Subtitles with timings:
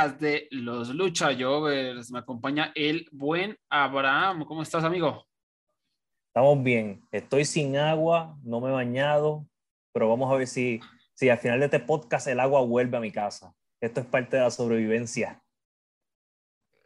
[0.00, 2.10] Podcast de los Lucha Jovers.
[2.10, 4.44] Me acompaña el buen Abraham.
[4.46, 5.26] ¿Cómo estás, amigo?
[6.28, 7.02] Estamos bien.
[7.10, 9.46] Estoy sin agua, no me he bañado,
[9.92, 10.80] pero vamos a ver si,
[11.12, 13.52] si al final de este podcast el agua vuelve a mi casa.
[13.80, 15.42] Esto es parte de la sobrevivencia.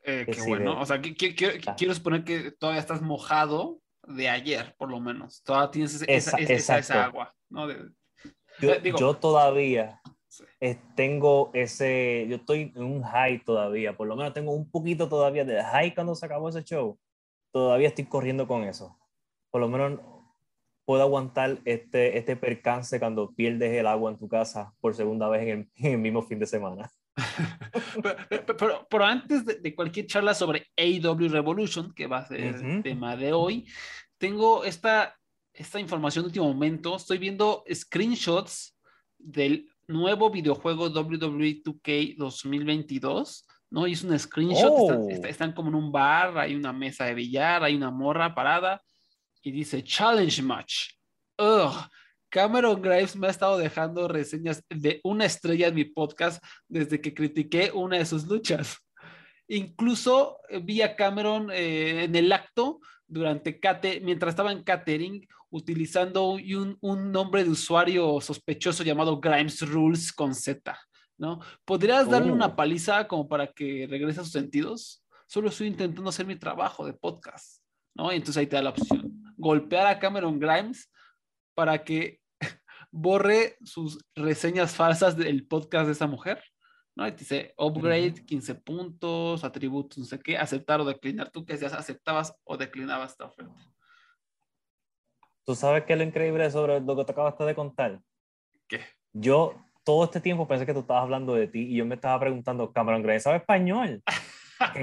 [0.02, 0.80] Eh, qué bueno.
[0.80, 1.76] O sea, quiero, ah.
[1.76, 5.40] quiero suponer que todavía estás mojado de ayer, por lo menos.
[5.44, 7.68] Todavía tienes esa, esa, esa, agua, ¿no?
[8.60, 10.00] yo, yo, todavía,
[10.94, 15.44] tengo ese, yo estoy en un high todavía, por lo menos tengo un poquito todavía
[15.44, 16.98] de high cuando se acabó ese show.
[17.52, 18.96] Todavía estoy corriendo con eso.
[19.50, 20.00] Por lo menos
[20.84, 25.46] puedo aguantar este, este percance cuando pierdes el agua en tu casa por segunda vez
[25.46, 26.90] en el, mismo fin de semana.
[28.58, 33.16] pero, pero, antes de, cualquier charla sobre AW Revolution, que va a ser el tema
[33.16, 33.68] de hoy,
[34.18, 35.14] tengo esta,
[35.52, 36.96] esta información de último momento.
[36.96, 38.76] Estoy viendo screenshots
[39.18, 43.86] del nuevo videojuego WWE 2K 2022, ¿no?
[43.86, 47.74] Y es un screenshot, están, como en un bar, hay una mesa de billar, hay
[47.74, 48.82] una morra parada
[49.42, 50.90] y dice Challenge Match.
[51.38, 51.88] Ugh.
[52.28, 57.14] Cameron Graves me ha estado dejando reseñas de una estrella en mi podcast desde que
[57.14, 58.76] critiqué una de sus luchas.
[59.46, 63.60] Incluso vi a Cameron eh, en el acto durante
[64.02, 70.34] mientras estaba en catering utilizando un, un, nombre de usuario sospechoso llamado Grimes Rules con
[70.34, 70.76] Z,
[71.16, 71.38] ¿no?
[71.64, 72.56] ¿Podrías darle una oh.
[72.56, 75.04] paliza como para que regrese a sus sentidos?
[75.28, 77.62] Solo estoy intentando hacer mi trabajo de podcast,
[77.94, 78.12] ¿no?
[78.12, 79.12] Y entonces ahí te da la opción.
[79.36, 80.90] Golpear a Cameron Grimes
[81.54, 82.18] para que
[82.90, 86.42] borre sus reseñas falsas del podcast de esa mujer.
[86.96, 87.06] ¿no?
[87.06, 91.30] Y te dice upgrade, 15 puntos, atributos, no sé qué, aceptar o declinar.
[91.30, 93.73] Tú que decías, aceptabas o declinabas esta oferta.
[95.44, 98.00] ¿Tú sabes qué es lo increíble sobre lo que te acabaste de contar?
[98.66, 98.80] ¿Qué?
[99.12, 102.18] Yo todo este tiempo pensé que tú estabas hablando de ti y yo me estaba
[102.18, 104.02] preguntando, Cameron Grimes sabe español.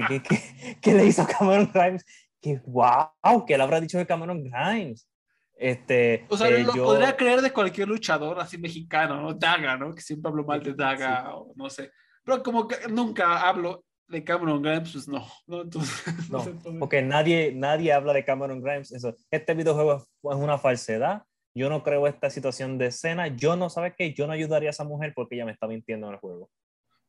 [0.08, 2.04] ¿Qué, qué, qué, le hizo Cameron Grimes?
[2.40, 5.08] Que wow, que él habrá dicho de Cameron Grimes.
[5.56, 9.34] Este, o sea, eh, lo podría creer de cualquier luchador así mexicano, ¿no?
[9.34, 9.94] Daga, ¿no?
[9.94, 11.90] Que siempre hablo mal de Daga, o no sé.
[12.24, 15.26] Pero como que nunca hablo de Cameron Grimes, pues no.
[15.46, 18.92] No, Entonces, no, porque nadie, nadie habla de Cameron Grimes.
[18.92, 19.16] Eso.
[19.30, 21.24] Este videojuego es una falsedad.
[21.54, 23.28] Yo no creo esta situación de escena.
[23.28, 24.12] Yo no, ¿sabes qué?
[24.12, 26.50] Yo no ayudaría a esa mujer porque ella me está mintiendo en el juego.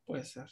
[0.06, 0.48] Puede ser,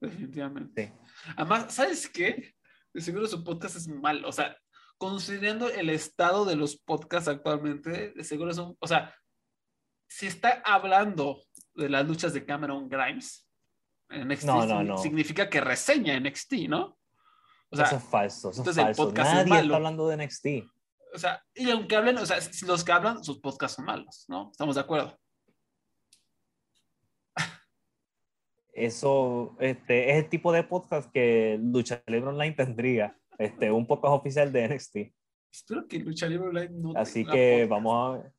[0.00, 0.92] definitivamente.
[1.36, 2.54] Además, ¿sabes qué?
[2.92, 4.24] De seguro su podcast es mal.
[4.24, 4.56] O sea,
[4.98, 9.14] considerando el estado de los podcasts actualmente, de seguro son, o sea,
[10.08, 11.42] si está hablando
[11.74, 13.48] de las luchas de Cameron Grimes
[14.12, 16.96] NXT, significa que reseña NXT, ¿no?
[17.70, 19.12] O sea, eso es falso, eso es falso.
[19.12, 20.46] Nadie está hablando de NXT.
[21.14, 24.50] O sea, y aunque hablen, o sea, los que hablan, sus podcasts son malos, ¿no?
[24.50, 25.18] Estamos de acuerdo.
[28.72, 34.14] Eso este, es el tipo de podcast que Lucha Libre Online tendría este, un podcast
[34.14, 34.96] oficial de NXT.
[35.52, 38.32] Espero que Lucha Libre Online no Así que vamos a ver.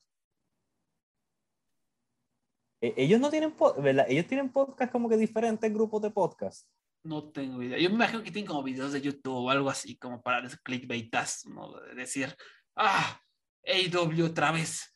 [2.84, 4.06] E, ellos no tienen, ¿verdad?
[4.10, 6.68] Ellos tienen podcast como que diferentes grupos de podcast.
[7.06, 7.78] No tengo idea.
[7.78, 11.46] Yo me imagino que tienen como videos de YouTube o algo así, como para clickbaitas,
[11.46, 11.72] ¿no?
[11.80, 12.36] De decir,
[12.76, 13.22] ah,
[13.66, 14.94] AW otra vez.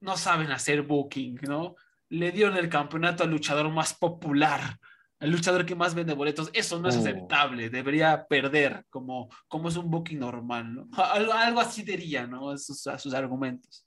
[0.00, 1.76] No saben hacer booking, ¿no?
[2.08, 4.78] Le dieron el campeonato al luchador más popular
[5.20, 7.00] el luchador que más vende boletos, eso no es uh.
[7.00, 10.88] aceptable, debería perder como, como es un booking normal, ¿no?
[11.02, 12.52] Algo, algo así diría, ¿no?
[12.52, 13.86] Esos, sus argumentos.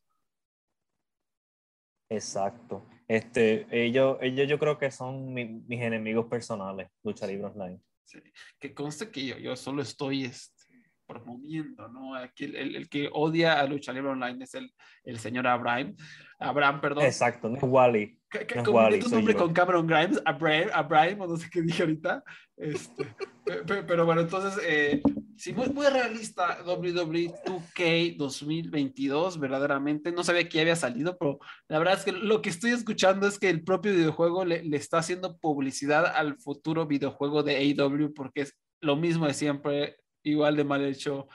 [2.10, 2.88] Exacto.
[3.08, 7.80] Este, ellos, ellos yo creo que son mis enemigos personales, Lucha Libre Online.
[8.04, 8.20] Sí.
[8.60, 10.58] Que conste que yo, yo solo estoy este,
[11.06, 12.16] promoviendo, ¿no?
[12.16, 14.72] Aquí el, el, que odia a Lucha Libre Online es el,
[15.04, 15.96] el señor Abraham,
[16.40, 17.06] Abraham, perdón.
[17.06, 18.20] Exacto, no es Wally.
[18.56, 22.24] No tu nombre con Cameron Grimes, Abraham, Abraham, o no sé qué dije ahorita.
[22.58, 23.08] Este,
[23.88, 25.02] pero, bueno, entonces, eh,
[25.38, 30.12] sí, muy, muy realista WWE 2K 2022, verdaderamente.
[30.12, 33.40] No sabía que había salido, pero la verdad es que lo que estoy escuchando es
[33.40, 38.42] que el propio videojuego le, le está haciendo publicidad al futuro videojuego de AEW porque
[38.42, 41.28] es lo mismo de siempre, igual de mal hecho.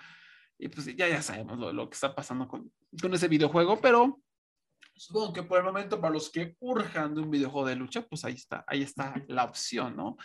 [0.59, 2.71] Y pues ya, ya sabemos lo, lo que está pasando con,
[3.01, 4.21] con ese videojuego, pero
[4.95, 8.25] supongo que por el momento para los que urjan de un videojuego de lucha, pues
[8.25, 10.17] ahí está, ahí está la opción, ¿no?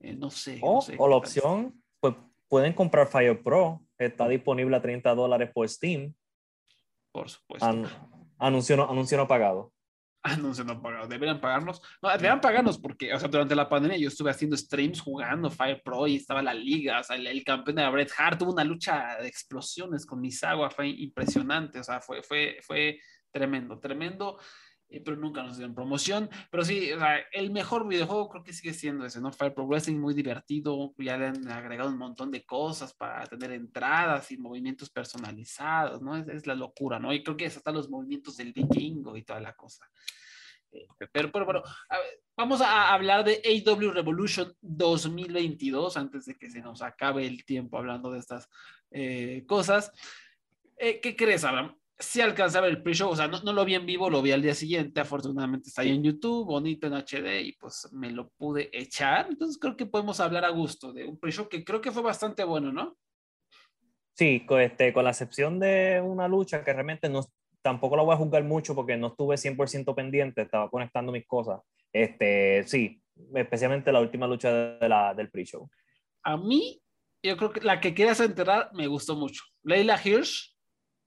[0.00, 0.60] Eh, no sé.
[0.62, 2.14] O, o la opción, pues
[2.52, 6.14] pueden comprar Fire Pro, está disponible a 30 dólares por Steam.
[7.10, 7.66] Por supuesto.
[8.38, 9.72] anuncio, no, anuncio no pagado.
[10.22, 11.08] Anuncio no pagado.
[11.08, 11.80] Deberían pagarnos.
[12.02, 15.80] No, deberían pagarnos porque, o sea, durante la pandemia yo estuve haciendo streams jugando Fire
[15.82, 17.00] Pro y estaba la liga.
[17.00, 20.68] O sea, el, campeón de Bret Hart tuvo una lucha de explosiones con Misawa.
[20.68, 21.80] Fue impresionante.
[21.80, 23.00] O sea, fue, fue, fue
[23.30, 24.38] tremendo, tremendo.
[24.92, 26.28] Eh, pero nunca nos dieron promoción.
[26.50, 29.32] Pero sí, o sea, el mejor videojuego creo que sigue siendo ese, ¿no?
[29.32, 30.92] Fire Pro Wrestling, muy divertido.
[30.98, 36.16] Ya le han agregado un montón de cosas para tener entradas y movimientos personalizados, ¿no?
[36.16, 37.12] Es, es la locura, ¿no?
[37.12, 39.88] Y creo que es hasta los movimientos del vikingo y toda la cosa.
[41.12, 41.62] Pero, pero bueno,
[42.36, 47.78] vamos a hablar de AW Revolution 2022 antes de que se nos acabe el tiempo
[47.78, 48.48] hablando de estas
[48.90, 49.92] eh, cosas.
[50.76, 51.76] Eh, ¿Qué crees, Abraham?
[52.02, 54.42] Si alcanzaba el pre-show, o sea, no, no, lo vi en vivo, lo vi al
[54.42, 58.68] día siguiente, afortunadamente está ahí en YouTube, bonito en HD y pues me lo pude
[58.72, 59.28] echar.
[59.30, 62.42] Entonces creo que podemos hablar a gusto de un pre-show que creo que fue bastante
[62.44, 62.96] bueno, ¿no?
[64.14, 67.24] Sí, con, este, con la excepción de una lucha que realmente no,
[67.62, 71.60] tampoco la voy a juzgar mucho porque no estuve 100% pendiente, estaba conectando mis cosas.
[71.92, 73.00] Este, sí,
[73.34, 75.70] especialmente la última lucha de la, del pre-show.
[76.24, 76.80] A mí,
[77.22, 79.44] yo creo que la que querías enterrar me gustó mucho.
[79.62, 80.51] Leila Hirsch,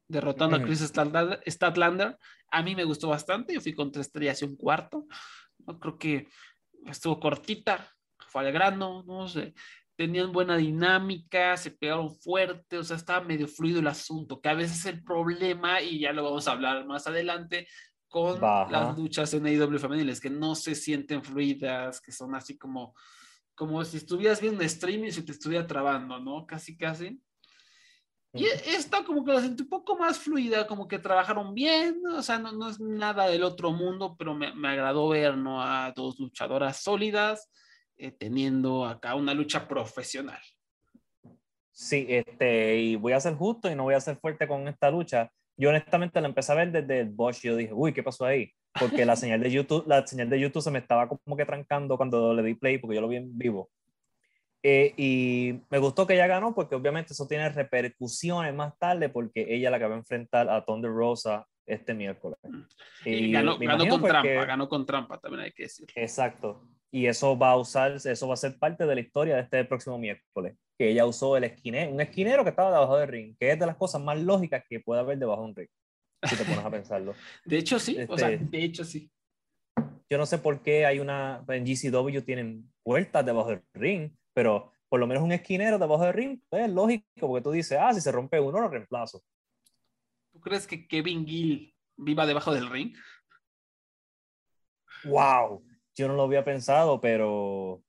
[0.08, 2.18] derrotando a Chris Statlander,
[2.52, 3.54] a mí me gustó bastante.
[3.54, 5.06] Yo fui con tres estrellas y un cuarto.
[5.66, 6.28] No creo que
[6.86, 7.90] estuvo cortita,
[8.28, 9.54] fue al grano, no sé
[9.96, 14.54] tenían buena dinámica, se pegaron fuerte, o sea, estaba medio fluido el asunto, que a
[14.54, 17.68] veces es el problema, y ya lo vamos a hablar más adelante,
[18.08, 22.94] con las luchas en AEW femeniles, que no se sienten fluidas, que son así como,
[23.56, 26.46] como si estuvieras viendo un stream y se te estuviera trabando, ¿no?
[26.46, 27.20] Casi, casi.
[28.36, 32.22] Y esta como que la sentí un poco más fluida, como que trabajaron bien, o
[32.22, 35.62] sea, no, no es nada del otro mundo, pero me, me agradó ver, ¿no?
[35.62, 37.50] A dos luchadoras sólidas,
[37.98, 40.40] eh, teniendo acá una lucha profesional.
[41.72, 44.92] Sí, este, y voy a ser justo y no voy a ser fuerte con esta
[44.92, 45.32] lucha.
[45.58, 48.26] Yo honestamente la empecé a ver desde el Bosch y yo dije, uy, ¿qué pasó
[48.26, 48.52] ahí?
[48.78, 51.96] Porque la señal de YouTube, la señal de YouTube se me estaba como que trancando
[51.96, 53.70] cuando le di play porque yo lo vi en vivo.
[54.68, 59.46] Eh, y me gustó que ella ganó porque obviamente eso tiene repercusiones más tarde porque
[59.48, 62.40] ella la que va a enfrentar a Thunder Rosa este miércoles.
[62.44, 62.62] Mm.
[63.06, 65.88] Y, ganó, ganó con trampa, ganó con trampa, también hay que decir.
[65.94, 69.42] Exacto y eso va a usar, eso va a ser parte de la historia de
[69.42, 73.36] este próximo miércoles, que ella usó el esquinero, un esquinero que estaba debajo del ring,
[73.38, 75.68] que es de las cosas más lógicas que puede haber debajo de un ring,
[76.24, 77.14] si te pones a pensarlo.
[77.46, 79.12] de hecho sí, o sea, este, de hecho sí.
[80.10, 84.72] Yo no sé por qué hay una, en GCW tienen puertas debajo del ring, pero
[84.90, 87.94] por lo menos un esquinero debajo del ring, pues, es lógico, porque tú dices, ah,
[87.94, 89.24] si se rompe uno, lo reemplazo.
[90.32, 92.94] ¿Tú crees que Kevin Gill viva debajo del ring?
[95.06, 95.64] ¡Wow!
[95.96, 97.82] yo no lo había pensado, pero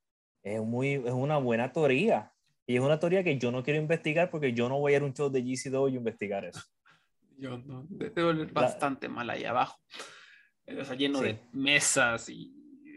[0.43, 2.32] es, muy, es una buena teoría.
[2.66, 5.02] Y es una teoría que yo no quiero investigar porque yo no voy a ir
[5.02, 6.61] a un show de GCW y investigar eso.
[7.38, 9.78] Yo no, debe bastante mal ahí abajo.
[10.64, 12.55] Está lleno de mesas y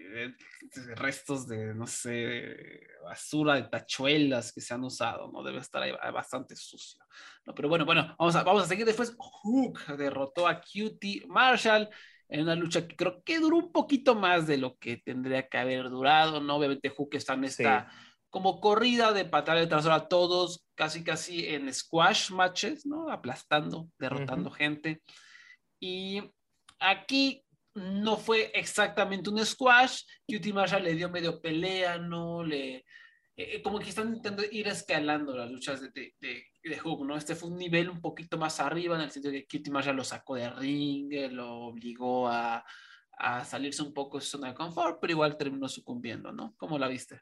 [0.09, 5.43] de, restos de, no sé, basura, de tachuelas que se han usado, ¿no?
[5.43, 6.99] Debe estar ahí bastante sucio.
[7.45, 7.53] ¿no?
[7.53, 9.15] Pero bueno, bueno, vamos a, vamos a seguir después.
[9.17, 11.89] Hook derrotó a Cutie Marshall
[12.27, 15.57] en una lucha que creo que duró un poquito más de lo que tendría que
[15.57, 16.55] haber durado, ¿no?
[16.55, 17.91] Obviamente Hook está en esta
[18.29, 23.09] como corrida de patada de trasero a todos, casi casi en squash matches, ¿no?
[23.09, 25.01] Aplastando, derrotando gente.
[25.79, 26.21] Y
[26.79, 27.43] aquí
[27.79, 32.43] no fue exactamente un squash, Cutie Marshall le dio medio pelea, ¿no?
[32.43, 32.85] Le,
[33.39, 37.15] eh, eh, como que están intentando ir escalando las luchas de, de, de, Hook, ¿no?
[37.15, 39.95] Este fue un nivel un poquito más arriba en el sentido de que Kitty Marshall
[39.95, 42.65] lo sacó de ring, eh, lo obligó a,
[43.17, 46.53] a, salirse un poco de su zona de confort, pero igual terminó sucumbiendo, ¿no?
[46.57, 47.21] ¿Cómo la viste?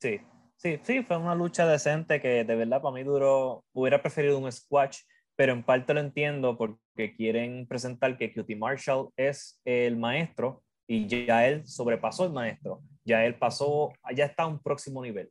[0.00, 0.18] Sí,
[0.56, 4.50] sí, sí, fue una lucha decente que de verdad para mí duró, hubiera preferido un
[4.50, 5.00] squash,
[5.40, 11.06] pero en parte lo entiendo porque quieren presentar que Cutie Marshall es el maestro y
[11.06, 15.30] ya él sobrepasó el maestro, ya él pasó, ya está a un próximo nivel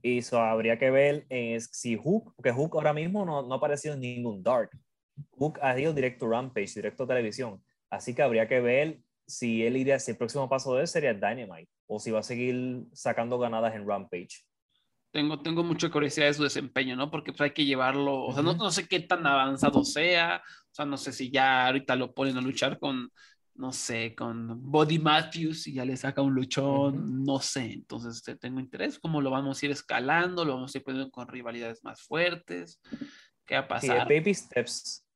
[0.00, 1.26] Y eso habría que ver
[1.70, 4.70] si Hook, porque Hook ahora mismo no, no ha aparecido en ningún Dark.
[5.32, 7.62] Hook ha ido directo Rampage, directo a televisión.
[7.90, 11.12] Así que habría que ver si él iría, si el próximo paso de él sería
[11.12, 14.45] Dynamite o si va a seguir sacando ganadas en Rampage.
[15.16, 17.10] Tengo, tengo mucha curiosidad de su desempeño, ¿no?
[17.10, 20.74] Porque pues, hay que llevarlo, o sea, no, no, sé qué tan avanzado sea, o
[20.74, 23.10] sea, no sé si ya ahorita lo ponen a luchar con,
[23.54, 28.36] no sé, con Body Matthews y ya le saca un luchón, no sé, entonces este,
[28.36, 31.82] tengo interés, cómo lo vamos a ir escalando, lo vamos a ir poniendo con rivalidades
[31.82, 32.78] más fuertes,
[33.46, 34.06] qué va a pasar.
[34.06, 35.06] Sí, baby steps.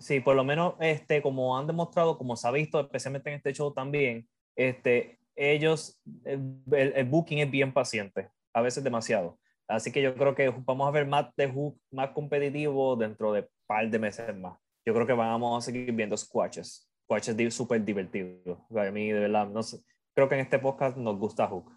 [0.00, 3.54] sí, por lo menos, este, como han demostrado, como se ha visto, especialmente en este
[3.54, 9.38] show también, este, ellos, el booking es bien paciente a veces demasiado.
[9.68, 13.48] Así que yo creo que vamos a ver más de Hook más competitivo dentro de
[13.66, 14.58] par de meses más.
[14.84, 16.90] Yo creo que vamos a seguir viendo squashes.
[17.04, 18.58] Squashes súper divertidos.
[18.76, 19.78] A mí, de verdad, no sé,
[20.14, 21.70] creo que en este podcast nos gusta Hook.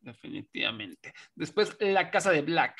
[0.00, 1.12] Definitivamente.
[1.34, 2.76] Después, la casa de Black.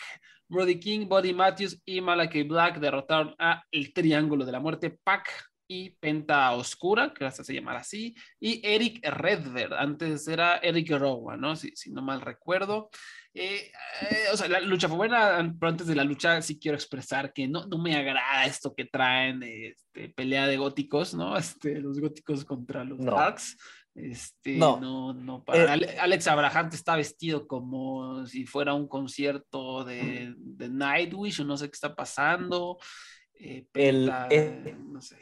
[0.49, 5.29] Brody King, Buddy Matthews y Malachi Black derrotaron a el Triángulo de la Muerte, Pac
[5.69, 11.41] y Penta Oscura, que hasta se llamar así, y Eric Redver, antes era Eric Rowan,
[11.41, 11.57] ¿no?
[11.57, 12.91] Si, si no mal recuerdo.
[13.35, 13.71] Eh,
[14.01, 17.33] eh, o sea, la lucha fue buena, pero antes de la lucha sí quiero expresar
[17.35, 21.37] que no, no me agrada esto que traen este, pelea de góticos, ¿no?
[21.37, 23.59] Este, los góticos contra los Darks.
[23.95, 25.75] Este, no, no, no para.
[25.75, 31.57] Eh, Alex Abraham está vestido como si fuera un concierto de, de Nightwish o no
[31.57, 32.79] sé qué está pasando.
[33.75, 34.13] El,
[34.93, 35.17] no sé.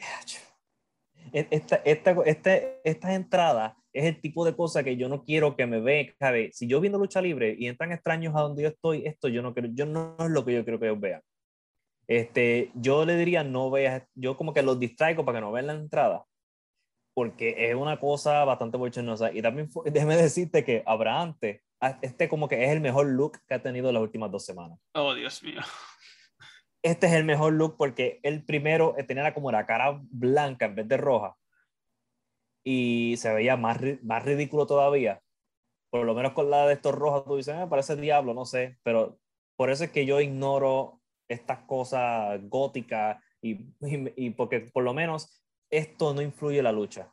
[1.33, 5.65] Esta, esta, esta, estas entradas es el tipo de cosa que yo no quiero que
[5.65, 6.13] me vean.
[6.51, 9.53] Si yo viendo lucha libre y entran extraños a donde yo estoy, esto yo no
[9.53, 11.21] quiero, yo no es lo que yo quiero que ellos vean.
[12.07, 15.67] Este, yo le diría no veas, yo como que los distraigo para que no vean
[15.67, 16.25] la entrada,
[17.15, 19.31] porque es una cosa bastante bochornosa.
[19.31, 21.35] Y también déjeme decirte que Abraham,
[22.01, 24.77] este como que es el mejor look que ha tenido las últimas dos semanas.
[24.93, 25.61] Oh, Dios mío.
[26.85, 30.87] Este es el mejor look porque el primero tenía como la cara blanca en vez
[30.87, 31.35] de roja
[32.63, 35.19] y se veía más, más ridículo todavía.
[35.89, 38.45] Por lo menos con la de estos rojos, tú dices, me ah, parece diablo, no
[38.45, 39.17] sé, pero
[39.55, 43.65] por eso es que yo ignoro estas cosas góticas y,
[44.15, 47.11] y, porque por lo menos esto no influye en la lucha.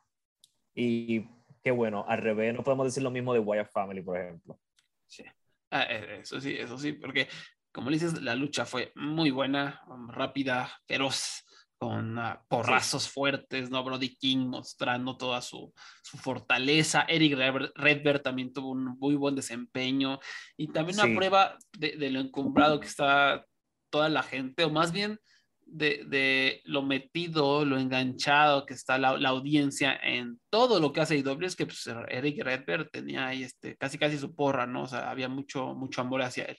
[0.75, 1.27] Y
[1.63, 4.61] qué bueno, al revés, no podemos decir lo mismo de Wyatt Family, por ejemplo.
[5.07, 5.25] Sí,
[5.71, 7.27] ah, eh, eso sí, eso sí, porque
[7.73, 11.45] como dices, la lucha fue muy buena, rápida, feroz
[11.83, 13.83] con uh, porrazos fuertes, ¿no?
[13.83, 17.05] Brody King mostrando toda su, su fortaleza.
[17.09, 17.37] Eric
[17.75, 20.21] Redberg también tuvo un muy buen desempeño
[20.57, 23.45] y también una prueba de, de, lo encumbrado que está
[23.91, 25.19] toda la gente, o más bien
[25.67, 31.01] de, de lo metido, lo enganchado que está la, la, audiencia en todo lo que
[31.01, 34.85] hace IW, es que pues, Eric Redberg tenía ahí este, casi casi su porra, ¿no?
[34.85, 36.59] O sea, había mucho, mucho amor hacia él.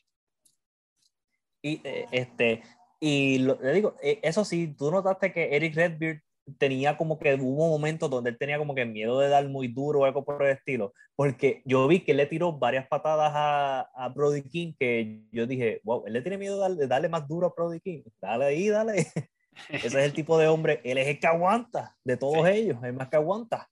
[1.63, 2.61] Y eh, este,
[2.99, 6.19] y le digo, e, eso sí, tú notaste que Eric Redbeard
[6.57, 10.01] tenía como que hubo momentos donde él tenía como que miedo de dar muy duro
[10.01, 13.81] o algo por el estilo, porque yo vi que él le tiró varias patadas a,
[13.95, 17.47] a Brody King que yo dije, wow, él le tiene miedo de darle, más duro
[17.47, 18.93] a Brody King, dale ahí, dale.
[19.69, 22.93] Ese es el tipo de hombre, él es el que aguanta de todos ellos, es
[22.93, 23.69] más que aguanta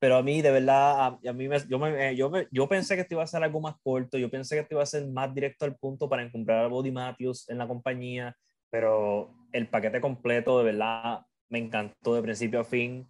[0.00, 3.14] pero a mí de verdad, a, mí me, yo, me, yo, yo, pensé que esto
[3.14, 5.66] iba a ser algo más corto, yo pensé que esto iba a ser más directo
[5.66, 8.34] al punto para encontrar a Body Matthews en la compañía,
[8.70, 13.06] pero el paquete completo de verdad me encantó de principio a fin,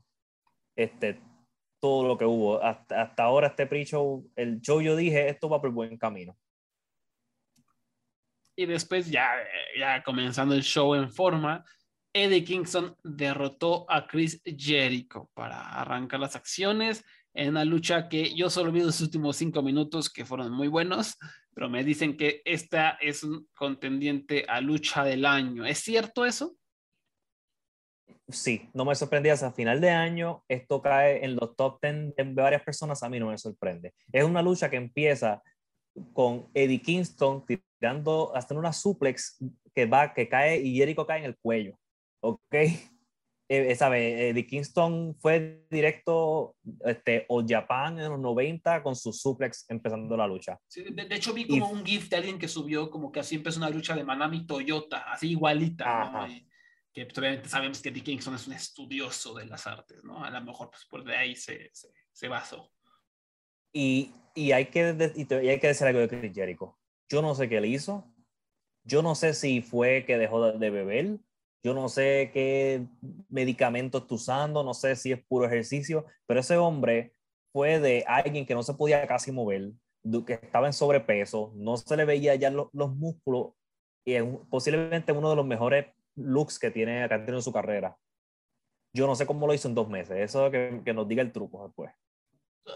[0.74, 1.20] este,
[1.80, 2.60] todo lo que hubo.
[2.60, 6.36] Hasta, hasta ahora este pre-show, el show yo dije, esto va por buen camino.
[8.56, 9.30] Y después ya,
[9.78, 11.64] ya comenzando el show en forma,
[12.12, 18.50] Eddie Kingston derrotó a Chris Jericho para arrancar las acciones en una lucha que yo
[18.50, 21.16] solo vi los últimos cinco minutos que fueron muy buenos,
[21.54, 25.64] pero me dicen que esta es un contendiente a lucha del año.
[25.64, 26.56] ¿Es cierto eso?
[28.28, 29.32] Sí, no me sorprendía.
[29.32, 33.02] Hasta final de año esto cae en los top 10 de varias personas.
[33.02, 33.94] A mí no me sorprende.
[34.12, 35.42] Es una lucha que empieza
[36.12, 39.38] con Eddie Kingston tirando hasta una suplex
[39.74, 41.78] que va, que cae y Jericho cae en el cuello.
[42.20, 42.54] Ok.
[43.52, 44.28] Eh, ¿sabe?
[44.28, 50.28] Eh, Kingston fue directo este, o Japan en los 90 con su suplex empezando la
[50.28, 50.56] lucha.
[50.68, 53.58] Sí, de, hecho vi como un GIF de alguien que subió como que así empezó
[53.58, 56.28] una lucha de Manami Toyota, así igualita,
[56.92, 60.22] que pues, obviamente sabemos que Eddie Kingston es un estudioso de las artes, ¿no?
[60.22, 62.70] A lo mejor pues por de ahí se, se, se basó.
[63.72, 66.78] Y, y, hay que, y hay que decir algo de Chris Jericho.
[67.08, 68.14] Yo no sé qué le hizo.
[68.84, 71.18] Yo no sé si fue que dejó de beber
[71.62, 72.86] yo no sé qué
[73.28, 77.14] medicamentos está usando, no sé si es puro ejercicio, pero ese hombre
[77.52, 79.72] fue de alguien que no se podía casi mover,
[80.26, 83.52] que estaba en sobrepeso, no se le veía ya los, músculos
[84.04, 85.86] y es posiblemente uno de los mejores
[86.16, 87.96] looks que tiene acá en su carrera.
[88.92, 91.32] Yo no sé cómo lo hizo en dos meses, eso que, que nos diga el
[91.32, 91.92] truco después.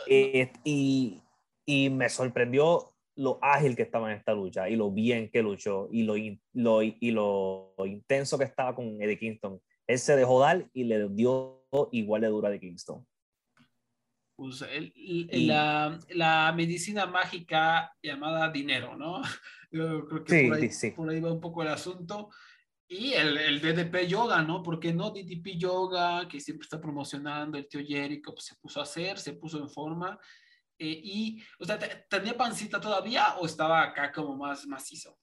[0.07, 1.23] Eh, y,
[1.67, 5.89] y, me sorprendió lo ágil que estaba en esta lucha y lo bien que luchó
[5.91, 6.15] y lo,
[6.53, 9.61] lo, y lo intenso que estaba con Eddie Kingston.
[9.87, 13.07] Él se dejó dar y le dio igual de dura de Kingston.
[14.37, 14.65] Pues
[15.31, 19.23] la, la, medicina mágica llamada dinero, ¿no?
[19.71, 22.31] Yo creo que por, ahí, por, ahí, va un poco el asunto.
[22.89, 24.63] Y el, el, DDP Yoga, ¿no?
[24.63, 28.83] Porque no DDP Yoga, que siempre está promocionando el tío Jericho, pues se puso a
[28.83, 30.19] hacer, se puso en forma.
[30.79, 31.79] Eh, y, o sea,
[32.09, 35.17] ¿tenía pancita todavía o estaba acá como más macizo?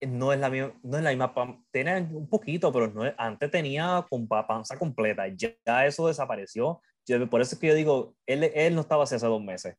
[0.00, 4.04] No es la misma, no es la misma tiene un poquito, pero no antes tenía
[4.08, 6.82] con panza completa, ya, eso desapareció.
[7.30, 9.76] por eso es que yo digo, él, él no estaba hace dos meses.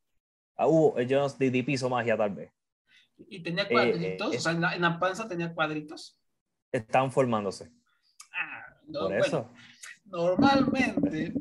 [0.56, 2.52] Ah, hubo, yo DDP hizo magia tal vez.
[3.18, 4.34] ¿Y tenía eh, cuadritos?
[4.34, 6.20] Eh, o sea, en la, panza tenía cuadritos.
[6.72, 7.72] Estaban formándose.
[8.34, 9.52] Ah, no, Por eso.
[10.06, 11.34] normalmente,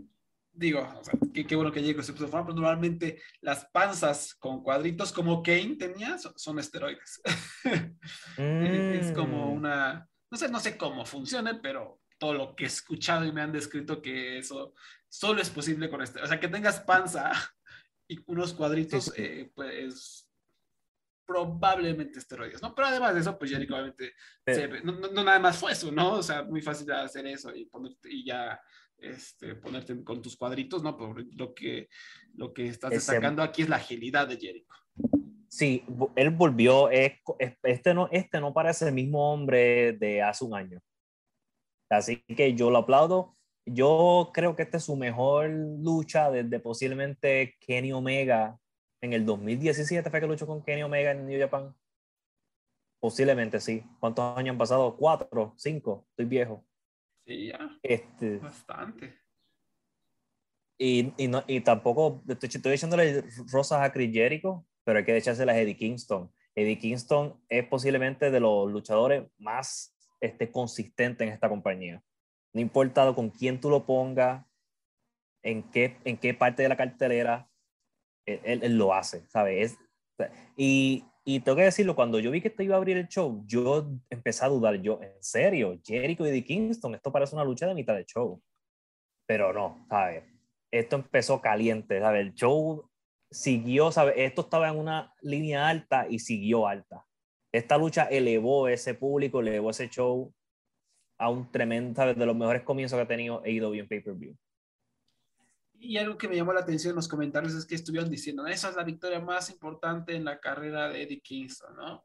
[0.56, 4.34] digo, o sea, qué, qué bueno que llegue se puso forma, pero normalmente las panzas
[4.34, 7.20] con cuadritos como Kane tenía son, esteroides.
[8.38, 9.52] Es como mm.
[9.52, 13.42] una, no sé, no sé cómo funcione, pero todo lo que he escuchado y me
[13.42, 14.74] han descrito que eso
[15.08, 17.32] solo es posible con este, o sea, que tengas panza
[18.08, 20.30] y unos cuadritos, eh, pues
[21.26, 22.74] probablemente esteroides, ¿no?
[22.74, 24.14] Pero además de eso, pues Jericho obviamente,
[24.84, 26.14] no, no, nada más fue eso, ¿no?
[26.14, 28.60] O sea, muy fácil de hacer eso y, ponerte, y ya
[28.98, 30.96] este, ponerte con tus cuadritos, ¿no?
[30.96, 31.88] Por lo que,
[32.34, 34.74] lo que estás destacando aquí es la agilidad de Jericho.
[35.48, 35.84] Sí,
[36.16, 40.80] él volvió, este no, este no parece el mismo hombre de hace un año.
[41.88, 43.36] Así que yo lo aplaudo.
[43.64, 48.58] Yo creo que esta es su mejor lucha desde posiblemente Kenny Omega
[49.00, 51.74] en el 2017 fue que luchó con Kenny Omega en New Japan.
[53.00, 53.84] Posiblemente sí.
[54.00, 54.96] ¿Cuántos años han pasado?
[54.96, 55.54] ¿Cuatro?
[55.56, 56.06] ¿Cinco?
[56.10, 56.64] Estoy viejo.
[57.26, 57.78] Sí, ya.
[57.82, 59.18] Este, Bastante.
[60.78, 65.16] Y, y, no, y tampoco, estoy, estoy echándole rosas a Chris Jericho, pero hay que
[65.16, 66.30] echársela a Eddie Kingston.
[66.54, 72.02] Eddie Kingston es posiblemente de los luchadores más este, consistentes en esta compañía.
[72.52, 74.46] No importa con quién tú lo pongas,
[75.42, 77.50] en qué, en qué parte de la cartelera,
[78.24, 79.76] él, lo hace, ¿sabes?
[80.56, 83.42] y, y tengo que decirlo, cuando yo vi que esto iba a abrir el show,
[83.46, 87.66] yo empecé a dudar, yo, en serio, Jericho y Eddie Kingston, esto parece una lucha
[87.66, 88.40] de mitad de show.
[89.26, 90.22] Pero no, ¿sabes?
[90.70, 92.20] Esto empezó caliente, ¿sabes?
[92.20, 92.88] El show
[93.28, 94.14] siguió, ¿sabes?
[94.18, 97.04] Esto estaba en una línea alta y siguió alta.
[97.52, 100.32] Esta lucha elevó ese público, elevó ese show
[101.18, 102.16] a un tremendo, ¿sabes?
[102.16, 104.36] De los mejores comienzos que ha tenido AEW en pay-per-view.
[105.78, 108.70] Y algo que me llamó la atención en los comentarios es que estuvieron diciendo, esa
[108.70, 112.02] es la victoria más importante en la carrera de Eddie Kingston, ¿no?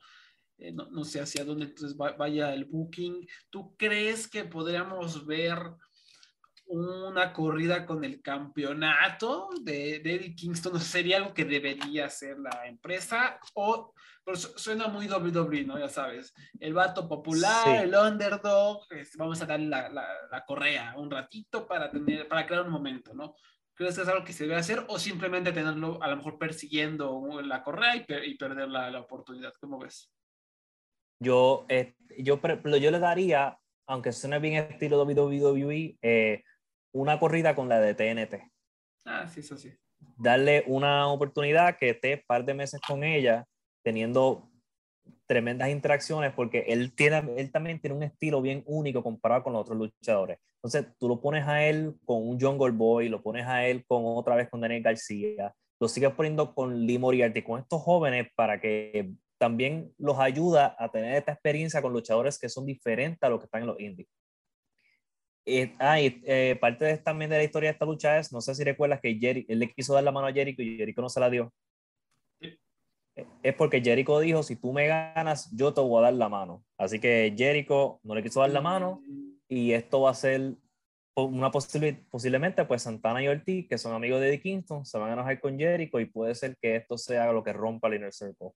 [0.57, 3.27] Eh, no, no, sé hacia dónde entonces vaya el booking.
[3.49, 5.57] ¿Tú crees que podríamos ver
[6.65, 10.79] una corrida con el campeonato de, de Eddie Kingston?
[10.79, 13.39] ¿Sería algo que debería hacer la empresa?
[13.55, 13.93] ¿O
[14.35, 15.79] suena muy WWE, ¿no?
[15.79, 20.93] Ya sabes, el vato popular, el underdog, este, vamos a darle la, la, la, correa
[20.97, 23.35] un ratito para, tener, para crear un momento, ¿no?
[23.81, 27.41] ¿Crees que es algo que se debe hacer o simplemente tenerlo a lo mejor persiguiendo
[27.41, 29.55] la correa y, perder la, oportunidad?
[29.59, 30.13] ¿Cómo ves?
[31.19, 36.43] Yo, eh, yo, yo le daría, aunque suene bien estilo WWE, eh,
[36.93, 38.51] una corrida con la de TNT.
[39.03, 39.73] Ah, sí, eso sí.
[40.15, 43.47] Darle una oportunidad que esté un par de meses con ella,
[43.83, 44.50] teniendo
[45.25, 49.61] tremendas interacciones, porque él, tiene, él también tiene un estilo bien único comparado con los
[49.61, 50.39] otros luchadores.
[50.55, 54.03] Entonces, tú lo pones a él con un Jungle Boy, lo pones a él con
[54.05, 58.61] otra vez con Daniel García, lo sigues poniendo con Lee Moriarty, con estos jóvenes para
[58.61, 63.39] que también los ayuda a tener esta experiencia con luchadores que son diferentes a los
[63.39, 64.07] que están en los indies.
[65.43, 68.53] Eh, ah, y eh, parte de, también de la historia de esta lucha no sé
[68.53, 71.09] si recuerdas que Jerry, él le quiso dar la mano a Jericho y Jericho no
[71.09, 71.51] se la dio.
[73.43, 76.63] Es porque Jericho dijo, si tú me ganas, yo te voy a dar la mano.
[76.77, 79.01] Así que Jericho no le quiso dar la mano
[79.47, 80.55] y esto va a ser
[81.15, 85.09] una posible, posiblemente pues Santana y Ortiz, que son amigos de Eddie Kingston, se van
[85.09, 88.13] a enojar con Jericho y puede ser que esto sea lo que rompa el Inner
[88.13, 88.51] Circle.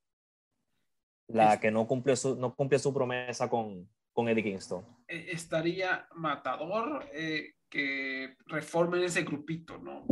[1.28, 4.86] La que no cumplió su, no cumplió su promesa con, con Eddie Kingston.
[5.08, 10.06] E, estaría matador eh, que reformen ese grupito, ¿no?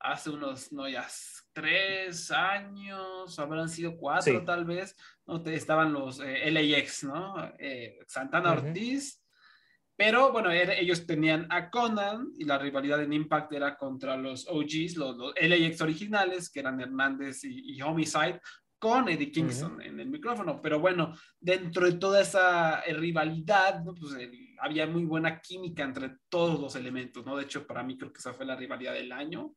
[0.00, 1.06] Hace unos, no ya,
[1.52, 5.44] tres años, habrán sido cuatro tal vez, ¿no?
[5.44, 7.34] Estaban los eh, LAX, ¿no?
[7.58, 9.22] Eh, Santana Ortiz,
[9.96, 14.96] Pero bueno, ellos tenían a Conan y la rivalidad en Impact era contra los OGs,
[14.96, 18.40] los, los LAX originales, que eran Hernández y, Homicide,
[18.78, 20.62] con Eddie Kingston en el micrófono.
[20.62, 24.16] Pero bueno, dentro de toda esa eh, rivalidad, pues
[24.60, 27.36] había muy buena química entre todos los elementos, ¿no?
[27.36, 29.54] De hecho, para mí creo que esa fue la rivalidad del año.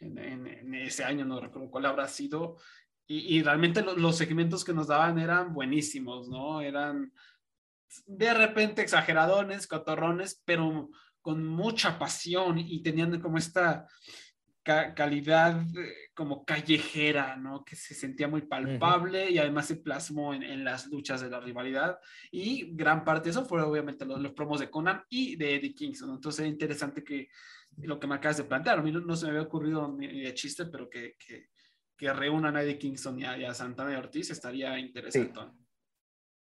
[0.00, 2.56] En, en, ese año no recuerdo cuál habrá sido.
[3.06, 6.60] Y, y realmente los segmentos que nos daban eran buenísimos, ¿no?
[6.60, 7.12] Eran
[8.06, 13.86] de repente exageradones, cotorrones, pero con mucha pasión y tenían como esta
[14.62, 17.64] calidad eh, como callejera, ¿no?
[17.64, 21.98] Que se sentía muy palpable y además se plasmó en, las luchas de la rivalidad.
[22.30, 26.10] Y gran parte de eso fue obviamente los, promos de Conan y de Eddie Kingston.
[26.10, 27.28] Entonces es interesante que
[27.82, 30.34] lo que me acabas de plantear, a mí no, se me había ocurrido ni de
[30.34, 31.48] chiste, pero que, que,
[32.12, 35.40] reúnan a Eddie Kingston y a, Santana y Ortiz estaría interesante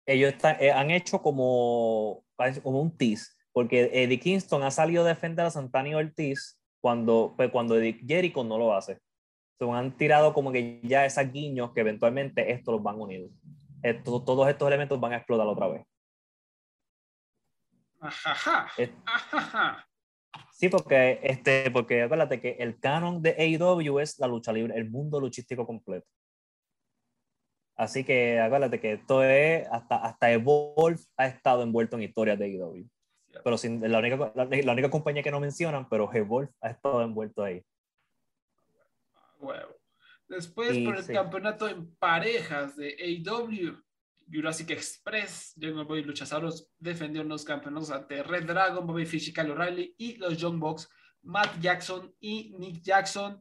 [0.09, 2.24] ellos eh, han hecho como,
[2.62, 7.35] como un tease, porque Eddie Kingston ha salido a defender a Santana y Ortiz cuando,
[7.37, 8.98] pues, cuando Eddie Jericho no lo hace.
[9.59, 13.29] Se han tirado como que ya esas guiños que eventualmente estos los van a unir.
[14.03, 15.87] todos estos elementos van a explotar otra vez.
[18.01, 19.88] Ajá.
[20.59, 24.90] Sí, porque, este, porque acuérdate que el canon de AEW es la lucha libre, el
[24.90, 26.09] mundo luchístico completo.
[27.77, 32.47] Así que acuérdate que esto es, hasta, hasta Evolve ha estado envuelto en historias de
[32.47, 32.90] AEW.
[33.44, 37.44] Pero sin, la, única, la, única compañía que no mencionan, pero Evolve ha estado envuelto
[37.44, 37.64] ahí.
[40.27, 43.81] Después, por el campeonato en parejas de AEW,
[44.31, 49.33] Jurassic Express, Jungle Boy y Luchasaurus defendieron los campeonatos ante Red Dragon, Bobby Fish y
[49.33, 50.88] Kyle O'Reilly y los Young Bucks,
[51.23, 53.41] Matt Jackson y Nick Jackson.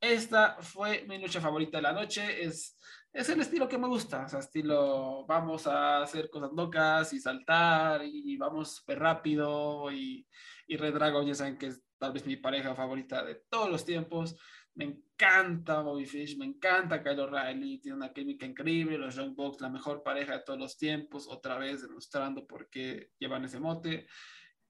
[0.00, 2.44] Esta fue mi lucha favorita de la noche.
[2.44, 2.76] Es
[3.14, 7.20] es el estilo que me gusta, o sea, estilo vamos a hacer cosas locas y
[7.20, 10.26] saltar y vamos súper rápido y,
[10.66, 13.84] y Red Dragon ya saben que es tal vez mi pareja favorita de todos los
[13.84, 14.36] tiempos.
[14.74, 19.60] Me encanta Bobby Fish, me encanta Kyle O'Reilly, tiene una química increíble, los Young Bucks,
[19.60, 24.06] la mejor pareja de todos los tiempos, otra vez demostrando por qué llevan ese mote.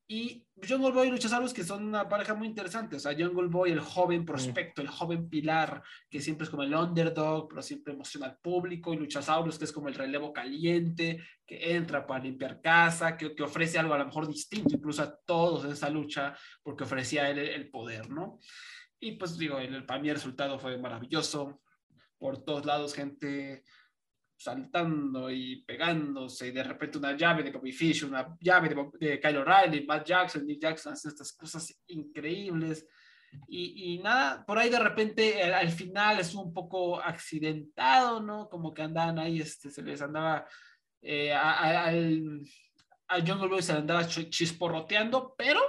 [0.07, 2.97] Y Jungle Boy y Luchasaurus, que son una pareja muy interesante.
[2.97, 6.75] O sea, Jungle Boy, el joven prospecto, el joven pilar, que siempre es como el
[6.75, 8.93] underdog, pero siempre emociona al público.
[8.93, 13.43] Y Luchasaurus, que es como el relevo caliente, que entra para limpiar casa, que, que
[13.43, 17.39] ofrece algo a lo mejor distinto, incluso a todos en esa lucha, porque ofrecía él
[17.39, 18.41] el, poder, ¿no?
[19.05, 21.61] Y pues digo, el, para mí el resultado fue maravilloso.
[22.19, 23.63] Por todos lados, gente
[24.35, 29.21] saltando y pegándose, y de repente una llave de Bobby Fish, una llave de, de
[29.21, 32.87] Kyle O'Reilly, Matt Jackson, Nick Jackson, hacen estas cosas increíbles.
[33.47, 38.49] Y, y nada, por ahí de repente al, final es un poco accidentado, ¿no?
[38.49, 40.47] Como que andaban ahí, este, se les andaba
[41.03, 42.43] eh, al,
[43.09, 45.61] al Jungle Boy se le andaba chisporroteando, pero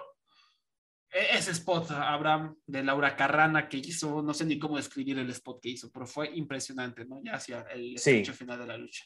[1.16, 5.62] ese spot, Abraham, de Laura Carrana que hizo, no sé ni cómo describir el spot
[5.62, 7.22] que hizo, pero fue impresionante, ¿no?
[7.24, 9.06] Ya hacia el final de la lucha.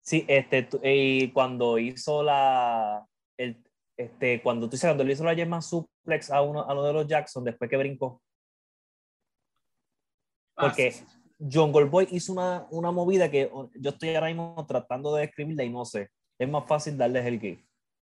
[0.00, 3.04] Sí, este, y cuando hizo la,
[3.36, 3.62] el,
[3.96, 7.06] este, cuando tú cuando le hizo la German Suplex a uno, a uno de los
[7.06, 8.22] Jackson, después que brincó.
[10.56, 10.94] Ah, Porque
[11.38, 15.70] John Goldboy hizo una, una movida que yo estoy ahora mismo tratando de describirla y
[15.70, 16.08] no sé.
[16.38, 17.40] Es más fácil darles el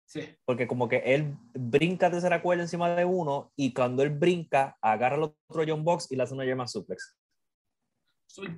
[0.07, 0.37] gif.
[0.45, 5.17] Porque como que él brinca tercera cuerda encima de uno y cuando él brinca, agarra
[5.17, 7.17] el otro John Box y le hace una llama suplex.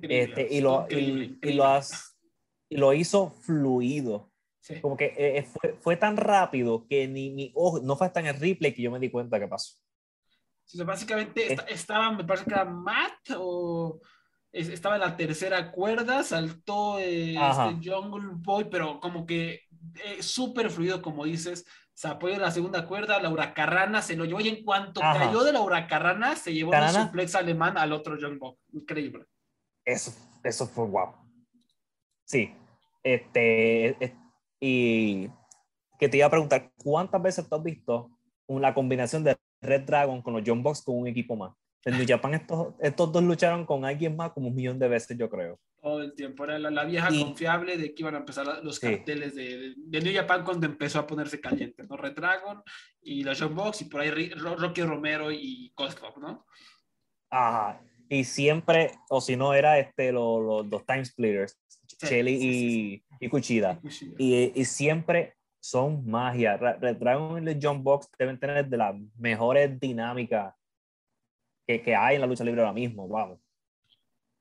[0.01, 1.81] Este, y, lo, y, lo
[2.69, 4.31] y lo hizo fluido.
[4.81, 8.19] Como que eh, eh, fue, fue, tan rápido que ni, ni ojo, no fue hasta
[8.19, 9.77] en el replay que yo me di cuenta que pasó.
[10.85, 13.99] básicamente estaba, me parece que era Matt o
[14.51, 19.61] estaba en la tercera cuerda, saltó eh, este Jungle Boy, pero como que
[20.03, 24.25] eh, súper fluido, como dices, se apoyó en la segunda cuerda, Laura Carrana se lo
[24.25, 28.17] llevó y en cuanto cayó de Laura Carrana, se llevó un suplex alemán al otro
[28.19, 28.57] John Bob.
[28.71, 29.25] Increíble.
[29.83, 31.13] Eso, eso fue guau.
[32.23, 32.53] Sí.
[33.03, 34.15] Este,
[34.59, 35.29] y
[35.97, 38.09] que te iba a preguntar, ¿cuántas veces tú has visto
[38.47, 41.53] una combinación de Red Dragon con los John Box con un equipo más?
[41.85, 45.17] En New Japan estos, estos dos lucharon con alguien más como un millón de veces,
[45.17, 45.59] yo creo.
[45.81, 46.43] Todo el tiempo.
[46.43, 50.43] Era la, vieja confiable de que iban a empezar los carteles de, de, New Japan
[50.43, 51.95] cuando empezó a ponerse caliente, ¿no?
[51.95, 52.61] Red Dragon
[53.01, 56.45] y los John Box y por ahí Rocky Romero y Costco, ¿no?
[57.29, 57.81] Ajá.
[58.09, 61.57] Y siempre, o si no, era este, los, los, Time Splitters,
[62.01, 63.79] Shelly y, y, Cuchida.
[64.17, 66.57] Y, y, siempre son magia.
[66.57, 70.55] Red Dragon y los John Box deben tener de las mejores dinámicas
[71.69, 73.39] que, que hay en la lucha libre ahora mismo, vamos.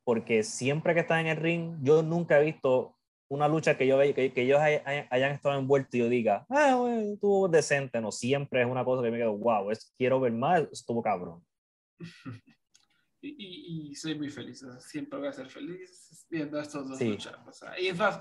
[0.02, 2.96] Porque siempre que están en el ring, yo nunca he visto
[3.28, 7.12] una lucha que, yo, que, que ellos hayan estado envueltos y yo diga, ah, bueno,
[7.12, 10.66] estuvo decente, no, siempre es una cosa que me quedo, wow, es, quiero ver más,
[10.72, 11.44] estuvo cabrón.
[13.20, 17.36] Y, y, soy muy feliz, siempre voy a ser feliz viendo a estos dos luchar.
[17.76, 18.20] y es más,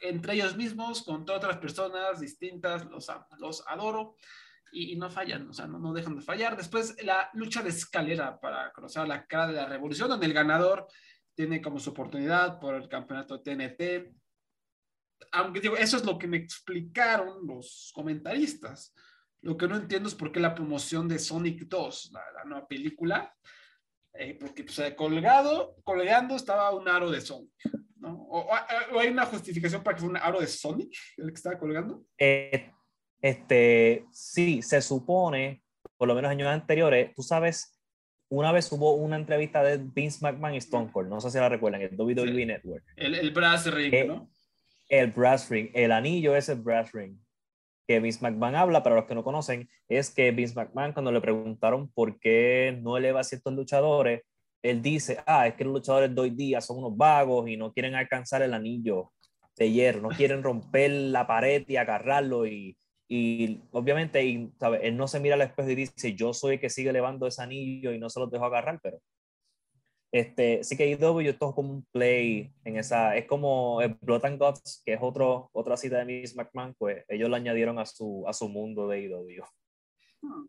[0.00, 3.06] entre ellos mismos, con todas otras personas distintas, los
[3.38, 4.16] los adoro
[4.72, 6.56] y, no fallan, o sea, no, no, dejan de fallar.
[6.56, 10.86] Después la lucha de escalera para conocer la cara de la revolución, donde el ganador
[11.34, 14.12] tiene como su oportunidad por el campeonato TNT.
[15.32, 18.94] Aunque digo, eso es lo que me explicaron los comentaristas.
[19.42, 23.34] Lo que no entiendo es por qué la promoción de Sonic 2, la, nueva película,
[24.12, 27.52] eh, porque pues, colgado, colgando estaba un aro de Sonic.
[27.96, 28.14] ¿no?
[28.28, 28.48] O,
[28.98, 32.04] hay una justificación para que fuera un aro de Sonic el que estaba colgando?
[32.18, 32.70] Eh,
[33.22, 35.62] este, sí, se supone,
[35.96, 37.80] por lo menos años anteriores, tú sabes,
[38.30, 41.48] una vez hubo una entrevista de Vince McMahon y Stone Cold, no sé si la
[41.48, 42.84] recuerdan, el WWE Network.
[42.96, 44.30] El, el brass ring, eh, ¿no?
[44.88, 47.16] El brass ring, el anillo es el brass ring.
[47.86, 51.20] Que Vince McMahon habla, para los que no conocen, es que Vince McMahon, cuando le
[51.20, 54.22] preguntaron por qué no eleva a ciertos luchadores,
[54.62, 57.72] él dice, ah, es que los luchadores de hoy día son unos vagos y no
[57.72, 59.12] quieren alcanzar el anillo
[59.56, 62.76] de hierro, no quieren romper la pared y agarrarlo y,
[63.12, 66.70] y obviamente y, él no se mira al espejo y dice, yo soy el que
[66.70, 69.02] sigue elevando ese anillo y no se lo dejo agarrar, pero
[70.12, 74.26] este, sí que IW esto es como un play en esa, es como el Blood
[74.26, 77.84] and Gods, que es otro, otra cita de Miss McMahon, pues ellos lo añadieron a
[77.84, 79.42] su, a su mundo de IW.
[80.22, 80.46] Hmm.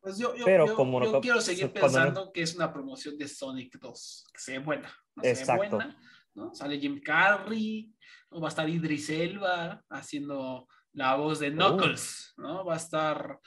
[0.00, 3.78] Pues yo, yo, Pero como yo quiero seguir pensando que es una promoción de Sonic
[3.78, 4.90] 2, que sea buena.
[5.14, 5.76] No Exacto.
[5.76, 6.00] buena,
[6.34, 6.54] ¿no?
[6.54, 7.92] Sale Jim Carrey,
[8.32, 10.66] va a estar Idris Elba haciendo
[10.98, 12.64] la voz de Knuckles, ¿no?
[12.64, 13.38] Va a estar,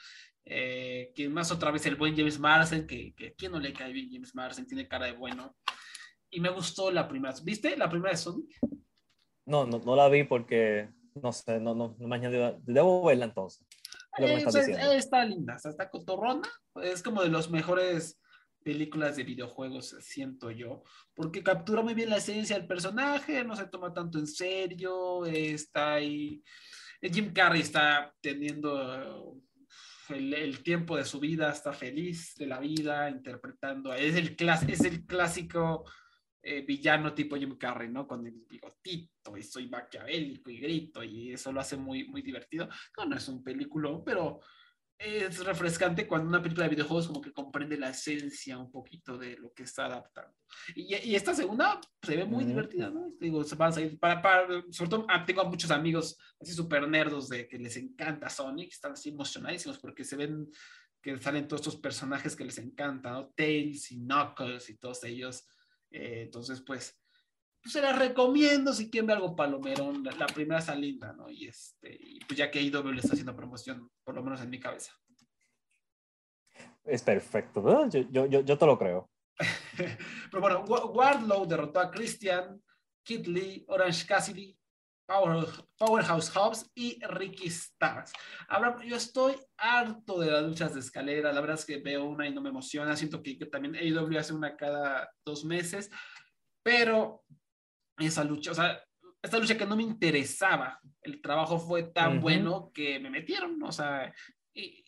[0.44, 3.92] eh, que más otra vez el buen James Marsden, que, que ¿quién no le cae
[3.92, 4.66] bien James Marsden?
[4.66, 5.54] Tiene cara de bueno.
[6.30, 7.34] Y me gustó la primera.
[7.44, 8.58] ¿Viste la primera de Sonic?
[9.44, 12.58] No, no, no la vi porque, no sé, no, no, añadido.
[12.62, 13.66] Debo verla entonces.
[14.18, 14.44] Eh,
[14.96, 16.48] está linda, está cotorrona.
[16.82, 18.18] Es como de los mejores
[18.64, 20.84] películas de videojuegos, siento yo,
[21.14, 25.94] porque captura muy bien la esencia del personaje, no se toma tanto en serio, está
[25.94, 26.42] ahí
[27.10, 29.40] Jim Carrey está teniendo
[30.08, 35.84] el, tiempo de su vida, está feliz de la vida, interpretando, es el, el clásico
[36.44, 38.06] eh, villano tipo Jim Carrey, ¿no?
[38.06, 42.68] Con el bigotito y soy maquiavélico y grito y eso lo hace muy, muy divertido.
[42.96, 44.40] No, no es un película, pero
[44.98, 49.36] es refrescante cuando una película de videojuegos como que comprende la esencia un poquito de
[49.36, 50.34] lo que está adaptando.
[50.74, 53.12] Y, y esta segunda se ve muy divertida, ¿no?
[53.18, 56.88] Digo, se van a salir, para, para, sobre todo ah, tengo muchos amigos así súper
[56.88, 60.48] nerdos de que les encanta Sonic, están así emocionadísimos porque se ven
[61.02, 63.28] que salen todos estos personajes que les encantan, ¿no?
[63.36, 65.44] Tails y Knuckles y todos ellos.
[65.90, 67.01] Eh, entonces, pues,
[67.62, 70.02] pues, se las recomiendo si quieren ver algo palomerón.
[70.18, 71.30] La, primera está linda, ¿no?
[71.30, 74.50] Y, este, y pues ya que IW le está haciendo promoción, por lo menos en
[74.50, 74.92] mi cabeza.
[76.84, 79.10] Es perfecto, yo, yo, yo, yo, te lo creo.
[79.76, 82.60] Pero bueno, Wardlow derrotó a Christian,
[83.04, 84.58] Kid Lee, Orange Cassidy,
[85.06, 88.12] Powerhouse Hobbs y Ricky Starks.
[88.48, 91.32] Ahora, yo estoy harto de las luchas de escalera.
[91.32, 92.96] La verdad es que veo una y no me emociona.
[92.96, 95.90] Siento que, que también AEW hace una cada dos meses.
[96.62, 97.24] Pero
[97.98, 98.82] esa lucha, o sea,
[99.22, 103.70] esta lucha que no me interesaba, el trabajo fue tan bueno que me metieron, o
[103.70, 104.12] sea,
[104.54, 104.84] y,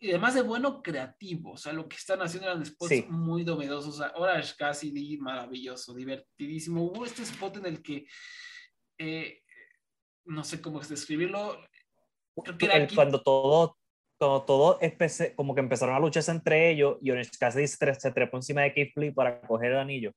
[0.00, 3.94] y, además de bueno, creativo, o sea, lo que están haciendo eran spots muy novedosos,
[3.94, 6.84] o sea, Orange Cassidy, maravilloso, divertidísimo.
[6.84, 8.06] Hubo este spot en el que,
[8.98, 9.42] eh,
[10.24, 11.58] no sé cómo describirlo,
[12.44, 13.76] creo que era cuando todo
[14.18, 14.80] cuando todo
[15.36, 18.96] como que empezaron a lucharse entre ellos y Orange Cassidy se trepó encima de Keith
[18.96, 20.12] Lee para coger el anillo.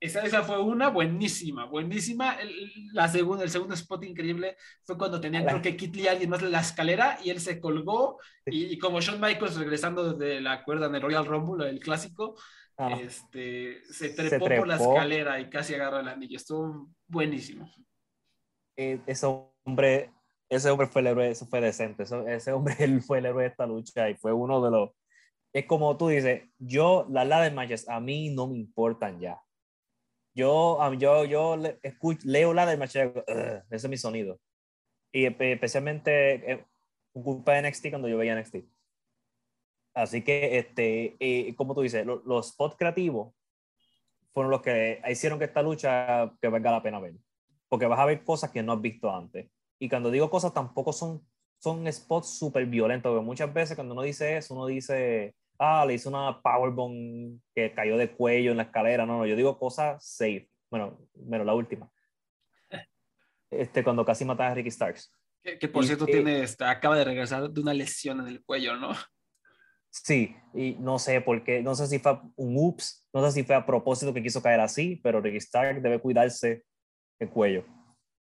[0.00, 2.34] Esa, esa fue una buenísima, buenísima.
[2.34, 2.52] El,
[2.92, 6.40] la segunda, el segundo spot increíble fue cuando tenían, creo que Kit Lee alguien más
[6.40, 8.18] la escalera y él se colgó.
[8.46, 12.36] Y, como Shawn Michaels regresando desde la cuerda en el Royal Rumble, el clásico,
[12.76, 12.96] ah.
[13.02, 16.36] este, se, trepó por la escalera y casi agarró el anillo.
[16.36, 17.68] Estuvo buenísimo.
[18.76, 19.26] Eh, ese
[19.64, 20.12] hombre,
[20.48, 22.04] ese hombre fue el héroe, eso fue decente.
[22.04, 24.90] ese hombre él fue el héroe de esta lucha y fue uno de los.
[25.52, 29.40] Es como tú dices, yo, las ladder matches a mí no me importan ya
[30.38, 31.56] yo, yo, yo
[32.24, 34.38] leo la del match ese es mi sonido.
[35.10, 36.64] Y especialmente eh,
[37.12, 38.56] culpa de NXT cuando yo veía NXT.
[39.94, 43.34] Así que, este, eh, como tú dices, los spots creativos
[44.32, 47.14] fueron los que hicieron que esta lucha que valga la pena ver.
[47.68, 49.50] Porque vas a ver cosas que no has visto antes.
[49.80, 51.26] Y cuando digo cosas, tampoco son,
[51.58, 53.10] son spots súper violentos.
[53.10, 57.72] Porque muchas veces cuando uno dice eso, uno dice, ah, le hizo una powerbomb que
[57.74, 59.04] cayó de cuello en la escalera.
[59.04, 60.48] No, no, yo digo cosas safe.
[60.70, 61.90] Bueno, menos la última.
[63.50, 65.12] este, cuando casi mataba a Ricky Starks.
[65.42, 68.90] Que, por cierto tiene, este, acaba de regresar de una lesión en el cuello, ¿no?
[69.90, 73.42] Sí, y no sé por qué, no sé si fue un ups, no sé si
[73.44, 76.64] fue a propósito que quiso caer así, pero Ricky Stark debe cuidarse
[77.18, 77.64] el cuello.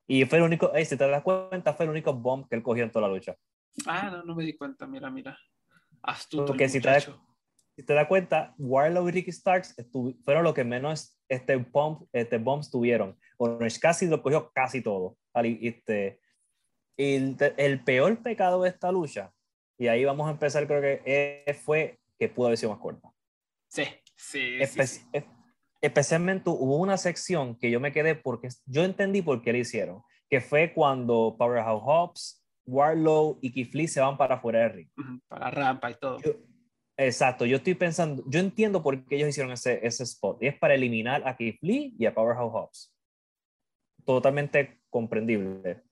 [0.07, 2.85] Y fue el único, si te das cuenta, fue el único bomb que él cogió
[2.85, 3.35] en toda la lucha.
[3.85, 5.37] Ah, no, no me di cuenta, mira, mira.
[6.03, 7.11] Astuto Porque si te, das,
[7.75, 9.75] si te das cuenta, Warlow y Ricky Starks
[10.25, 13.19] fueron los que menos este, bomb, este, bombs tuvieron.
[13.39, 15.17] Orange casi lo cogió casi todo.
[15.35, 16.21] Este,
[16.97, 19.33] el, el peor pecado de esta lucha,
[19.79, 23.13] y ahí vamos a empezar, creo que fue que pudo haber sido más corta.
[23.69, 23.85] Sí,
[24.17, 24.59] sí,
[25.83, 30.03] Especialmente hubo una sección que yo me quedé porque yo entendí por qué lo hicieron,
[30.29, 34.89] que fue cuando Powerhouse Hobbs, Warlow y Keith se van para fuera de ring.
[35.29, 36.19] Para rampa y todo.
[36.97, 40.59] exacto, yo estoy pensando, yo entiendo por qué ellos hicieron ese, ese spot, y es
[40.59, 42.95] para eliminar a Lee y a Powerhouse Hobbs.
[44.05, 45.83] Totalmente comprendible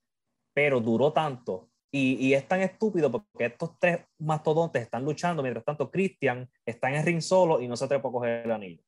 [0.54, 1.68] pero duró tanto.
[1.90, 6.88] Y, y, es tan estúpido porque estos tres mastodontes están luchando, mientras tanto Christian está
[6.88, 8.82] en el ring solo y no se atrepa a coger el anillo.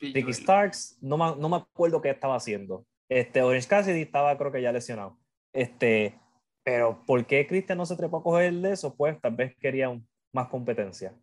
[0.00, 2.84] Ricky Starks, no me, no me acuerdo qué estaba haciendo.
[3.08, 5.16] Este, Orange Cassidy estaba creo que ya lesionado.
[5.52, 6.18] Este,
[6.66, 8.96] pero ¿por qué Christian no se trepó a coger de eso?
[8.96, 9.96] Pues tal vez quería
[10.32, 11.14] más competencia.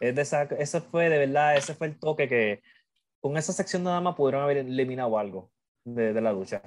[0.00, 2.62] Es de esa, ese fue de verdad, ese fue el toque que
[3.20, 5.50] con esa sección nada más pudieron haber eliminado algo
[5.84, 6.62] de, de la lucha.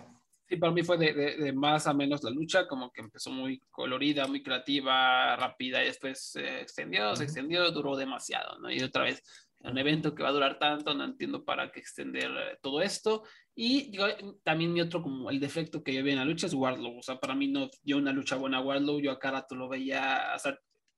[0.48, 3.60] Sí, para mí fue de, de, más a menos la lucha, como que empezó muy
[3.72, 8.70] colorida, muy creativa, rápida, y después se extendió, se extendió, duró demasiado, ¿no?
[8.70, 9.24] Y otra vez,
[9.64, 13.24] un evento que va a durar tanto, no entiendo para qué extender eh, todo esto.
[13.56, 14.06] Y digo,
[14.44, 17.04] también mi otro, como el defecto que yo vi en la lucha es Wardlow, o
[17.04, 20.40] sea, para mí no dio una lucha buena Wardlow, yo acá rato lo veía, o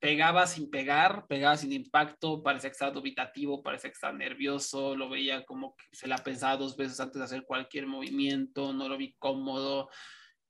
[0.04, 5.08] pegaba sin pegar, pegaba sin impacto, parecía que estaba dubitativo, parecía que estaba nervioso, lo
[5.08, 8.98] veía como que se la pensaba dos veces antes de hacer cualquier movimiento, no lo
[8.98, 9.88] vi cómodo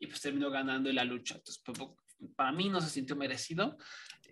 [0.01, 1.37] y pues terminó ganando en la lucha.
[1.37, 1.79] Entonces, pues,
[2.35, 3.77] para mí no se sintió merecido,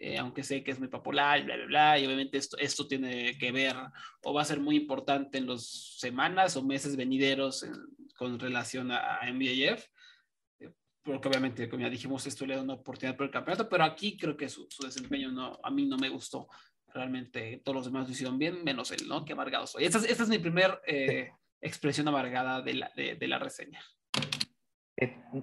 [0.03, 3.39] eh, aunque sé que es muy popular, bla, bla, bla, y obviamente esto, esto tiene
[3.39, 3.77] que ver
[4.23, 7.65] o va a ser muy importante en las semanas o meses venideros
[8.17, 9.87] con relación a, a MBAF
[11.05, 14.17] porque obviamente, como ya dijimos, esto le da una oportunidad por el campeonato, pero aquí
[14.17, 16.49] creo que su, su, desempeño no, a mí no me gustó.
[16.95, 19.25] Realmente todos los demás lo hicieron bien, menos él, ¿no?
[19.25, 19.85] Qué amargado soy.
[19.85, 23.83] Esta es, esta es mi primer eh, expresión amargada de la, de, de la reseña.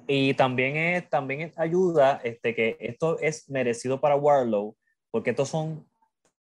[0.07, 4.75] Y también, es, también ayuda este, que esto es merecido para Warlow,
[5.11, 5.87] porque estos son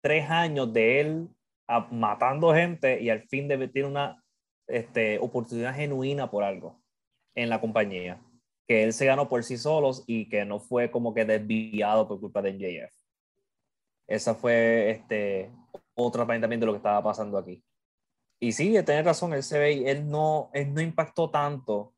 [0.02, 1.30] tres años de él
[1.92, 4.24] matando gente y al fin de tiene una
[4.68, 6.82] este, oportunidad genuina por algo
[7.36, 8.22] en la compañía
[8.68, 12.20] que él se ganó por sí solos y que no fue como que desviado por
[12.20, 12.94] culpa de NJF.
[14.08, 15.52] Esa fue este,
[15.96, 17.64] otro también de lo que estaba pasando aquí.
[18.40, 21.94] Y sí, tiene razón, él se ve, él no, él no impactó tanto.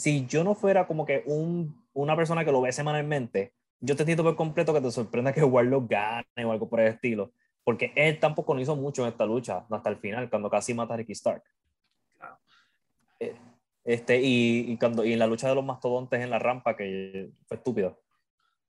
[0.00, 4.02] Si yo no fuera como que un, una persona que lo ve semanalmente, yo te
[4.02, 7.32] entiendo por completo que te sorprenda que Warlock gane o algo por el estilo,
[7.64, 10.94] porque él tampoco no hizo mucho en esta lucha, hasta el final, cuando casi mata
[10.94, 11.42] a Ricky Stark.
[12.16, 12.38] Claro.
[13.18, 13.36] Eh,
[13.84, 17.28] este, y, y, cuando, y en la lucha de los mastodontes en la rampa, que
[17.46, 18.00] fue estúpido.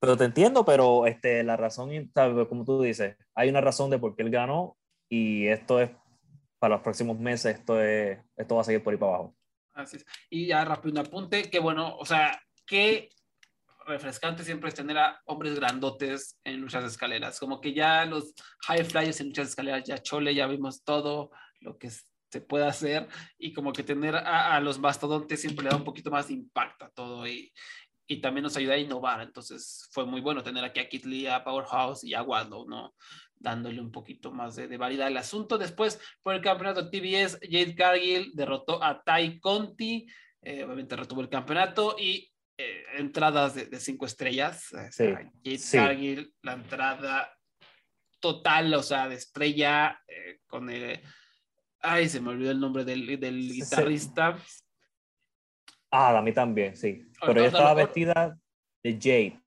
[0.02, 2.12] Pero te entiendo, pero este, la razón,
[2.50, 4.76] como tú dices, hay una razón de por qué él ganó
[5.08, 5.91] y esto es
[6.60, 9.36] para los próximos meses, esto, es, esto va a seguir por ahí para abajo.
[10.30, 13.10] Y ya rápido un apunte, que bueno, o sea, qué
[13.86, 18.34] refrescante siempre es tener a hombres grandotes en luchas de escaleras, como que ya los
[18.68, 22.66] high flyers en luchas de escaleras, ya chole, ya vimos todo lo que se puede
[22.66, 23.08] hacer
[23.38, 26.86] y como que tener a, los mastodontes siempre le da un poquito más de impacto
[26.86, 27.52] a todo y,
[28.08, 29.22] y también nos ayuda a innovar.
[29.22, 32.94] Entonces fue muy bueno tener aquí a Kit a Powerhouse y a Waldo, ¿no?
[33.42, 35.58] Dándole un poquito más de, de variedad al asunto.
[35.58, 40.08] Después, por el campeonato TBS, Jade Cargill derrotó a Tai Conti,
[40.42, 44.70] eh, obviamente retuvo el campeonato y eh, entradas de, cinco estrellas.
[45.44, 47.34] Jade Cargill, la entrada
[48.20, 51.02] total, o sea, de estrella eh, con el
[51.84, 54.38] Ay, se me olvidó el nombre del, del guitarrista.
[55.90, 57.04] Ah, a mí también, sí.
[57.20, 58.38] Pero ella estaba vestida
[58.84, 59.41] de Jade.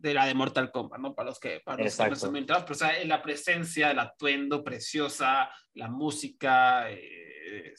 [0.00, 1.14] De la de Mortal Kombat, ¿no?
[1.14, 4.62] Para los que, para los que no son pero o sea, la presencia, el atuendo
[4.62, 7.74] preciosa, la música, eh,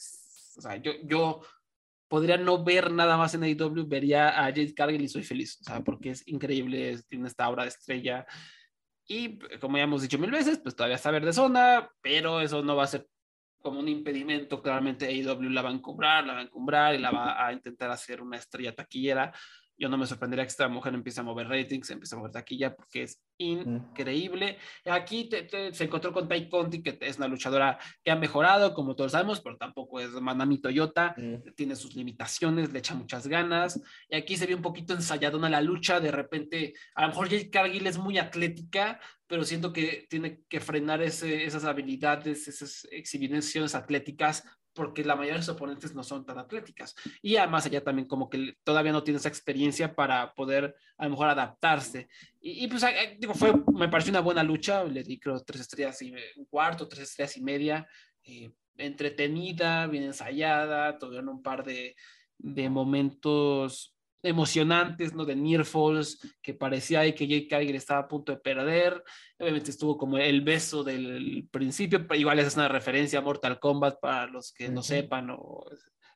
[0.56, 1.40] o sea, yo, yo
[2.08, 5.64] podría no ver nada más en AEW, vería a Jade Cargill y soy feliz, o
[5.64, 8.26] sea, porque es increíble, tiene esta obra de estrella.
[9.06, 12.76] Y como ya hemos dicho mil veces, pues todavía está de zona, pero eso no
[12.76, 13.08] va a ser
[13.60, 17.10] como un impedimento, claramente AEW la va a encumbrar, la va a encumbrar y la
[17.10, 19.32] va a intentar hacer una estrella taquillera.
[19.78, 22.74] Yo no me sorprendería que esta mujer empiece a mover ratings, empiece a mover taquilla,
[22.74, 24.58] porque es increíble.
[24.84, 25.30] Aquí
[25.72, 29.40] se encontró con Tai Conti, que es una luchadora que ha mejorado, como todos sabemos,
[29.40, 31.14] pero tampoco es Manami Toyota,
[31.54, 33.80] tiene sus limitaciones, le echa muchas ganas.
[34.08, 37.50] Y aquí se ve un poquito ensayadona la lucha, de repente, a lo mejor Jade
[37.50, 44.42] Cargill es muy atlética, pero siento que tiene que frenar esas habilidades, esas exhibiciones atléticas
[44.78, 46.94] porque la mayoría de sus oponentes no son tan atléticas.
[47.20, 51.10] Y además ella también como que todavía no tiene esa experiencia para poder a lo
[51.10, 52.08] mejor adaptarse.
[52.40, 52.84] Y, y pues
[53.18, 56.86] digo, fue, me pareció una buena lucha, le di creo tres estrellas y un cuarto,
[56.86, 57.88] tres estrellas y media,
[58.22, 61.96] eh, entretenida, bien ensayada, tuvieron un par de,
[62.38, 65.24] de momentos emocionantes, ¿no?
[65.24, 69.02] De Near Falls, que parecía que Jake Cargill estaba a punto de perder.
[69.38, 74.00] Obviamente estuvo como el beso del principio, pero igual es una referencia a Mortal Kombat
[74.00, 75.64] para los que no sepan o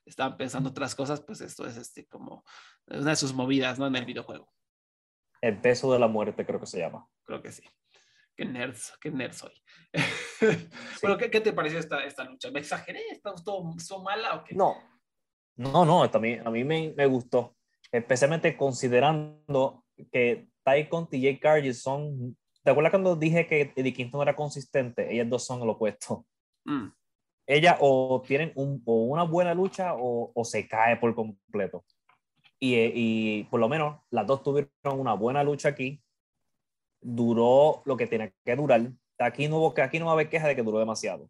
[0.05, 2.43] estaban pensando otras cosas, pues esto es este como
[2.87, 3.87] una de sus movidas, ¿no?
[3.87, 4.51] En el videojuego.
[5.41, 7.07] El beso de la muerte creo que se llama.
[7.23, 7.63] Creo que sí.
[8.35, 9.53] Qué nerd, qué nerd soy.
[11.01, 12.49] Pero, ¿qué, ¿qué, te pareció esta, esta lucha?
[12.51, 13.01] ¿Me exageré?
[13.11, 13.63] ¿Está todo,
[14.03, 14.55] mala o qué?
[14.55, 14.75] No,
[15.55, 17.55] no, no, a mí me, me gustó
[17.93, 23.93] especialmente considerando que Ty Conti y Jake Cargill son, ¿te acuerdas cuando dije que Eddie
[23.93, 25.13] Kingston era consistente?
[25.13, 26.25] Ellas dos son lo opuesto.
[26.65, 26.87] Mm.
[27.45, 31.85] Ellas o tienen un, o una buena lucha o, o, se cae por completo.
[32.59, 36.01] Y, y, por lo menos las dos tuvieron una buena lucha aquí.
[36.99, 38.89] Duró lo que tiene que durar.
[39.19, 41.29] Aquí no, aquí no va a haber queja de que duró demasiado.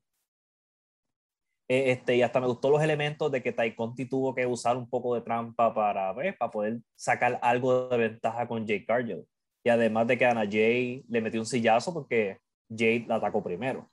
[1.68, 4.78] Eh, este, y hasta me gustó los elementos de que Tai Conti tuvo que usar
[4.78, 9.26] un poco de trampa para, para poder sacar algo de ventaja con Jake Cargill.
[9.64, 12.40] Y además de que Ana Jay le metió un sillazo porque
[12.70, 13.90] Jade la atacó primero.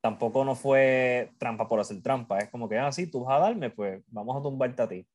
[0.00, 3.40] Tampoco no fue trampa por hacer trampa, es como que, ah, sí, tú vas a
[3.40, 5.06] darme, pues vamos a tumbarte a ti.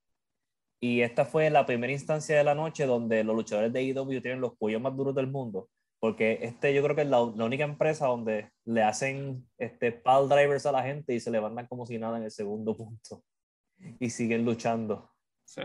[0.81, 4.41] Y esta fue la primera instancia de la noche donde los luchadores de IW tienen
[4.41, 5.69] los cuellos más duros del mundo
[6.01, 10.65] porque este yo creo que es la, única empresa donde le hacen este pal drivers
[10.65, 13.23] a la gente y se levantan como si nada en el segundo punto
[13.99, 15.11] y siguen luchando.
[15.45, 15.61] Sí.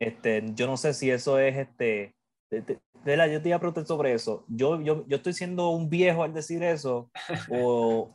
[0.00, 2.16] Este, yo no sé si eso es este
[2.50, 4.44] de, la, yo te iba a preguntar sobre eso.
[4.48, 7.08] Yo, yo, yo estoy siendo un viejo al decir eso
[7.52, 8.12] o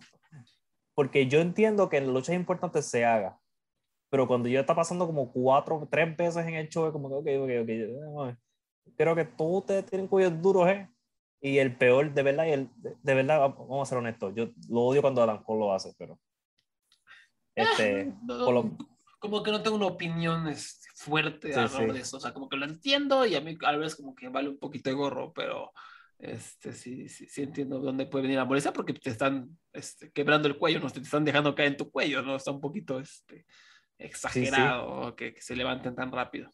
[0.94, 3.40] porque yo entiendo que en luchas importantes se haga,
[4.10, 7.50] pero cuando yo está pasando como cuatro, tres veces en el show, como que, ok,
[7.64, 7.70] ok,
[8.14, 8.38] ok,
[8.98, 10.90] creo que todos ustedes tienen cuellos duros, ¿eh?
[11.46, 15.04] Y el peor, de verdad, el, de, verdad, vamos a ser honestos, yo lo odio
[15.04, 16.20] cuando Adam Cole lo hace, pero...
[17.54, 18.12] Este,
[19.20, 22.58] Como que no tengo una opinión este, fuerte sí, de eso, o sea, como que
[22.58, 25.72] lo entiendo y a mí a veces como que vale un poquito de gorro, pero
[26.18, 30.48] este, sí, sí, sí entiendo dónde puede venir la molestia porque te están este, quebrando
[30.48, 32.36] el cuello, no te están dejando caer en tu cuello, ¿no?
[32.36, 33.46] Está un poquito este,
[34.00, 36.52] exagerado Que, que, se levanten tan rápido.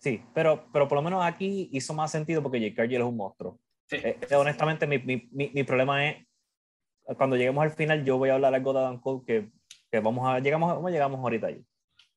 [0.00, 3.18] Sí, pero, pero por lo menos aquí hizo más sentido porque Jake Cargill es un
[3.18, 3.60] monstruo.
[3.90, 6.26] Eh, eh, honestamente, mi, mi, mi, problema es,
[7.18, 9.50] cuando lleguemos al final, yo voy a hablar algo de Adam Cole que,
[9.90, 11.62] que vamos a, llegamos, ¿cómo llegamos ahorita ahí?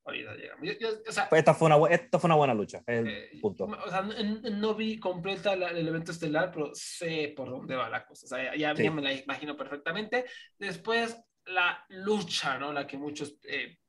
[0.06, 0.68] Ahorita llegamos.
[1.08, 3.64] o sea, pues esta, fue una, esta fue una buena lucha, eh, punto.
[3.64, 8.24] O sea, no, vi completa el evento estelar, pero sé por dónde va la cosa.
[8.24, 10.24] O sea, ya, me la imagino perfectamente.
[10.58, 12.72] Después, la lucha, ¿no?
[12.72, 13.38] La que muchos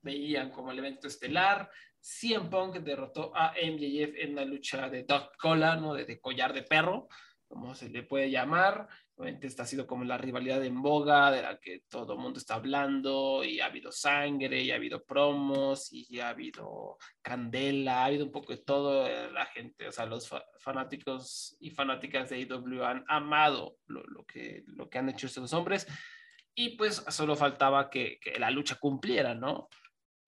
[0.01, 1.69] veían como el evento estelar.
[2.07, 5.95] CM Punk derrotó a MJF en una lucha de dog collar, ¿no?
[5.95, 7.07] De, collar de perro,
[7.47, 8.87] como se le puede llamar.
[9.15, 12.37] Obviamente esta ha sido como la rivalidad en boga, de la que todo el mundo
[12.37, 18.05] está hablando, y ha habido sangre, y ha habido promos, y ha habido candela, ha
[18.05, 19.09] habido un poco de todo.
[19.31, 20.29] La gente, o sea, los
[20.59, 25.87] fanáticos y fanáticas de AEW han amado lo, que, lo que han hecho estos hombres,
[26.53, 29.69] y pues solo faltaba que la lucha cumpliera, ¿no?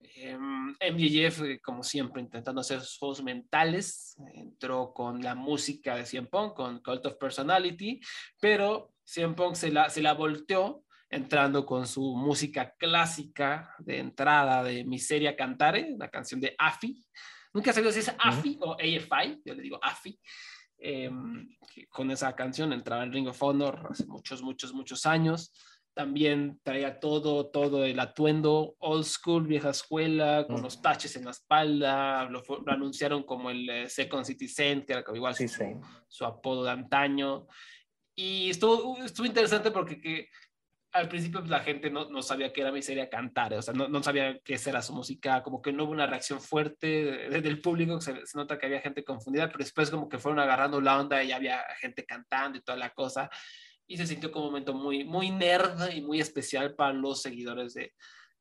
[0.00, 6.28] MJF, eh, como siempre, intentando hacer sus juegos mentales, entró con la música de CM
[6.28, 8.00] Punk, con Cult of Personality,
[8.40, 14.62] pero CM Punk se la, se la volteó entrando con su música clásica de entrada
[14.62, 17.04] de Miseria Cantare, la canción de Afi.
[17.52, 20.18] Nunca sabía si es Afi o AFI, yo le digo Afi.
[20.80, 21.48] Em,
[21.88, 25.52] con esa canción entraba en Ring of Honor hace muchos, muchos, muchos años
[25.98, 31.32] también traía todo, todo el atuendo old school, vieja escuela, con los taches en la
[31.32, 35.48] espalda, lo, anunciaron como el eh, Second Citizen, que era como igual su,
[36.06, 37.48] su, apodo de antaño.
[38.14, 40.28] Y estuvo, estuvo interesante porque que,
[40.92, 43.88] al principio pues, la gente no, no, sabía que era miseria cantar, o sea, no,
[43.88, 48.00] no, sabía qué era su música, como que no hubo una reacción fuerte del público,
[48.00, 51.24] se, se, nota que había gente confundida, pero después como que fueron agarrando la onda
[51.24, 53.28] y había gente cantando y toda la cosa
[53.88, 57.72] y se sintió como un momento muy, muy nerd y muy especial para los seguidores
[57.72, 57.92] de,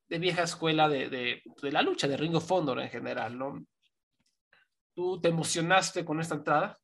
[0.09, 3.65] de vieja escuela de, de, de, la lucha, de Ring of Honor en general, ¿no?
[4.93, 6.77] ¿Tú te emocionaste con esta entrada?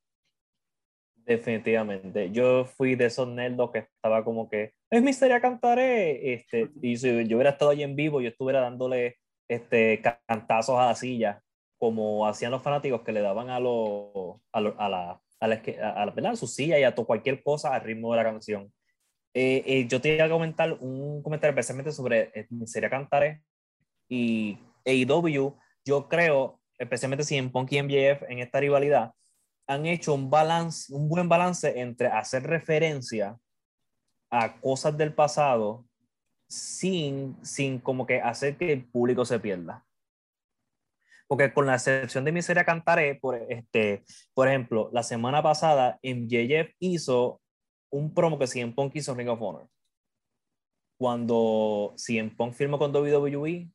[1.25, 2.31] Definitivamente.
[2.31, 6.33] Yo fui de esos nerdos que estaba como que, es misteria cantaré.
[6.33, 9.17] Este, y si yo hubiera estado ahí en vivo, yo estuviera dándole
[9.49, 11.41] este, cantazos a la silla,
[11.77, 15.61] como hacían los fanáticos que le daban a, lo, a, a la, a la,
[15.95, 18.73] a, la, a su silla y a cualquier cosa al ritmo de la canción.
[19.33, 23.41] Eh, eh, yo te iba a comentar un comentario especialmente sobre eh, Misteria Cantaré
[24.07, 25.57] y AEW.
[25.83, 29.11] Yo creo, especialmente si en Punk y MJF en esta rivalidad,
[29.67, 33.37] han hecho un balance, un buen balance entre hacer referencia
[34.29, 35.85] a cosas del pasado
[36.47, 39.83] sin, sin como que hacer que el público se pierda.
[41.27, 44.03] Porque con la excepción de Miseria Cantaré, por, este,
[44.33, 47.41] por ejemplo, la semana pasada MJF hizo
[47.91, 49.67] un promo que CM Punk hizo Ring of Honor.
[50.97, 53.69] Cuando CM Punk firmó con WWE,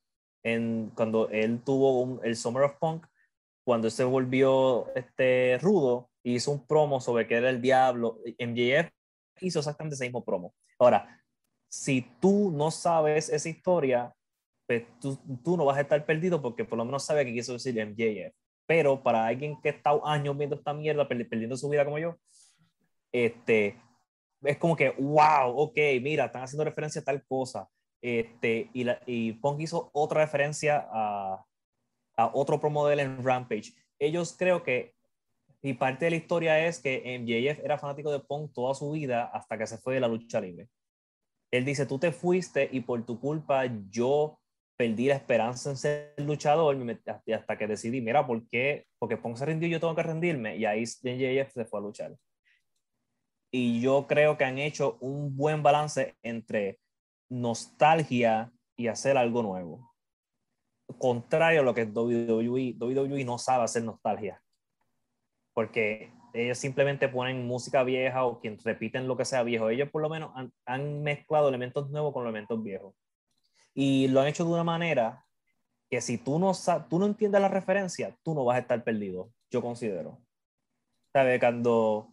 [0.44, 3.07] en, cuando él tuvo el Summer of Punk,
[3.64, 8.18] cuando se volvió este, rudo, hizo un promo sobre que era el diablo.
[8.38, 8.90] MJF
[9.40, 10.55] hizo exactamente ese mismo promo.
[10.78, 11.22] Ahora,
[11.68, 14.14] si tú no sabes esa historia,
[14.69, 17.55] pues tú, tú, no vas a estar perdido porque por lo menos sabes que quiso
[17.55, 18.35] decir MJF.
[18.66, 22.16] Pero para alguien que está años viendo esta mierda, perdiendo su vida como yo,
[23.11, 23.81] este,
[24.43, 27.66] es como que, wow, ok, mira, están haciendo referencia a tal cosa.
[28.03, 31.43] Este, y, la, y Punk hizo otra referencia a,
[32.19, 33.73] a otro promo de él en Rampage.
[33.99, 34.95] Ellos creo que,
[35.62, 39.31] y parte de la historia es que MJF era fanático de Punk toda su vida
[39.33, 40.69] hasta que se fue de la lucha libre.
[41.51, 44.38] Él dice, tú te fuiste y por tu culpa yo
[44.79, 46.76] perdí la esperanza en ser luchador
[47.35, 48.87] hasta que decidí, mira, ¿por qué?
[48.99, 50.57] Porque Punk se rindió y yo tengo que rendirme.
[50.57, 52.16] Y ahí MJF se fue a luchar.
[53.51, 56.79] Y yo creo que han hecho un buen balance entre
[57.29, 59.89] nostalgia y hacer algo nuevo
[60.97, 64.41] contrario a lo que WWE, WWE no sabe hacer nostalgia.
[65.53, 69.68] Porque ellos simplemente ponen música vieja o quien repiten lo que sea viejo.
[69.68, 70.33] Ellos por lo menos
[70.64, 72.95] han, mezclado elementos nuevos con elementos viejos.
[73.79, 75.24] Y lo han hecho de una manera
[75.89, 76.51] que si tú no,
[76.91, 80.20] tú no entiendes la referencia, tú no vas a estar perdido, yo considero.
[81.12, 81.39] ¿Sabes?
[81.39, 82.12] Cuando,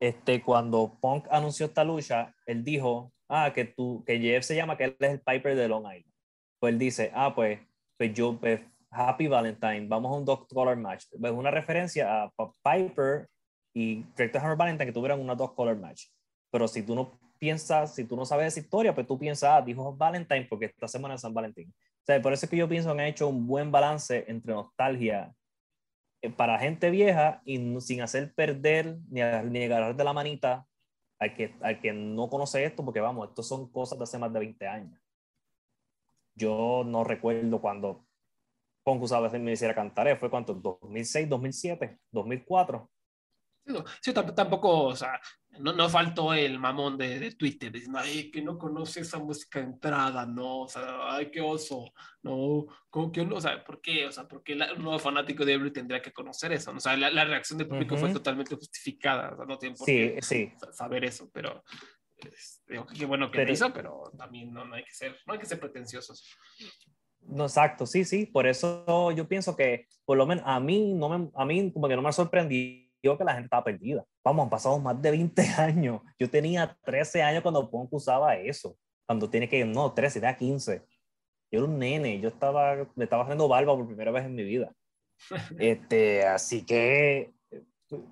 [0.00, 4.78] este, cuando Punk anunció esta lucha, él dijo, ah, que, tú, que Jeff se llama,
[4.78, 6.16] que él es el Piper de Long Island
[6.58, 7.60] pues él dice, ah, pues,
[7.98, 8.60] pues yo, pues,
[8.90, 11.02] Happy Valentine, vamos a un Dog Color Match.
[11.02, 13.28] Es pues, una referencia a Piper
[13.74, 16.06] y Director Hammer Valentine que tuvieran una Dog Color Match.
[16.50, 19.62] Pero si tú no piensas, si tú no sabes esa historia, pues tú piensas, ah,
[19.62, 21.68] dijo Valentine porque esta semana es San Valentín.
[21.70, 24.52] O sea, por eso es que yo pienso que han hecho un buen balance entre
[24.54, 25.34] nostalgia
[26.22, 29.20] eh, para gente vieja y sin hacer perder ni,
[29.50, 30.66] ni agarrar de la manita
[31.18, 34.32] al que, al que no conoce esto, porque vamos, esto son cosas de hace más
[34.32, 35.00] de 20 años.
[36.34, 38.06] Yo no recuerdo cuando
[38.84, 40.54] Punk usaba ese me hiciera cantar, ¿fue cuánto?
[40.54, 42.88] ¿2006, 2007, 2004?
[44.00, 45.20] Sí, tampoco, o sea,
[45.58, 49.60] no, no faltó el mamón de, de, Twitter diciendo, ay, que no conoce esa música
[49.60, 51.92] entrada, no, o sea, ay, qué oso,
[52.22, 54.06] no, ¿cómo que o sea, ¿por qué?
[54.06, 56.70] O sea, ¿por qué un nuevo fanático de Ebro tendría que conocer eso?
[56.70, 59.86] O sea, la, la reacción del público fue totalmente justificada, o sea, no tienen por
[59.86, 60.52] sí, qué sí.
[60.72, 61.64] saber eso, pero
[62.66, 65.38] digo, qué bueno que pero, hizo, pero también no, no, hay que ser, no hay
[65.38, 66.24] que ser pretenciosos.
[67.22, 71.08] No, exacto, sí, sí, por eso yo pienso que, por lo menos a mí, no
[71.08, 72.85] me, a mí como que no me sorprendió
[73.16, 74.04] que la gente estaba perdida.
[74.24, 76.00] Vamos, han pasado más de 20 años.
[76.18, 78.76] Yo tenía 13 años cuando Punk usaba eso.
[79.06, 80.82] Cuando tiene que, no, 13, era 15.
[81.52, 84.44] Yo era un nene, yo estaba, me estaba haciendo barba por primera vez en mi
[84.44, 84.72] vida.
[85.58, 87.32] Este, así que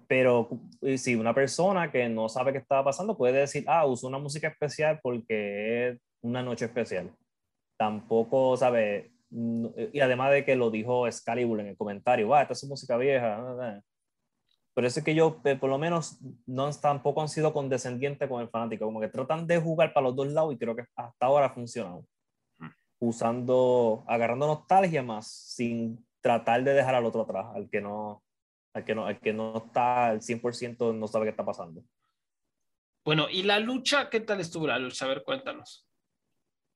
[0.06, 0.48] pero
[0.96, 4.48] si una persona que no sabe qué estaba pasando puede decir, ah, uso una música
[4.48, 7.10] especial porque es una noche especial.
[7.76, 9.12] Tampoco, ¿sabe?
[9.30, 13.82] Y además de que lo dijo Excalibur en el comentario, va, esta es música vieja.
[14.74, 18.48] Pero eso es que yo, por lo menos, no tampoco han sido condescendientes con el
[18.48, 21.46] fanático, como que tratan de jugar para los dos lados y creo que hasta ahora
[21.46, 22.04] ha funcionado.
[22.58, 22.70] Hmm.
[22.98, 28.24] Usando, agarrando nostalgia más, sin tratar de dejar al otro atrás, al que no,
[28.72, 31.84] al que no, al que no está al 100% no sabe qué está pasando.
[33.04, 34.10] Bueno, ¿y la lucha?
[34.10, 35.04] ¿Qué tal estuvo la lucha?
[35.04, 35.86] A ver, cuéntanos.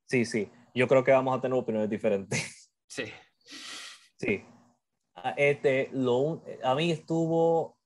[0.07, 0.51] Sí, sí.
[0.75, 2.55] Yo creo que vamos a tener opiniones diferentes.
[2.91, 3.05] Sí.
[4.19, 4.43] Sí.
[5.15, 7.78] Ah, este, lo, a mí estuvo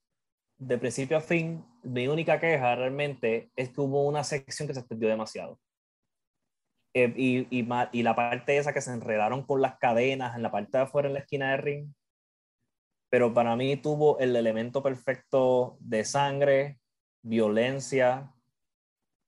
[0.66, 1.64] de principio a fin.
[1.82, 5.58] Mi única queja realmente es que hubo una sección que se extendió demasiado.
[6.94, 10.50] Eh, y, y, y, la parte esa que se enredaron con las cadenas en la
[10.50, 11.94] parte de afuera en la esquina del ring,
[13.10, 16.78] pero para mí tuvo el elemento perfecto de sangre,
[17.22, 18.30] violencia,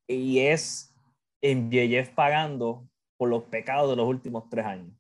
[0.07, 0.95] y es
[1.41, 4.95] en MJF pagando por los pecados de los últimos tres años.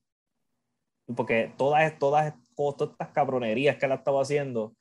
[1.14, 4.74] Porque todas, todas, todas estas cabronerías que él ha estado haciendo,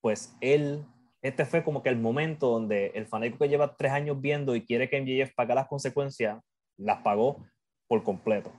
[0.00, 0.84] pues él,
[1.22, 4.64] este fue como que el momento donde el fanático que lleva tres años viendo y
[4.64, 6.40] quiere que MJF pague las consecuencias,
[6.76, 7.44] las pagó
[7.88, 8.52] por completo.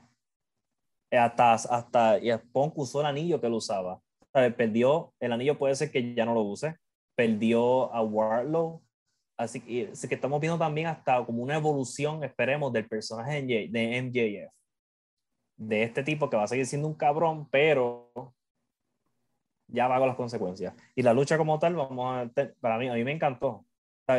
[1.11, 4.01] Hasta, hasta y Punk usó el anillo que él usaba.
[4.31, 6.75] Perdió, el anillo puede ser que ya no lo use.
[7.15, 8.83] Perdió a Warlow.
[9.37, 14.01] Así que, así que estamos viendo también hasta como una evolución, esperemos, del personaje de
[14.01, 14.53] MJF.
[15.57, 18.11] De este tipo que va a seguir siendo un cabrón, pero
[19.71, 20.73] ya pago las consecuencias.
[20.95, 23.65] Y la lucha como tal, vamos para mí, a mí me encantó.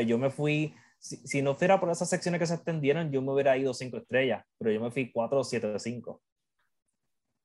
[0.06, 3.56] Yo me fui, si, no fuera por esas secciones que se extendieron, yo me hubiera
[3.56, 6.22] ido cinco estrellas, pero yo me fui cuatro siete cinco.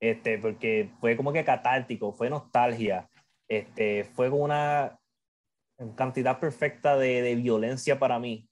[0.00, 3.10] Este, porque fue como que catártico, fue nostalgia,
[3.48, 4.98] este, fue una
[5.96, 8.48] cantidad perfecta de, de violencia para mí.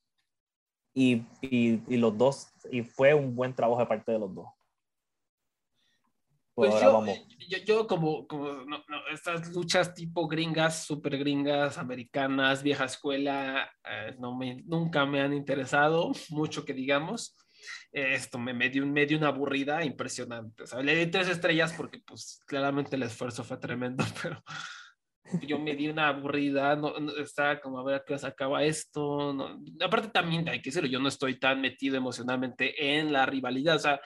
[0.96, 4.46] Y, y, y, los dos, y fue un buen trabajo de parte de los dos.
[6.54, 7.04] Pues yo,
[7.48, 8.48] yo, yo, como, como
[9.12, 15.32] estas luchas tipo gringas, super gringas, americanas, vieja escuela, eh, no me, nunca me han
[15.32, 17.36] interesado mucho que digamos.
[17.90, 20.62] esto me, me, dio, me dio una aburrida impresionante.
[20.62, 24.40] O sea, le di tres estrellas porque pues claramente el esfuerzo fue tremendo, pero
[25.42, 29.32] yo me di una aburrida, no, estaba como a ver a qué se acaba esto.
[29.32, 29.60] No.
[29.84, 33.80] Aparte también hay que decirlo, yo no estoy tan metido emocionalmente en la rivalidad, o
[33.80, 34.00] sea,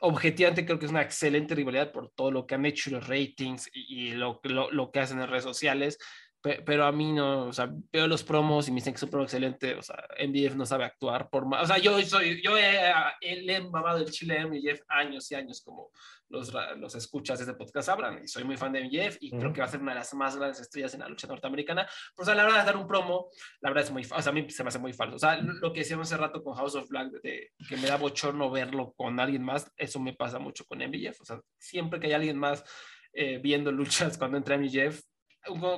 [0.00, 3.70] objetivamente creo que es una excelente rivalidad por todo lo que han hecho los ratings
[3.72, 5.98] y, lo, lo, que hacen en redes sociales,
[6.42, 9.10] pero a mí no, o sea, veo los promos y me dicen que es un
[9.10, 12.56] promo excelente, o sea, MDF no sabe actuar por más, o sea, yo soy, yo
[12.56, 15.90] he, he mamado el chile de MDF años y años, como
[16.30, 19.52] los, los escuchas de este podcast sabrán, y soy muy fan de MJF y creo
[19.52, 21.86] que va a ser una de las más grandes estrellas en la lucha norteamericana,
[22.16, 23.28] pero o sea, la verdad de dar un promo,
[23.60, 25.36] la verdad es muy, o sea, a mí se me hace muy falso, o sea,
[25.42, 28.94] lo que decíamos hace rato con House of Black, de, que me da bochorno verlo
[28.96, 32.38] con alguien más, eso me pasa mucho con MJF, o sea, siempre que hay alguien
[32.38, 32.64] más
[33.12, 35.02] eh, viendo luchas cuando entra MJF,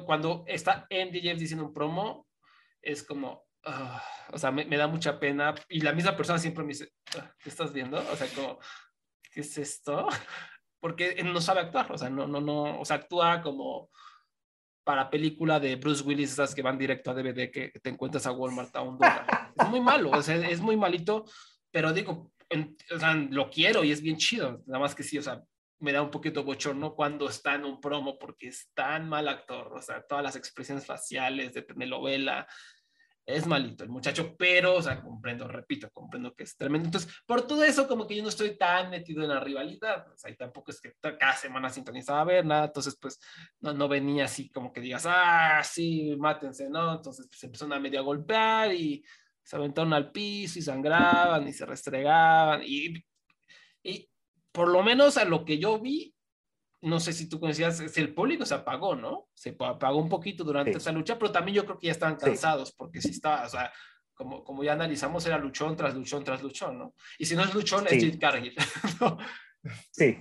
[0.04, 2.26] cuando está MJF diciendo un promo,
[2.80, 4.02] es como, ah,
[4.32, 5.54] o sea, me, me, da mucha pena.
[5.68, 6.88] Y la misma persona siempre me dice,
[7.18, 7.98] ah, ¿qué estás viendo?
[7.98, 8.58] O sea, como,
[9.32, 10.08] ¿qué es esto?
[10.80, 13.88] Porque no sabe actuar, o sea, no, no, no, o sea, actúa como
[14.84, 18.32] para película de Bruce Willis, esas que van directo a DVD que te encuentras a
[18.32, 19.52] Walmart a un dólar.
[19.56, 21.24] Es muy malo, o sea, es muy malito,
[21.70, 25.22] pero digo, o sea, lo quiero y es bien chido, nada más que sí, o
[25.22, 25.40] sea,
[25.82, 29.72] me da un poquito bochorno cuando está en un promo porque es tan mal actor,
[29.74, 32.46] o sea, todas las expresiones faciales de telenovela,
[33.24, 36.86] es malito el muchacho, pero, o sea, comprendo, repito, comprendo que es tremendo.
[36.88, 40.16] Entonces, por todo eso, como que yo no estoy tan metido en la rivalidad, o
[40.16, 43.20] sea, y tampoco es que cada semana sintonizaba a ver nada, entonces, pues,
[43.60, 46.94] no, no venía así como que digas, ah, sí, mátense, ¿no?
[46.96, 49.04] Entonces, pues, empezaron a medio golpear y
[49.42, 53.04] se aventaron al piso y sangraban y se restregaban y,
[53.82, 54.11] y
[54.52, 56.14] por lo menos a lo que yo vi,
[56.82, 59.28] no sé si tú conocías, es el público se apagó, ¿no?
[59.34, 62.72] Se apagó un poquito durante esa lucha, pero también yo creo que ya estaban cansados,
[62.72, 63.72] porque sí estaba, o sea,
[64.14, 66.94] como, como ya analizamos, era luchón tras luchón tras luchón, ¿no?
[67.18, 68.54] Y si no es luchón, es Jade Cargill.
[69.00, 69.18] ¿no?
[69.90, 70.18] Sí,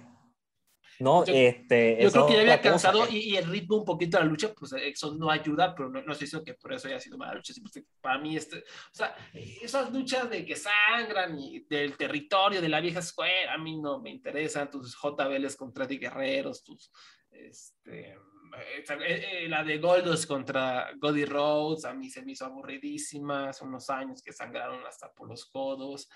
[1.02, 4.24] no, yo, este, yo creo que ya había cansado y, el ritmo un poquito de
[4.24, 7.00] la lucha, pues eso no ayuda, pero no, no estoy diciendo que por eso haya
[7.00, 7.54] sido mala lucha.
[8.00, 12.80] Para mí, este, o sea, esas luchas de que sangran y del territorio de la
[12.80, 16.92] vieja escuela, a mí no me interesan tus JBLs contra de guerreros, tus,
[17.32, 18.18] este,
[18.58, 23.64] eh, eh, la de Goldos contra Gody Rhodes, a mí se me hizo aburridísima, hace
[23.64, 26.10] unos años que sangraron hasta por los codos.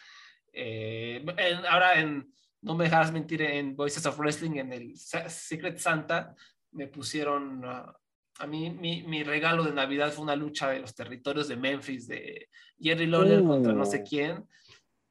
[0.51, 2.33] Eh, en, ahora en
[2.65, 6.35] no me dejarás mentir, en Voices of Wrestling, en el Secret Santa,
[6.71, 7.93] me pusieron, uh,
[8.39, 12.07] a mí mi, mi, regalo de Navidad fue una lucha de los territorios de Memphis,
[12.07, 12.49] de
[12.79, 14.03] Jerry Lawler contra no sé uh.
[14.09, 14.47] quién.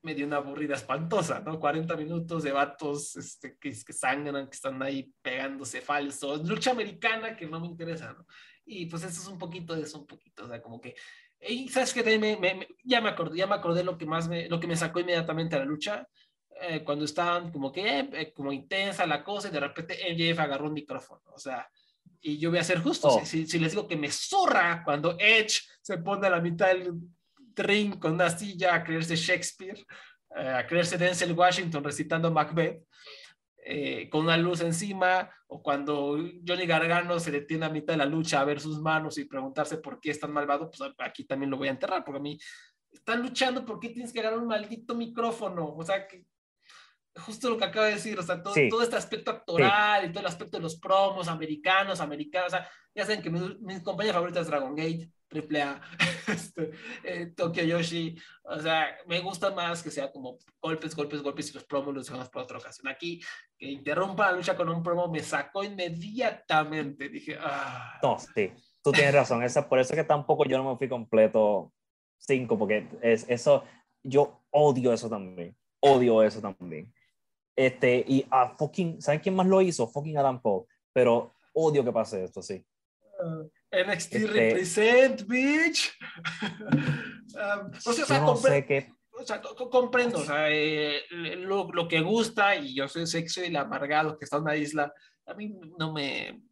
[0.03, 1.59] Me dio una aburrida espantosa, ¿no?
[1.59, 6.47] 40 minutos de vatos este, que, que sangran, que están ahí pegándose falsos.
[6.47, 8.27] Lucha americana que no me interesa, ¿no?
[8.67, 10.95] Y pues eso es un poquito de eso, un poquito, o sea, como que
[11.47, 12.03] y sabes que
[12.85, 15.57] ya me acordé, ya me acordé lo que más me, lo que me sacó inmediatamente
[15.57, 16.09] a la lucha
[16.69, 20.67] eh, cuando estaban como que, eh, como intensa la cosa y de repente MJF agarró
[20.67, 21.69] un micrófono, o sea,
[22.21, 23.25] y yo voy a ser justo, oh.
[23.25, 26.95] si, si, les digo que me zurra cuando Edge se pone a la mitad del
[27.57, 29.85] ring con una silla a creerse Shakespeare,
[30.37, 32.83] eh, a creerse Denzel Washington recitando Macbeth,
[34.11, 38.41] con una luz encima, o cuando Johnny Gargano se detiene a mitad de la lucha
[38.41, 41.57] a ver sus manos y preguntarse por qué es tan malvado, pues aquí también lo
[41.57, 42.39] voy a enterrar, porque a mí
[42.95, 45.75] están luchando, ¿por qué tienes que agarrar un maldito micrófono?
[45.75, 46.25] O sea, que
[47.17, 50.21] justo lo que acabo de decir, o sea, todo, todo este aspecto actoral y todo
[50.21, 54.13] el aspecto de los promos americanos, americanos, o sea, ya saben que mi, mi compañía
[54.13, 55.81] favorita es Dragon Gate, Triple A,
[56.29, 56.71] este,
[57.03, 61.55] eh, Tokyo Yoshi, o sea, me gusta más que sea como golpes, golpes, golpes y
[61.55, 62.89] los promos los dejamos para otra ocasión.
[62.89, 63.21] Aquí,
[63.57, 67.99] que interrumpa la lucha con un promo me sacó inmediatamente, dije, ah.
[68.03, 68.53] No, sí,
[68.83, 71.73] tú tienes razón, esa, por eso que tampoco yo no me fui completo
[72.19, 73.65] 5, porque es, eso,
[74.03, 76.93] yo odio eso también, odio eso también.
[77.57, 79.87] Este, y a fucking, ¿saben quién más lo hizo?
[79.87, 80.67] Fucking Adam Cole.
[80.93, 82.65] Pero odio que pase esto, sí.
[83.21, 85.93] Uh, NXT este, represent, bitch.
[86.43, 88.93] um, o sea, no sé qué...
[89.13, 93.47] o sea, comprendo, o sea, eh, lo, lo, que gusta y yo soy sexo y
[93.47, 94.93] el amargado que está en una isla,
[95.27, 96.43] a mí no me,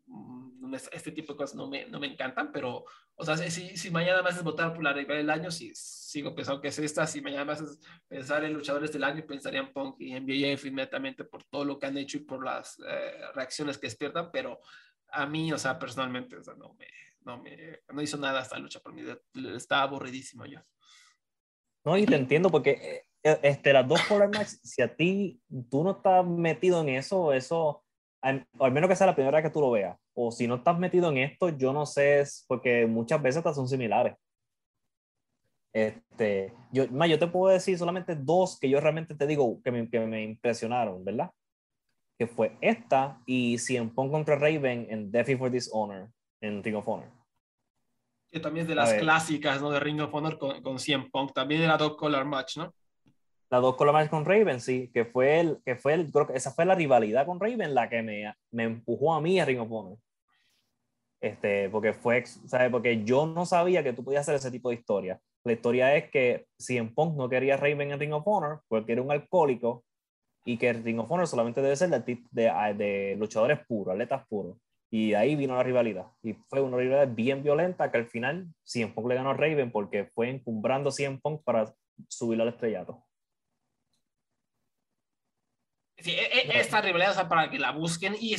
[0.92, 2.84] este tipo de cosas no me, no me encantan, pero,
[3.14, 5.72] o sea, si, si mañana me haces votar por la rival del año, si
[6.12, 9.60] sigo pensando que es esta, si mañana me haces pensar en luchadores del año, pensaría
[9.60, 12.78] en Punk y en BJF inmediatamente por todo lo que han hecho y por las
[12.86, 14.60] eh, reacciones que despiertan, pero
[15.08, 16.86] a mí, o sea, personalmente, o sea, no me,
[17.22, 19.02] no me, no hizo nada esta lucha por mí,
[19.56, 20.60] estaba aburridísimo yo.
[21.84, 25.40] No, y te entiendo porque eh, este, las dos problemas, si a ti,
[25.70, 27.84] tú no estás metido en eso, eso,
[28.58, 30.56] o al menos que sea la primera vez que tú lo veas, o si no
[30.56, 34.14] estás metido en esto, yo no sé, porque muchas veces son similares.
[35.72, 39.70] Este, yo, más, yo te puedo decir solamente dos que yo realmente te digo que
[39.70, 41.30] me, que me impresionaron, ¿verdad?
[42.18, 46.10] Que fue esta y CM Punk contra Raven en Death for Dishonor
[46.40, 47.10] en Ring of Honor.
[48.30, 49.70] Que también es de las clásicas, ¿no?
[49.70, 52.74] De Ring of Honor con, con CM Punk, también era Dog Collar Match, ¿no?
[53.52, 56.32] La dos color match con Raven, sí, que fue el, que fue el, creo que
[56.32, 59.60] esa fue la rivalidad con Raven la que me, me empujó a mí a Ring
[59.60, 59.98] of Honor.
[61.20, 62.70] Este, porque fue, ¿sabes?
[62.70, 65.20] Porque yo no sabía que tú podías hacer ese tipo de historia.
[65.44, 69.02] La historia es que CM Punk no quería Raven en Ring of Honor porque era
[69.02, 69.84] un alcohólico
[70.44, 74.56] y que Ring of Honor solamente debe ser de, de, de luchadores puros, atletas puros.
[74.90, 76.06] Y ahí vino la rivalidad.
[76.22, 79.72] Y fue una rivalidad bien violenta que al final CM Punk le ganó a Raven
[79.72, 81.72] porque fue encumbrando CM Punk para
[82.08, 83.04] subirlo al estrellato.
[85.96, 88.34] Sí, e, e, rivalidad, o sea, para que la busquen y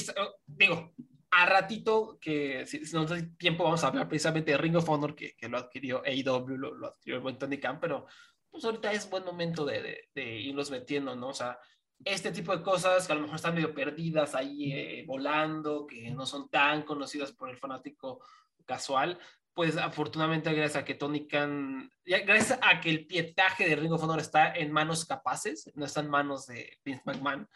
[0.45, 0.91] digo,
[1.35, 5.15] a ratito, que si, no hay tiempo, vamos a hablar precisamente de Ring of Honor,
[5.15, 8.05] que, que lo adquirió AEW, lo, lo, adquirió el buen Tony Khan, pero
[8.51, 11.29] pues ahorita es buen momento de, de, de, irlos metiendo, ¿no?
[11.29, 11.57] O sea,
[12.05, 16.11] este tipo de cosas que a lo mejor están medio perdidas ahí eh, volando, que
[16.11, 18.23] no son tan conocidas por el fanático
[18.65, 19.19] casual,
[19.53, 24.03] pues afortunadamente gracias a que Tony Khan, gracias a que el pietaje de Ring of
[24.03, 27.47] Honor está en manos capaces, no está en manos de Vince McMahon,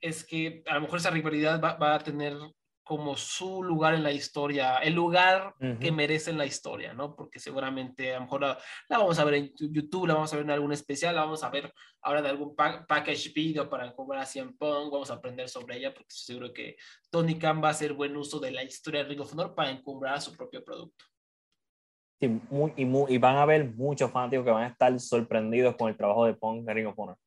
[0.00, 2.34] es que a lo mejor esa rivalidad va, va a tener
[2.88, 7.14] como su lugar en la historia, el lugar que merece en la historia, ¿no?
[7.14, 8.58] Porque seguramente a lo mejor la,
[8.88, 11.50] vamos a ver en YouTube, la vamos a ver en algún especial, la vamos a
[11.50, 11.70] ver
[12.00, 15.92] ahora de algún package video para cobrar a Cien Pong, vamos a aprender sobre ella,
[15.92, 16.76] porque seguro que
[17.10, 19.70] Tony Khan va a hacer buen uso de la historia de Ring of Honor para
[19.70, 21.04] encumbrar su propio producto.
[22.18, 25.76] Sí, muy, y, muy, y, van a haber muchos fanáticos que van a estar sorprendidos
[25.76, 27.18] con el trabajo de Pong en Ring of Honor.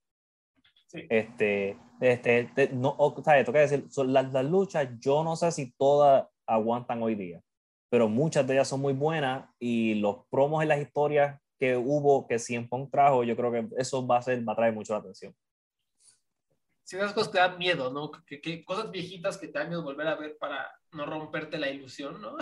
[0.87, 1.05] Sí.
[1.07, 3.45] Este, este, no, ¿sabes?
[3.45, 7.41] Tengo que decir, las, las, luchas, yo no sé si todas aguantan hoy día,
[7.89, 12.27] pero muchas de ellas son muy buenas y los promos y las historias que hubo,
[12.27, 14.99] que siempre trajo, yo creo que eso va a, ser, va a traer mucho la
[14.99, 15.35] atención.
[16.83, 18.11] Sí, esas cosas te dan miedo, ¿no?
[18.11, 21.69] Que, que, cosas viejitas que te dan miedo volver a ver para no romperte la
[21.69, 22.35] ilusión, ¿no?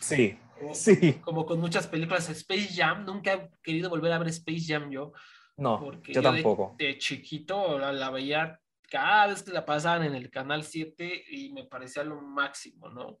[0.00, 0.38] Sí,
[0.74, 1.14] sí.
[1.24, 2.28] Como con muchas películas.
[2.28, 5.12] Space Jam, nunca he querido volver a ver Space Jam yo.
[5.56, 6.76] No, porque yo, tampoco.
[6.78, 11.64] De, chiquito la, veía cada vez que la pasaban en el canal 7 y me
[11.64, 13.20] parecía lo máximo, ¿no?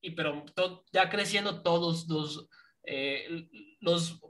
[0.00, 0.44] Y pero
[0.92, 2.48] ya creciendo todos los,
[2.84, 3.48] eh,
[3.80, 4.20] los,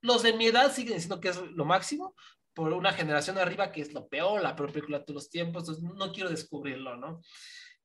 [0.00, 2.14] los de mi edad siguen diciendo que es lo máximo,
[2.54, 6.12] por una generación arriba que es lo peor, la película de los tiempos, entonces no
[6.12, 7.20] quiero descubrirlo, ¿no?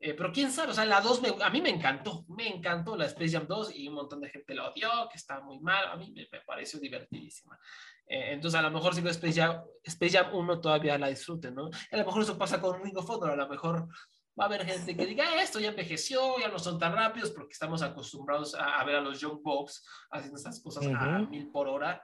[0.01, 3.05] Eh, pero quién sabe, o sea, la 2 a mí me encantó, me encantó la
[3.05, 5.97] Space Jam 2 y un montón de gente la odió, que está muy mal, a
[5.97, 7.59] mí me, pareció divertidísima.
[8.07, 11.53] Eh, entonces, a lo mejor si veo Space Jam, Space Jam 1 todavía la disfruten,
[11.53, 11.69] ¿no?
[11.91, 13.89] A lo mejor eso pasa con Ring of Honor, a lo mejor
[14.39, 17.31] va a haber gente que diga, ah, esto ya envejeció, ya no son tan rápidos,
[17.31, 21.67] porque estamos acostumbrados a, ver a los Young Bucks haciendo estas cosas a mil por
[21.67, 22.01] hora,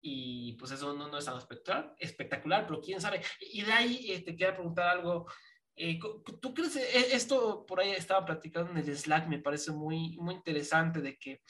[0.00, 3.22] y pues eso no, no es tan espectacular, espectacular, pero quién sabe.
[3.40, 5.26] Y de ahí eh, te quiero preguntar algo
[5.78, 5.98] eh,
[6.40, 10.34] ¿Tú crees, eh, esto por ahí estaba platicando en el Slack, me parece muy, muy
[10.34, 11.42] interesante de que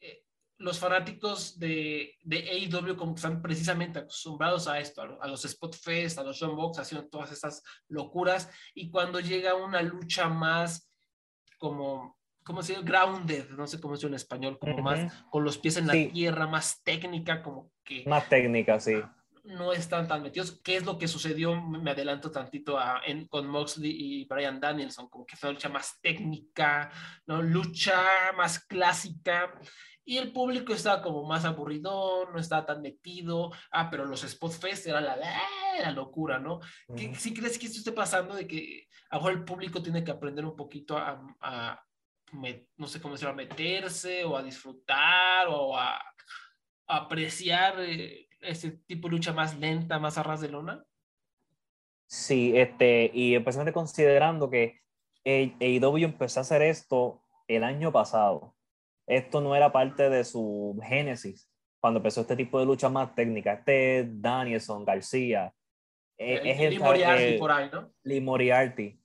[0.00, 0.24] eh,
[0.58, 5.74] los fanáticos de, de AEW como que están precisamente acostumbrados a esto, a, los Spot
[5.74, 10.90] Fest, a los John Box, haciendo todas estas locuras, y cuando llega una lucha más
[11.58, 12.86] como, ¿cómo se llama?
[12.86, 15.92] Grounded, no sé cómo se llama en español, como más con los pies en la
[15.92, 18.04] tierra, más técnica, como que...
[18.06, 18.94] Más técnica, sí.
[19.44, 20.60] No están tan metidos.
[20.62, 21.60] ¿Qué es lo que sucedió?
[21.60, 25.68] Me adelanto tantito a, en, con Moxley y Brian Danielson, como que fue una lucha
[25.68, 26.90] más técnica,
[27.26, 27.42] ¿no?
[27.42, 28.02] lucha
[28.36, 29.52] más clásica.
[30.04, 33.52] Y el público estaba como más aburrido, no estaba tan metido.
[33.70, 36.60] Ah, pero los Spot Fest era la, la locura, ¿no?
[37.16, 40.56] ¿Si crees que esto esté pasando de que ahora el público tiene que aprender un
[40.56, 41.80] poquito a, a
[42.76, 46.00] no sé cómo decirlo, a meterse o a disfrutar o a,
[46.86, 50.84] apreciar eh, ese tipo de lucha más lenta, más a ras de lona?
[52.06, 54.80] Sí, este, y especialmente considerando que
[55.24, 58.54] AEW empezó a hacer esto el año pasado.
[59.06, 61.48] Esto no era parte de su génesis
[61.80, 63.54] cuando empezó este tipo de lucha más técnica.
[63.54, 65.52] Este Danielson, García.
[66.18, 67.90] Eh, es el, Lee Moriarty por ahí, ¿no?
[68.02, 69.00] Lee Moriarty.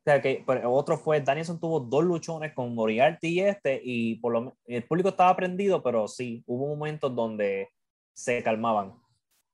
[0.00, 4.32] O sea, que otro fue, Danielson tuvo dos luchones con Moriarty y este, y por
[4.32, 7.68] lo, el público estaba prendido, pero sí, hubo momentos donde
[8.14, 8.94] se calmaban.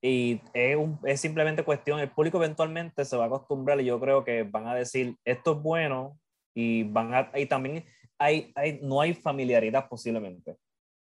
[0.01, 4.23] Y es, es, simplemente cuestión, el público eventualmente se va a acostumbrar y yo creo
[4.23, 6.19] que van a decir, esto es bueno
[6.53, 7.83] y van a, y también
[8.19, 10.57] hay, hay, no hay familiaridad posiblemente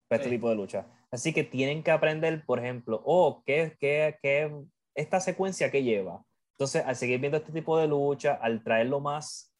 [0.08, 0.88] para este tipo de lucha.
[1.12, 4.52] Así que tienen que aprender, por ejemplo, oh, ¿qué, qué, qué,
[4.96, 6.24] esta secuencia que lleva?
[6.58, 9.52] Entonces, al seguir viendo este tipo de lucha, al traerlo más,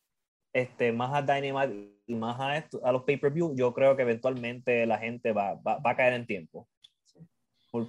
[0.54, 4.86] este, más a Dynamite y más a, esto, a los pay-per-view, yo creo que eventualmente
[4.86, 6.68] la gente va, va, va a caer en tiempo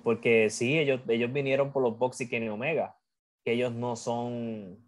[0.03, 2.97] porque sí, ellos, ellos vinieron por los Box y Kenny Omega,
[3.45, 4.79] que ellos no son,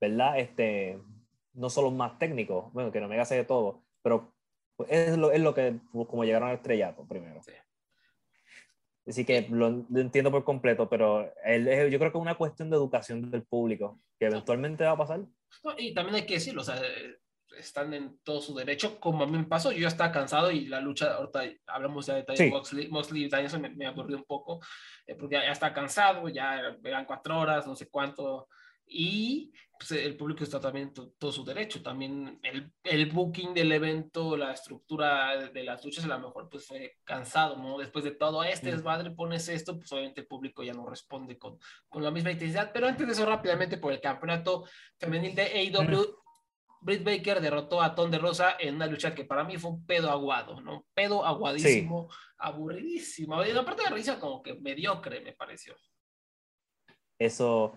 [0.00, 0.38] ¿verdad?
[0.38, 0.98] Este,
[1.54, 4.32] no son los más técnicos, bueno, Kenny Omega hace de todo, pero
[4.88, 7.40] es lo, es lo que, como llegaron al estrellato primero.
[9.06, 13.30] Así que lo, entiendo por completo, pero yo creo que es una cuestión de educación
[13.30, 15.20] del público, que eventualmente va a pasar.
[15.78, 16.80] y también hay que decirlo, o sea,
[17.58, 20.66] están en todo su derecho, como a mí me pasó, yo ya estaba cansado y
[20.66, 24.60] la lucha, ahorita hablamos ya de detalle, Moxley, Moxley y me, me aburrió un poco,
[25.06, 28.48] eh, porque ya, está cansado, ya eran cuatro horas, no sé cuánto,
[28.86, 34.36] y pues, el público está también todo su derecho, también el, el, booking del evento,
[34.36, 37.78] la estructura de, las luchas a lo mejor pues fue cansado, ¿no?
[37.78, 38.74] Después de todo este mm.
[38.76, 42.70] desmadre pones esto, pues obviamente el público ya no responde con, con la misma intensidad,
[42.72, 44.64] pero antes de eso rápidamente por el campeonato
[44.98, 46.21] femenil de AEW,
[46.82, 49.86] Britt Baker derrotó a Ton de Rosa en una lucha que para mí fue un
[49.86, 50.84] pedo aguado, ¿no?
[50.94, 52.08] Pedo aguadísimo,
[52.38, 53.44] aburridísimo.
[53.44, 55.76] Y aparte de risa, como que mediocre, me pareció.
[57.18, 57.72] Eso,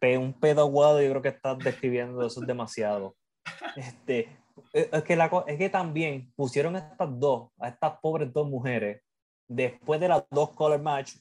[0.00, 3.16] un pedo aguado, yo creo que estás describiendo eso demasiado.
[3.76, 4.28] Este,
[4.72, 8.48] eh, es, que la, es que también pusieron a estas dos, a estas pobres dos
[8.48, 9.02] mujeres,
[9.48, 11.14] después de las dos color match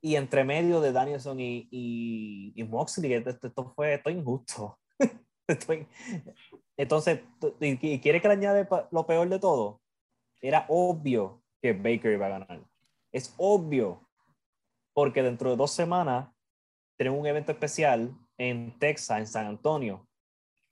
[0.00, 4.78] y entre medio de Danielson y, y, y Moxley, esto, esto fue esto injusto.
[6.76, 7.20] Entonces,
[7.60, 9.80] ¿y quiere que le añade lo peor de todo?
[10.40, 12.60] Era obvio que Baker iba a ganar.
[13.12, 14.08] Es obvio,
[14.94, 16.28] porque dentro de dos semanas
[16.96, 20.06] tenemos un evento especial en Texas, en San Antonio.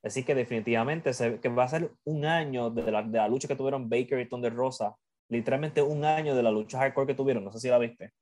[0.02, 3.48] Así que definitivamente se, que va a ser un año de la, de la lucha
[3.48, 4.94] que tuvieron Baker y Thunder Rosa.
[5.28, 7.44] Literalmente un año de la lucha hardcore que tuvieron.
[7.44, 8.12] No sé si la viste.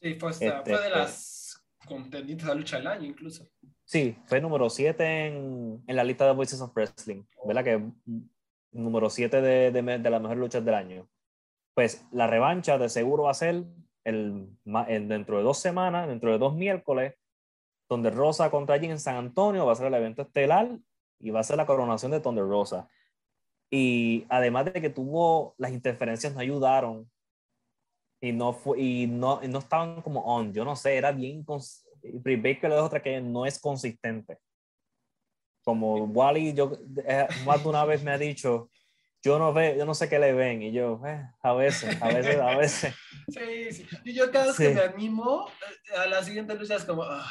[0.00, 3.48] Sí, fue, fue de este, las contendientes de la lucha del año incluso.
[3.86, 7.62] Sí, fue número 7 en, en, la lista de Voices of Wrestling, ¿verdad?
[7.62, 7.80] Que
[8.72, 11.08] número 7 de, de, de, las mejores luchas del año.
[11.72, 13.64] Pues la revancha de seguro va a ser
[14.02, 17.14] el, dentro de dos semanas, dentro de dos miércoles,
[17.88, 20.68] donde Rosa contra allí en San Antonio va a ser el evento estelar
[21.20, 22.88] y va a ser la coronación de Thunder Rosa.
[23.70, 27.08] Y además de que tuvo las interferencias no ayudaron
[28.20, 31.44] y no fue y no, no estaban como on, yo no sé, era bien
[32.12, 34.38] Britt Baker es otra que no es consistente.
[35.64, 36.72] Como Wally, yo
[37.04, 38.70] eh, más de una vez me ha dicho,
[39.22, 42.08] yo no ve, yo no sé qué le ven y yo, eh, a veces, a
[42.08, 42.94] veces, a veces.
[43.28, 43.86] Sí, sí.
[44.04, 45.50] Y yo cada vez que me animo
[45.92, 47.26] eh, a la siguiente lucha es como, ah,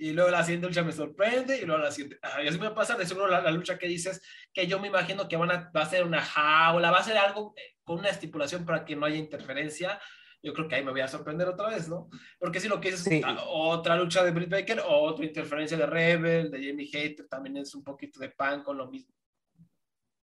[0.00, 2.72] y luego la siguiente lucha me sorprende y luego la siguiente, ah, y así me
[2.72, 4.20] pasa de seguro la, lucha que dices,
[4.52, 7.16] que yo me imagino que van a, va a ser una jaula, va a ser
[7.16, 7.54] algo
[7.84, 10.00] con una estipulación para que no haya interferencia
[10.42, 12.08] yo creo que ahí me voy a sorprender otra vez, ¿no?
[12.38, 13.08] Porque si lo que es
[13.46, 17.82] otra lucha de Britt Baker, otra interferencia de Rebel, de Jamie Hater, también es un
[17.82, 19.12] poquito de pan con lo mismo.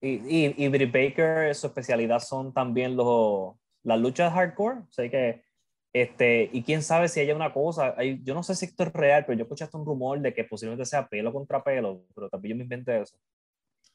[0.02, 5.10] Y, y, y Britt Baker, su especialidad son también los, las luchas hardcore, o sea
[5.10, 5.44] que,
[5.92, 8.94] este, y quién sabe si hay una cosa, hay, yo no sé si esto es
[8.94, 12.30] real, pero yo escuché hasta un rumor de que posiblemente sea pelo contra pelo, pero
[12.30, 13.18] también yo me inventé eso.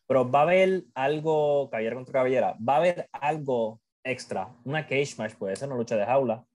[0.06, 4.54] Pero va a haber algo, caballera contra caballera, va a haber algo extra.
[4.64, 6.46] Una cage match puede ser una lucha de jaula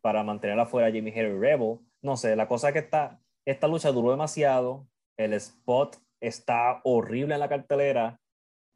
[0.00, 1.78] para mantener afuera a Jimmy Harry Rebel.
[2.00, 4.88] No sé, la cosa es que esta, esta lucha duró demasiado.
[5.16, 8.20] El spot está horrible en la cartelera.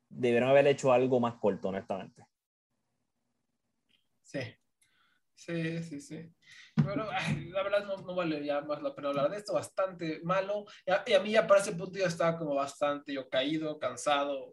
[0.08, 2.24] Debieron haber hecho algo más corto, honestamente.
[4.22, 4.40] Sí.
[5.34, 6.34] Sí, sí, sí.
[6.74, 10.66] Pero la verdad no, vale ya más la pena hablar de esto, bastante malo.
[10.84, 14.50] Y a, mí ya para ese punto ya estaba como bastante yo caído, cansado,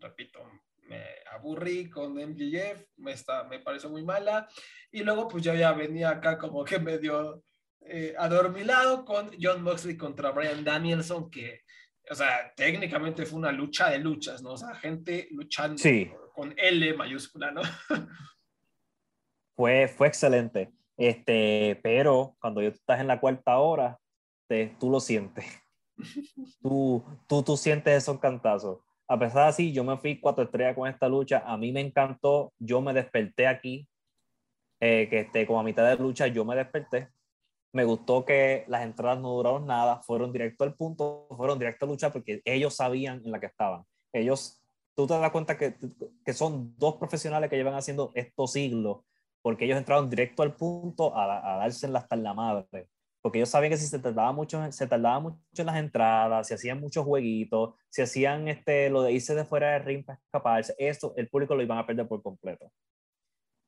[0.00, 0.40] repito,
[0.88, 4.48] me aburrí con MJF, me, está, me pareció muy mala.
[4.90, 7.42] Y luego pues yo ya venía acá como que medio
[7.86, 11.62] eh, adormilado con John Moxley contra Brian Danielson, que,
[12.10, 14.52] o sea, técnicamente fue una lucha de luchas, ¿no?
[14.52, 15.82] O sea, gente luchando
[16.34, 17.62] con L mayúscula, ¿no?
[19.56, 20.72] fue, fue excelente.
[20.96, 23.98] Este, pero cuando yo estás en la cuarta hora,
[24.48, 25.44] te, tú lo sientes.
[26.62, 28.83] tú, tú, tú sientes esos cantazos.
[29.06, 31.42] A pesar de así, yo me fui cuatro estrellas con esta lucha.
[31.46, 32.52] A mí me encantó.
[32.58, 33.88] Yo me desperté aquí.
[34.80, 37.08] Eh, que este, como a mitad de lucha, yo me desperté.
[37.72, 40.02] Me gustó que las entradas no duraron nada.
[40.02, 41.26] Fueron directo al punto.
[41.36, 43.84] Fueron directo a lucha porque ellos sabían en la que estaban.
[44.12, 44.62] Ellos,
[44.94, 45.74] tú te das cuenta que,
[46.24, 48.98] que son dos profesionales que llevan haciendo estos siglos
[49.44, 52.88] porque ellos entraron directo al punto a, a darse hasta en la madre.
[53.24, 56.52] Porque ellos sabían que si se tardaba mucho, se tardaba mucho en las entradas, si
[56.52, 60.74] hacían muchos jueguitos, si hacían este, lo de irse de fuera del ring para escaparse,
[60.76, 62.70] eso el público lo iban a perder por completo.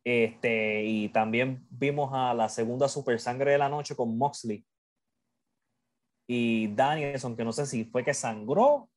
[0.05, 4.63] Este, y también vimos a la segunda super sangre de la noche con Moxley
[6.29, 8.91] y Danielson, que no sé si fue que sangró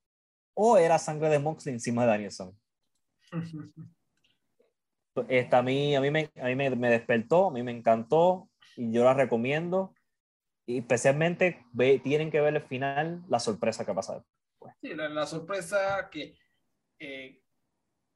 [0.54, 2.60] o era sangre de Moxley encima de Danielson.
[5.30, 8.50] Esta, a mí, a mí, me, a mí me, me, despertó, a mí me encantó
[8.76, 9.94] y yo la recomiendo.
[10.70, 14.24] Y especialmente ve, tienen que ver el final, la sorpresa que ha pasado.
[14.80, 16.36] Sí, la, sorpresa que
[17.00, 17.42] eh,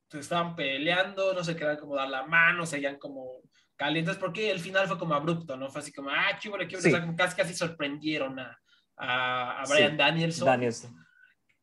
[0.08, 3.42] se estaban peleando, no se querían como dar la mano, seguían como
[3.76, 5.68] calientes, porque el final fue como abrupto, ¿no?
[5.72, 7.16] Fue así como, ah, bueno, qué bueno.
[7.18, 8.56] casi, casi sorprendieron a,
[8.98, 10.46] a, Brian Danielson.
[10.46, 10.96] Danielson.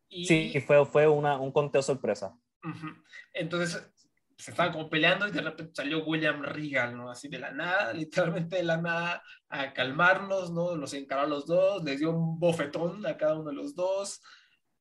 [0.08, 0.24] Y...
[0.24, 2.36] Sí, fue, fue una, un conteo sorpresa.
[3.32, 3.80] Entonces,
[4.40, 7.10] se estaban como peleando y de repente salió William Regal, ¿no?
[7.10, 10.74] Así de la nada, literalmente de la nada, a calmarnos, ¿no?
[10.76, 14.22] Los encaró a los dos, les dio un bofetón a cada uno de los dos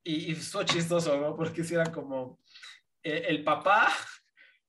[0.03, 1.35] y, y fue chistoso, ¿no?
[1.35, 2.39] Porque si era como
[3.03, 3.91] eh, el papá,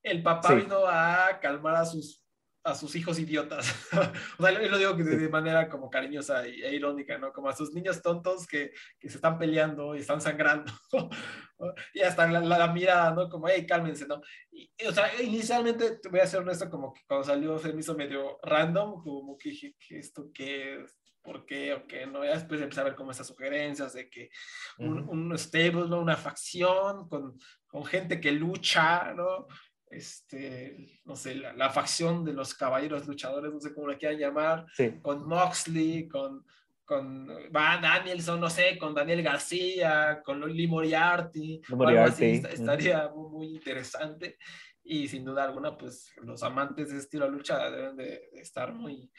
[0.03, 2.20] el papá vino a calmar a sus
[2.63, 3.75] a sus hijos idiotas.
[4.39, 7.33] o sea, yo lo digo de, manera como cariñosa e irónica, ¿no?
[7.33, 10.73] Como a sus niños tontos que, que se están peleando y están sangrando.
[11.95, 13.29] y hasta la, la, mirada, ¿no?
[13.29, 14.21] Como, hey, cálmense, ¿no?
[14.51, 17.81] Y, o sea, inicialmente, te voy a ser honesto, como que cuando salió se me
[17.81, 20.99] hizo medio random, como que dije, ¿qué esto qué es?
[21.23, 22.25] ¿Por qué o qué no?
[22.25, 24.31] Ya después empecé a ver como esas sugerencias de que
[24.79, 26.01] un, un stable, ¿no?
[26.01, 29.47] Una facción con, con gente que lucha, ¿no?
[29.91, 34.67] Este, no sé, la, facción de los caballeros luchadores, no sé cómo la quieran llamar,
[35.03, 36.47] con Moxley, con,
[36.85, 42.43] con Van Danielson, no sé, con Daniel García, con Lee Moriarty, Moriarty.
[42.51, 44.39] estaría muy, interesante.
[44.83, 49.11] Y sin duda alguna, pues los amantes de estilo de lucha deben de, estar muy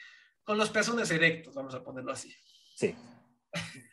[0.42, 2.34] con los pezones erectos, vamos a ponerlo así.
[2.74, 2.96] Sí.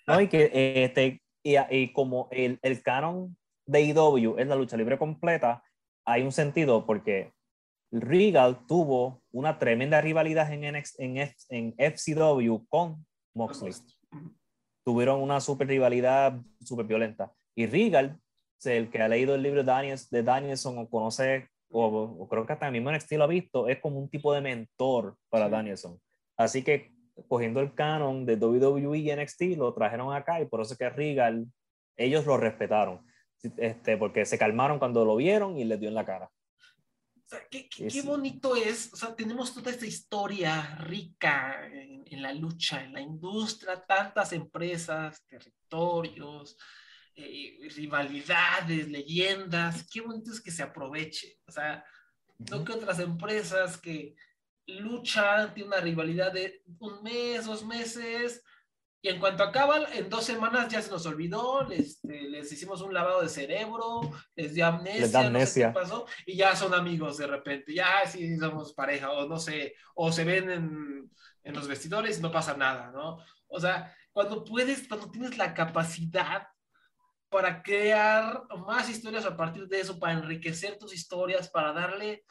[0.08, 0.50] No, y que
[0.84, 5.64] este, y, y como el, el canon de IW es la lucha libre completa,
[6.10, 7.32] hay un sentido porque
[7.92, 10.84] Regal tuvo una tremenda rivalidad en, en,
[11.50, 13.06] en FCW con
[13.36, 13.74] Moxley.
[14.84, 17.32] Tuvieron una super rivalidad super violenta.
[17.56, 18.20] Y Regal,
[18.66, 22.72] el que ha leído el libro de Danielson o conoce, o, creo que hasta el
[22.72, 26.00] mismo NXT lo ha visto, es como un tipo de mentor para Danielson.
[26.38, 26.92] Así que
[27.28, 31.46] cogiendo el canon de WWE y NXT, lo trajeron acá y por eso que Regal,
[31.98, 33.09] ellos lo respetaron
[33.42, 36.32] este, porque se calmaron cuando lo vieron y les dio en la cara.
[37.50, 42.94] qué, qué, bonito es, o sea, tenemos toda esta historia rica en, la lucha, en
[42.94, 46.58] la industria, tantas empresas, territorios,
[47.16, 51.84] eh, rivalidades, leyendas, qué bonito es que se aproveche, o sea,
[52.50, 54.16] no que otras empresas que
[54.66, 58.44] luchan, tienen una rivalidad de un mes, dos meses,
[59.02, 62.82] y en cuanto acaban, en dos semanas ya se nos olvidó, les, este, les hicimos
[62.82, 64.02] un lavado de cerebro,
[64.36, 65.68] les dio amnesia, amnesia.
[65.68, 69.26] No sé qué pasó, y ya son amigos de repente, ya sí somos pareja, o
[69.28, 71.12] no sé, o se ven en,
[71.44, 73.20] en los vestidores y no pasa nada, ¿no?
[73.48, 76.48] O sea, cuando puedes, cuando tienes la capacidad
[77.30, 82.26] para crear más historias a partir de eso, para enriquecer tus historias, para darle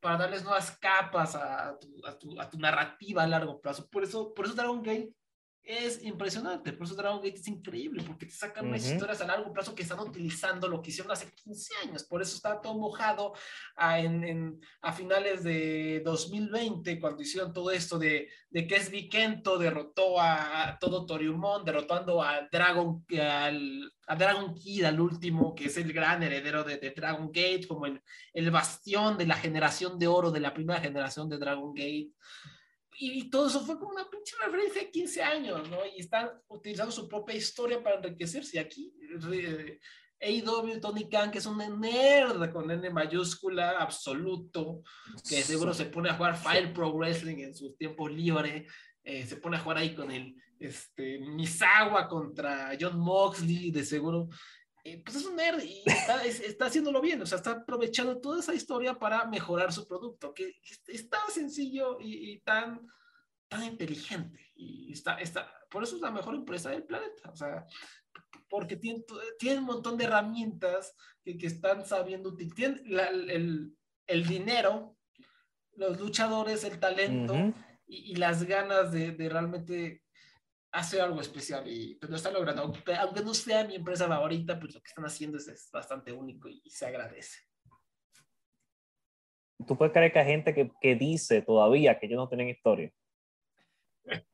[0.00, 3.86] para darles nuevas capas a tu, a tu, a tu narrativa a largo plazo.
[3.90, 5.14] Por eso, por eso Dragon Gate
[5.62, 6.72] es impresionante.
[6.72, 9.82] Por eso Dragon Gate es increíble, porque te sacan unas historias a largo plazo que
[9.82, 12.04] están utilizando lo que hicieron hace 15 años.
[12.04, 13.34] Por eso está todo mojado
[13.76, 19.58] a, en, a finales de 2020, cuando hicieron todo esto de, de que es Vikento
[19.58, 25.76] derrotó a, todo Toriumon, derrotando a Dragon, al, a Dragon Kid, al último, que es
[25.76, 28.02] el gran heredero de, de Dragon Gate, como el,
[28.32, 32.10] el bastión de la generación de oro de la primera generación de Dragon Gate
[33.02, 35.78] y todo eso fue como una pinche referencia de 15 años, ¿no?
[35.96, 38.56] Y están utilizando su propia historia para enriquecerse.
[38.56, 38.92] Y aquí,
[39.32, 39.80] eh,
[40.20, 44.82] AEW, Tony Khan, que es un nerd con N mayúscula, absoluto,
[45.26, 48.70] que seguro se pone a jugar Fire Pro Wrestling en sus tiempos libres,
[49.02, 54.28] eh, se pone a jugar ahí con el este, Misawa contra John Moxley, de seguro.
[54.84, 58.40] Eh, pues es un nerd y está, está, haciéndolo bien, o sea, está aprovechando toda
[58.40, 60.54] esa historia para mejorar su producto, que,
[60.86, 62.86] es tan sencillo y, tan,
[63.48, 64.52] tan inteligente.
[64.54, 67.66] Y está, está, por eso es la mejor empresa del planeta, o sea,
[68.48, 69.04] porque tiene,
[69.38, 72.80] tiene un montón de herramientas que, que están sabiendo utilizar.
[72.86, 73.76] el,
[74.06, 74.96] el, dinero,
[75.76, 77.34] los luchadores, el talento
[77.86, 80.02] y, y, las ganas de, de realmente
[80.72, 82.62] hace algo especial y pues lo está logrando.
[82.62, 86.62] Aunque, no sea mi empresa favorita, pues lo que están haciendo es, bastante único y,
[86.70, 87.40] se agradece.
[89.66, 92.92] ¿Tú puedes creer que hay gente que, que dice todavía que ellos no tienen historia?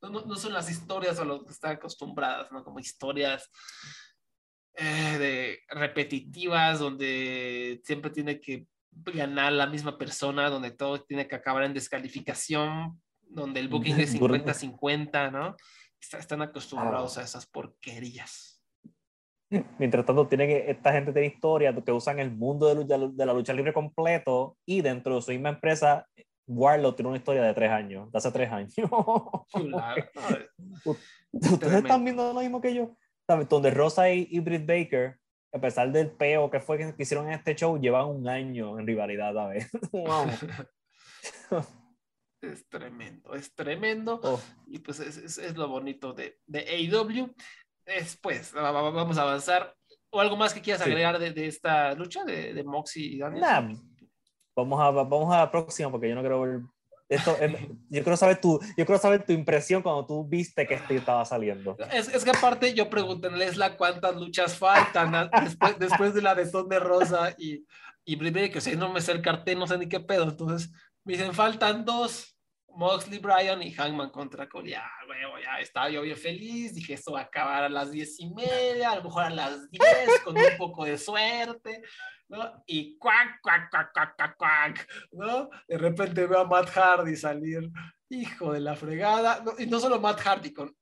[0.00, 2.62] No, no, son las historias a las que están acostumbradas, ¿no?
[2.62, 3.50] Como historias
[4.74, 11.34] eh, de repetitivas, donde siempre tiene que ganar la misma persona, donde todo tiene que
[11.34, 15.56] acabar en descalificación donde el booking es 50-50, ¿no?
[16.00, 18.62] Están acostumbrados a esas porquerías.
[19.78, 23.32] Mientras tanto, tienen, esta gente tiene historia que usan el mundo de, lucha, de la
[23.32, 26.06] lucha libre completo y dentro de su misma empresa,
[26.46, 28.74] Warlock tiene una historia de tres años, de hace tres años.
[31.32, 32.96] Ustedes están viendo lo mismo que yo.
[33.48, 35.18] Donde Rosa y, y Britt Baker,
[35.52, 38.86] a pesar del peo que fue que hicieron en este show, llevan un año en
[38.86, 39.66] rivalidad, a ver.
[42.40, 44.20] Es tremendo, es tremendo.
[44.22, 44.40] Oh.
[44.66, 47.34] Y pues es, es, lo bonito de, de AEW.
[47.84, 49.74] Después, vamos a avanzar.
[50.10, 53.78] ¿O algo más que quieras agregar de, de, esta lucha de, de Moxie y Daniel?
[54.56, 56.60] vamos, a, vamos a la próxima porque yo no quiero ver.
[57.08, 57.34] Esto,
[57.88, 61.24] yo, quiero saber tu, yo quiero saber tu impresión cuando tú viste que este estaba
[61.24, 61.74] saliendo.
[61.90, 66.34] Es, es que aparte yo pregunté en Lesla cuántas luchas faltan después, después de la
[66.34, 67.64] de Ton de Rosa y,
[68.04, 68.18] y
[68.50, 70.24] que o sea, no me sé el cartel, no sé ni qué pedo.
[70.24, 70.70] Entonces,
[71.08, 72.34] me dicen, faltan dos.
[72.68, 74.72] Moxley, Bryan y Hangman contra Cole.
[74.72, 74.84] Ya,
[75.42, 76.74] ya estaba yo bien feliz.
[76.74, 79.70] Dije, esto va a acabar a las diez y media, a lo mejor a las
[79.70, 81.82] diez, con un poco de suerte,
[82.28, 82.62] ¿no?
[82.66, 85.48] Y cuac, cuac, cuac, cuac, cuac, ¿no?
[85.66, 87.70] De repente veo a Matt Hardy salir,
[88.10, 89.42] hijo de la fregada.
[89.58, 90.76] y no solo Matt Hardy, con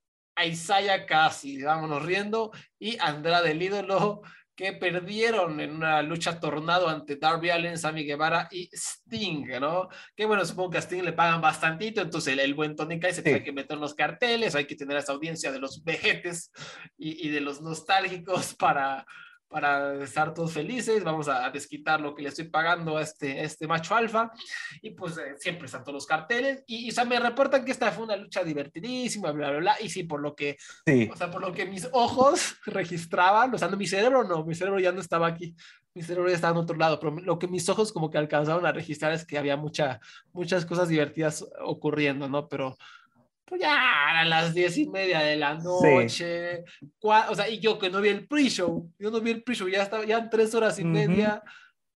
[0.45, 2.51] Isaiah Casi, vámonos riendo,
[2.81, 4.23] y Andrade, el ídolo,
[4.57, 9.89] que perdieron en una lucha tornado ante Darby Allen, Sammy Guevara y Sting, ¿no?
[10.17, 13.23] Que bueno, supongo que a Sting le pagan bastantito, entonces el, buen Tony Kai se
[13.23, 16.51] tiene que meter en los carteles, hay que tener esa audiencia de los vejetes
[16.97, 19.07] y, y de los nostálgicos para,
[19.49, 23.67] para estar todos felices, vamos a desquitar lo que le estoy pagando a este, este
[23.67, 24.31] macho alfa,
[24.83, 28.05] y pues eh, siempre están todos los carteles, y, y me reportan que esta fue
[28.05, 30.57] una lucha divertidísima, bla, bla, bla, y sí, por lo que,
[31.11, 34.55] o sea, por lo que mis ojos registraban, o sea, no, mi cerebro no, mi
[34.55, 35.55] cerebro ya no estaba aquí,
[35.95, 38.67] mi cerebro ya estaba en otro lado, pero lo que mis ojos como que alcanzaron
[38.67, 40.01] a registrar es que había mucha,
[40.33, 42.49] muchas cosas divertidas ocurriendo, ¿no?
[42.49, 42.77] Pero
[43.47, 46.65] pues ya a las diez y media de la noche,
[47.01, 49.85] o sea, y yo que no vi el pre-show, yo no vi el pre-show, ya
[49.85, 51.43] estaba, ya en tres horas y media,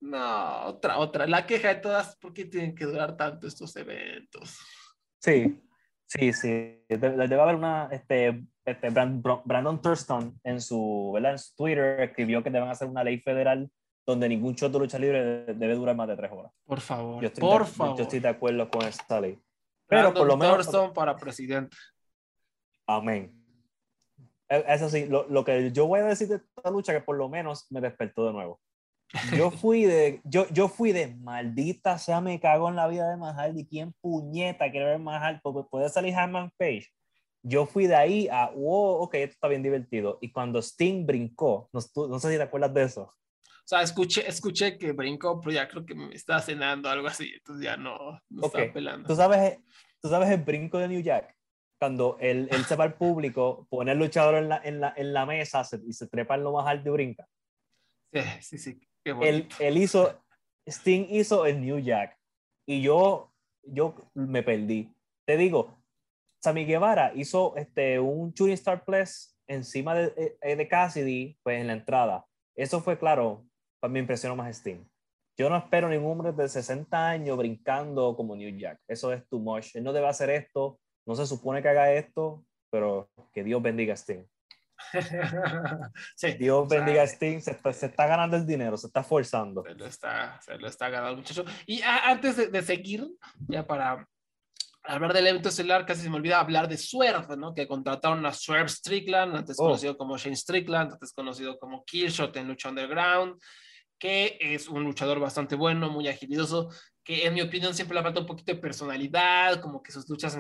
[0.01, 4.59] no, otra, otra, la queja de todas, ¿por qué tienen que durar tanto estos eventos?
[5.20, 5.59] Sí,
[6.07, 11.32] sí, sí, debe, haber una, este, este Brandon Thurston en su, ¿verdad?
[11.32, 13.70] en su Twitter escribió que deben hacer una ley federal
[14.05, 16.53] donde ningún show de lucha libre debe durar más de tres horas.
[16.64, 17.96] Por favor, por favor.
[17.96, 19.38] Yo estoy de acuerdo con esta ley.
[19.89, 20.68] Pero por lo menos.
[20.95, 21.76] para presidente.
[22.86, 23.34] Amén.
[24.49, 27.16] E, eso sí, lo, lo, que yo voy a decir de esta lucha que por
[27.16, 28.61] lo menos me despertó de nuevo.
[29.36, 33.16] Yo fui de, yo, yo fui de maldita sea, me cago en la vida de
[33.16, 36.86] Mahal y quién puñeta quiere ver Mahal, porque puede salir Hammond Page.
[37.43, 40.18] Yo fui de ahí a, wow, ok, esto está bien divertido.
[40.20, 43.12] Y cuando Sting brincó, no, no sé si te acuerdas de eso.
[43.69, 47.66] Sea, escuché, escuché que brincó, pero ya creo que me estaba cenando algo así, entonces
[47.66, 49.07] ya no, no estaba pelando.
[49.07, 49.59] ¿Tú sabes,
[50.01, 51.37] ¿Tú sabes el brinco de New Jack?
[51.79, 55.12] Cuando él, él se va al público, pone el luchador en la, en la, en
[55.12, 57.29] la mesa y se trepa en lo más alto y brinca.
[58.11, 58.80] Sí, sí, sí.
[59.05, 60.18] Qué él, él, hizo,
[60.67, 62.18] Sting hizo el New Jack
[62.64, 63.34] y yo,
[63.64, 64.91] yo me perdí.
[65.26, 65.76] Te digo,
[66.42, 71.67] Sammy Guevara hizo este, un Shooting Star Plus encima de, eh, de Cassidy, pues en
[71.67, 72.25] la entrada.
[72.57, 73.45] Eso fue, claro,
[73.80, 74.88] para mi impresión más Steam.
[75.37, 78.80] Yo no espero ningún hombre de 60 años brincando como New Jack.
[78.88, 79.76] Eso es too much.
[79.76, 80.80] Él no debe hacer esto.
[81.07, 84.26] No se supone que haga esto, pero que Dios bendiga a Steam.
[86.17, 87.41] sí, Dios bendiga a Steam.
[87.41, 89.63] Se está, ganando el dinero, se está forzando.
[89.63, 91.45] Se lo está, se lo está ganando, muchacho.
[91.67, 93.09] Y antes de, de, seguir,
[93.46, 94.09] ya para
[94.83, 97.55] hablar del evento estelar, casi se me olvida hablar de Swerve, ¿no?
[97.55, 99.64] Que contrataron a Swerve Strickland, antes oh.
[99.64, 103.38] conocido como Shane Strickland, antes conocido como Killshot en Lucha Underground,
[103.99, 106.70] que es un luchador bastante bueno, muy agilidoso,
[107.08, 110.38] que en mi opinión siempre le falta un poquito de personalidad, como que sus luchas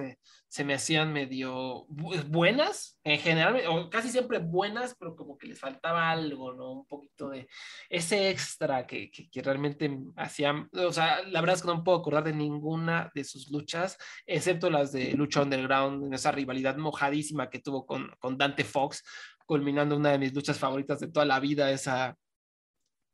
[0.48, 5.58] se me hacían medio buenas, en general, o casi siempre buenas, pero como que les
[5.58, 6.72] faltaba algo, ¿no?
[6.72, 7.48] Un poquito de
[7.88, 12.24] ese extra que, que, realmente hacían, o sea, la verdad es que no puedo acordar
[12.24, 17.60] de ninguna de sus luchas, excepto las de Lucha Underground, en esa rivalidad mojadísima que
[17.60, 19.02] tuvo con, con Dante Fox,
[19.46, 22.14] culminando una de mis luchas favoritas de toda la vida, esa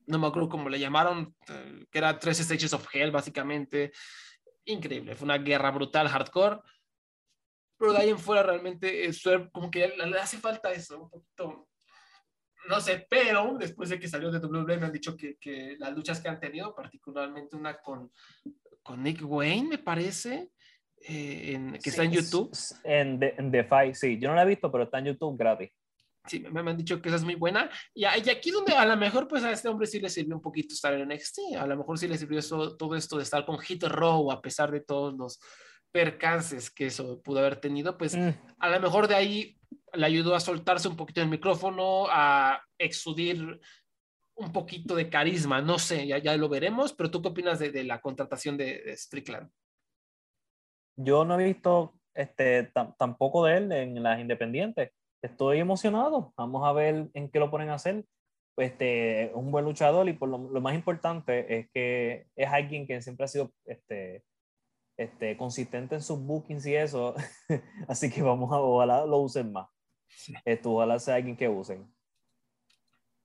[0.07, 3.93] no me acuerdo cómo le llamaron, eh, que era tres Stages of Hell, básicamente.
[4.67, 6.61] Increíble, fue una guerra brutal, hardcore.
[7.77, 9.23] Pero de ahí en fuera realmente es
[9.53, 11.69] como que le, hace falta eso, un poquito,
[12.69, 15.93] no sé, pero después de que salió de WWE me han dicho que, que las
[15.93, 18.11] luchas que han tenido, particularmente una con,
[18.83, 20.51] con Nick Wayne, me parece,
[21.07, 22.57] eh, en, que está en YouTube.
[22.85, 25.71] En The, Fight, sí, yo no la he visto, pero está en YouTube gratis.
[26.27, 27.71] Sí, me, han dicho que esa es muy buena.
[27.93, 30.73] Y, aquí donde a lo mejor pues a este hombre sí le sirvió un poquito
[30.73, 33.59] estar en NXT, a lo mejor sí le sirvió eso, todo esto de estar con
[33.59, 35.39] Hit Row a pesar de todos los
[35.93, 38.31] percances que eso pudo haber tenido, pues mm.
[38.59, 39.59] a lo mejor de ahí
[39.93, 43.61] le ayudó a soltarse un poquito el micrófono, a exudir
[44.37, 47.85] un poquito de carisma, no sé, ya, ya lo veremos, pero tú qué opinas de,
[47.85, 49.49] la contratación de, Strickland?
[50.97, 54.91] Yo no he visto este, tampoco de él en las independientes
[55.25, 56.33] estoy emocionado.
[56.37, 58.05] Vamos a ver en qué lo ponen a hacer.
[58.57, 63.03] Este, es un buen luchador y por lo, más importante es que es alguien que
[63.03, 64.23] siempre ha sido este,
[64.97, 67.15] este, consistente en sus bookings y eso.
[67.89, 69.69] Así que vamos a, ojalá lo usen más.
[70.45, 71.93] Esto, ojalá sea alguien que usen.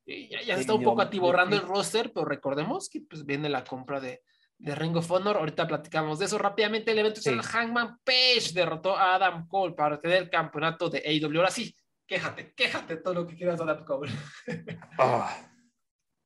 [0.05, 3.99] Ya, ya está un poco atiborrando el roster, pero recordemos que pues, viene la compra
[3.99, 4.23] de,
[4.57, 5.37] de Ring of Honor.
[5.37, 6.89] Ahorita platicamos de eso rápidamente.
[6.89, 11.03] El evento es el Hangman Page derrotó a Adam Cole para tener el campeonato de
[11.05, 11.37] AEW.
[11.37, 11.75] Ahora sí,
[12.09, 14.11] quéjate, quéjate todo lo que quieras Adam Cole.
[14.97, 15.33] Ah,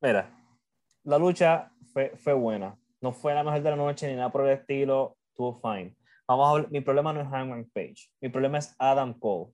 [0.00, 0.30] mira,
[1.04, 2.76] la lucha fue, fue buena.
[3.00, 5.16] No fue la mejor de la noche ni nada por el estilo.
[5.28, 5.94] Estuvo fine.
[6.26, 8.08] Vamos a ver, mi problema no es Hangman Page.
[8.20, 9.52] Mi problema es Adam Cole.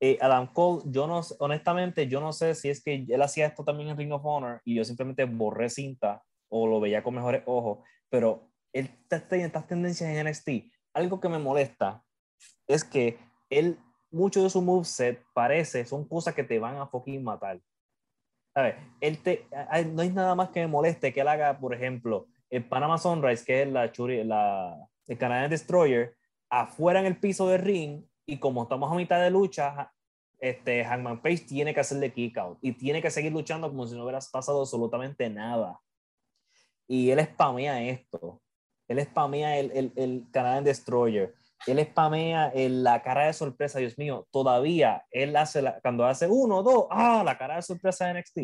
[0.00, 3.64] Eh, Adam Cole, yo no, honestamente, yo no sé si es que él hacía esto
[3.64, 7.42] también en Ring of Honor y yo simplemente borré cinta o lo veía con mejores
[7.46, 8.90] ojos, pero él
[9.28, 10.72] tiene estas tendencias en NXT.
[10.94, 12.04] Algo que me molesta
[12.68, 13.18] es que
[13.50, 13.78] él
[14.10, 17.60] mucho de su moveset parece, son cosas que te van a fucking matar.
[18.54, 19.46] Ver, él te,
[19.92, 23.44] no hay nada más que me moleste que él haga, por ejemplo, el Panama Sunrise,
[23.44, 24.76] que es la, churi, la
[25.06, 26.16] el Canadian Destroyer,
[26.50, 29.92] afuera en el piso del ring, y como estamos a mitad de lucha,
[30.38, 33.96] este, Hangman Page tiene que hacerle kick out y tiene que seguir luchando como si
[33.96, 35.80] no hubiera pasado absolutamente nada.
[36.86, 38.40] Y él spamea esto.
[38.86, 41.34] Él spamea el, el, el Canadian Destroyer
[41.66, 46.28] él spamea en la cara de sorpresa, Dios mío, todavía él hace, la, cuando hace
[46.28, 48.38] uno, dos, ah, la cara de sorpresa de NXT,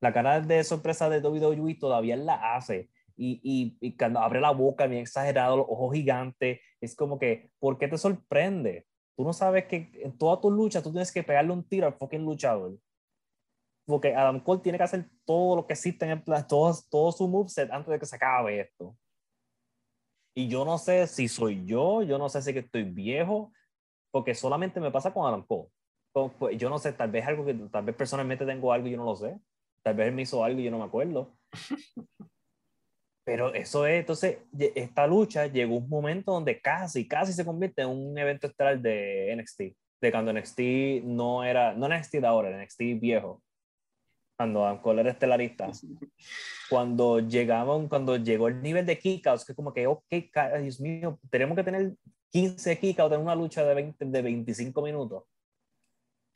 [0.00, 2.90] la cara de sorpresa de WWE todavía él la hace.
[3.16, 7.78] Y, y, cuando abre la boca, bien exagerado, los ojos gigantes, es como que, ¿por
[7.78, 8.86] qué te sorprende?
[9.16, 11.94] Tú no sabes que en toda tu lucha tú tienes que pegarle un tiro al
[11.94, 12.76] fucking luchador.
[13.84, 17.12] Porque Adam Cole tiene que hacer todo lo que existe en el plan, todo, todo
[17.12, 18.96] su moveset antes de que se acabe esto.
[20.34, 23.52] Y yo no sé si soy yo, yo no sé si que estoy viejo,
[24.10, 25.68] porque solamente me pasa con Adam Cole.
[26.38, 28.96] Pues, yo no sé, tal vez algo que, tal vez personalmente tengo algo y yo
[28.96, 29.38] no lo sé.
[29.82, 31.34] Tal vez él me hizo algo y yo no me acuerdo.
[33.24, 34.38] Pero eso es, entonces,
[34.74, 39.34] esta lucha llegó un momento donde casi, casi se convierte en un evento estelar de
[39.36, 39.60] NXT.
[40.00, 43.40] De cuando NXT no era, no NXT de ahora, NXT viejo
[44.38, 45.70] Adam era estelarista,
[46.68, 50.06] cuando llegamos, cuando llegó el nivel de kickouts, que como que, ok,
[50.60, 51.94] Dios mío, tenemos que tener
[52.30, 55.24] 15 kickouts en una lucha de, 20, de 25 minutos.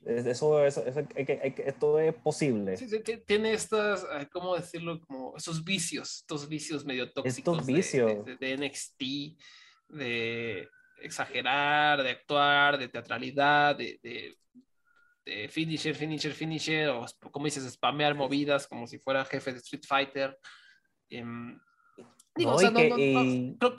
[0.04, 2.76] Eso, eso, eso esto es posible.
[2.76, 2.86] Sí,
[3.26, 5.00] tiene estas, ¿cómo decirlo?
[5.00, 7.38] Como esos vicios, estos vicios medio tóxicos.
[7.38, 8.24] Estos vicios.
[8.24, 9.02] De, de, de NXT,
[9.88, 10.68] de
[11.02, 14.38] exagerar, de actuar, de teatralidad, de, de
[15.26, 19.82] este, finisher, finisher, finisher, o como dices, spamear movidas como si fuera jefe de Street
[19.86, 20.38] Fighter.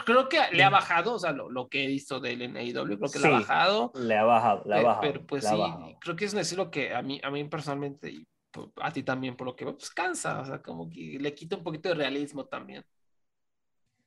[0.06, 3.20] Creo, que le ha bajado, o sea, lo, que he visto del AEW, creo que
[3.20, 3.92] le ha bajado.
[3.96, 5.02] Le ha bajado, le ha bajado.
[5.02, 5.56] Pero pues sí,
[6.02, 8.28] creo que es un estilo que a mí, a mí personalmente, y
[8.82, 11.64] a ti también por lo que pues cansa, o sea, como que le quita un
[11.64, 12.84] poquito de realismo también.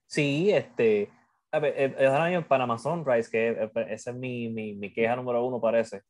[0.06, 1.08] Sí, este,
[1.52, 5.44] a ver, el, año Panama Sunrise, que eh, esa es mi, mi, mi, queja número
[5.46, 6.02] uno, parece.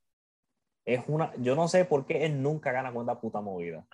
[0.85, 3.87] Es una, yo no sé por qué él nunca gana con esta puta movida.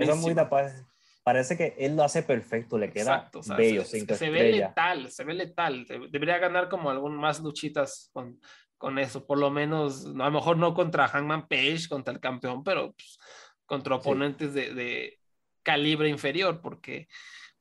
[0.00, 0.84] Esa movida parece,
[1.22, 5.34] parece que él lo hace perfecto, le queda bello, se, se, ve letal, se ve
[5.34, 5.86] letal.
[6.10, 8.40] Debería ganar como algún más luchitas con,
[8.78, 12.62] con eso, por lo menos, a lo mejor no contra Hangman Page, contra el campeón,
[12.62, 13.18] pero pues,
[13.66, 15.18] contra oponentes de, de,
[15.62, 17.08] calibre inferior, porque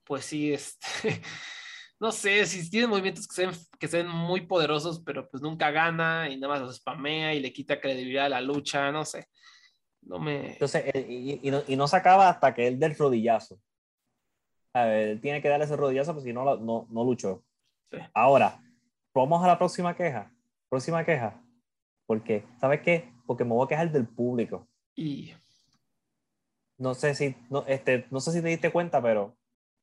[0.03, 1.21] pues sí, este,
[1.99, 6.29] no sé, si tiene movimientos que sean, que sean muy poderosos, pero pues nunca gana
[6.29, 9.27] y nada más los spamea y le quita credibilidad a la lucha, no sé.
[10.01, 10.53] No me...
[10.53, 13.59] Entonces, eh, y, no, y no se acaba hasta que él del rodillazo.
[14.73, 17.43] A ver, tiene que darle ese rodillazo, porque si no, no, no luchó.
[18.13, 18.61] Ahora,
[19.13, 20.31] vamos a la próxima queja.
[20.69, 21.41] Próxima queja.
[22.05, 22.45] ¿Por qué?
[22.59, 23.13] ¿Sabes qué?
[23.25, 24.67] Porque me voy a quejar del público.
[24.95, 25.33] Y...
[26.77, 29.37] No sé si, no, este, no sé si te diste cuenta, pero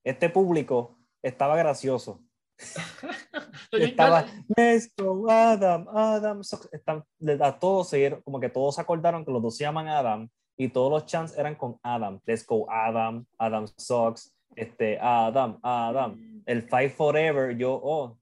[0.04, 2.22] este público estaba gracioso.
[3.72, 4.26] estaba,
[4.56, 6.40] let's go, Adam, Adam.
[6.72, 7.04] Están,
[7.40, 7.92] a todos
[8.24, 11.36] como que todos se acordaron que los dos se llaman Adam y todos los chants
[11.38, 12.20] eran con Adam.
[12.26, 16.42] Let's go, Adam, Adam sucks, este, Adam, Adam.
[16.46, 18.18] El Fight Forever, yo, oh,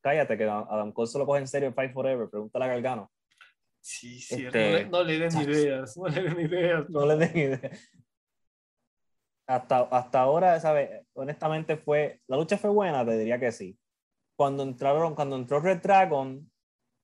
[0.00, 3.10] cállate que Adam Cole se lo coge en serio el Fight Forever, pregúntale a Gargano.
[3.80, 6.90] Sí, sí, este, no, le, den ideas, no le den ideas.
[6.90, 7.90] No le den ideas
[9.46, 11.06] hasta, hasta ahora, ¿sabes?
[11.14, 13.78] Honestamente fue, la lucha fue buena, te diría que sí.
[14.36, 16.50] Cuando entraron, cuando entró Red Dragon,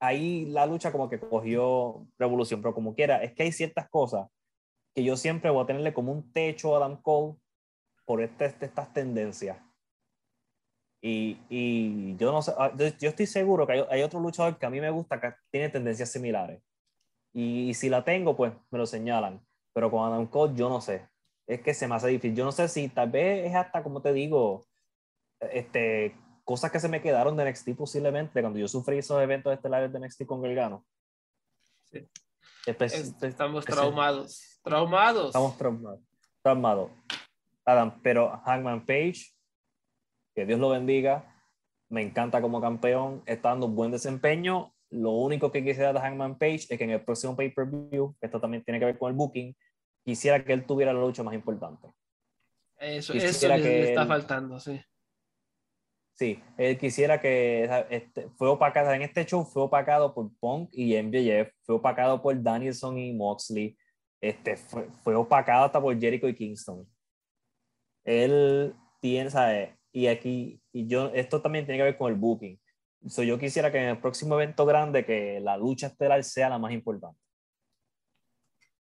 [0.01, 4.29] ahí la lucha como que cogió revolución, pero como quiera, es que hay ciertas cosas
[4.95, 7.37] que yo siempre voy a tenerle como un techo a Adam Cole
[8.05, 9.59] por este, este estas tendencias.
[11.05, 14.67] Y, y, yo no sé, ah, yo, estoy seguro que hay, hay, otro luchador que
[14.67, 16.63] a mí me gusta que tiene tendencias similares.
[17.33, 19.45] Y, y, si la tengo, pues me lo señalan.
[19.73, 21.09] Pero con Adam Cole yo no sé
[21.55, 22.37] es que se me hace difícil.
[22.37, 24.67] Yo no sé si tal vez es hasta, como te digo,
[25.41, 29.93] este, cosas que se me quedaron de NXT posiblemente cuando yo sufrí esos eventos estelares
[29.93, 30.85] de NXT con Gargano.
[31.85, 32.09] Sí.
[32.67, 34.61] estamos traumados.
[34.63, 35.27] Traumados.
[35.27, 36.01] Estamos traumados.
[36.43, 36.91] Traumados.
[37.65, 39.27] Adam, pero Hangman Page,
[40.35, 41.33] que Dios lo bendiga,
[41.89, 44.75] me encanta como campeón, está dando un buen desempeño.
[44.91, 48.65] Lo único que quisiera de Hangman Page es que en el próximo pay-per-view, esto también
[48.65, 49.55] tiene que ver con el booking,
[50.05, 51.89] quisiera que él tuviera la lucha más importante.
[52.79, 54.81] Eso, eso le, está faltando, sí.
[56.15, 61.01] Sí, él quisiera que este, fue opacado en este show, fue opacado por Punk y
[61.01, 63.77] MJF, fue opacado por Danielson y Moxley,
[64.21, 66.87] este, fue, fue opacado hasta por Jericho y Kingston.
[68.05, 69.71] Él tiene, ¿sabes?
[69.93, 72.61] Y aquí, y yo, esto también tiene que ver con el booking.
[73.07, 76.59] So, yo quisiera que en el próximo evento grande que la lucha estelar sea la
[76.59, 77.19] más importante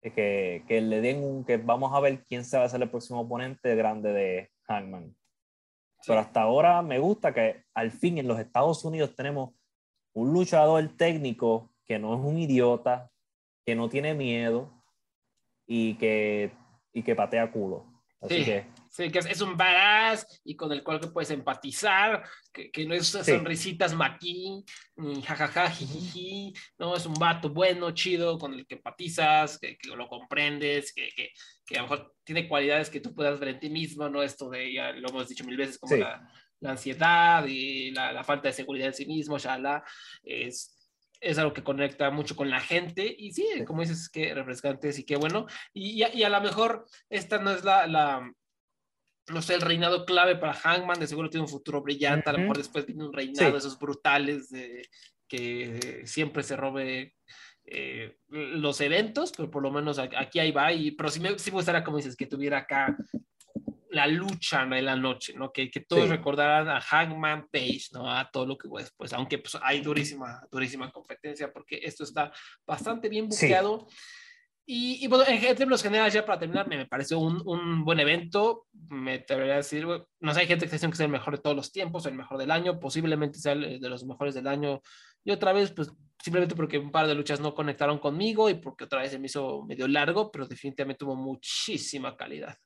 [0.01, 2.90] que, que, le den un, que vamos a ver quién se va a ser el
[2.90, 5.14] próximo oponente grande de Hangman.
[6.06, 9.51] Pero hasta ahora me gusta que al fin en los Estados Unidos tenemos
[10.14, 13.10] un luchador técnico que no es un idiota,
[13.64, 14.70] que no tiene miedo
[15.66, 16.52] y que,
[16.93, 17.85] y que patea culo.
[18.20, 22.73] Así que Sí, que es, un badass y con el cual que puedes empatizar, que,
[22.73, 24.65] que no es sonrisitas maquín,
[24.97, 29.91] ni jajaja, jijiji, no, es un vato bueno, chido, con el que empatizas, que, que
[29.91, 31.31] lo comprendes, que, que,
[31.65, 34.51] que, a lo mejor tiene cualidades que tú puedas ver en ti mismo, no esto
[34.51, 38.49] de, ya lo hemos dicho mil veces, como la, la, ansiedad y la, la, falta
[38.49, 39.85] de seguridad en sí mismo, shala,
[40.25, 40.77] es
[41.21, 45.05] es algo que conecta mucho con la gente y sí, como dices, que refrescante, sí
[45.05, 45.47] que bueno.
[45.75, 48.33] Y, y, a, lo mejor esta no es la, la,
[49.28, 52.40] no sé, el reinado clave para Hangman, de seguro tiene un futuro brillante, a lo
[52.40, 54.88] mejor después viene un reinado de esos brutales de,
[55.28, 57.14] que siempre se robe
[57.64, 61.51] eh, los eventos, pero por lo menos aquí ahí va, y, pero sí me, sí
[61.51, 62.97] me gustaría, como dices, que tuviera acá
[63.90, 65.52] la lucha de la noche, ¿no?
[65.52, 68.10] Que, que todos recordaran a Hangman Page, ¿no?
[68.10, 72.32] A todo lo que fue después, aunque pues, hay durísima, durísima competencia, porque esto está
[72.66, 73.86] bastante bien buqueado.
[74.72, 78.68] Y, bueno, en, términos generales, ya para terminar, me, pareció un, un, buen evento.
[78.91, 81.43] Me atrevería a decir, no sé, hay gente que dice que es el mejor de
[81.43, 84.83] todos los tiempos, el mejor del año, posiblemente sea el de los mejores del año.
[85.25, 85.93] Y otra vez, pues
[86.23, 89.27] simplemente porque un par de luchas no conectaron conmigo y porque otra vez se me
[89.27, 92.57] hizo medio largo, pero definitivamente tuvo muchísima calidad.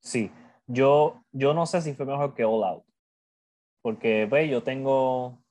[0.00, 0.30] Sí,
[0.66, 2.84] yo, yo no sé si fue mejor que All Out,
[3.82, 5.42] porque ve, yo tengo,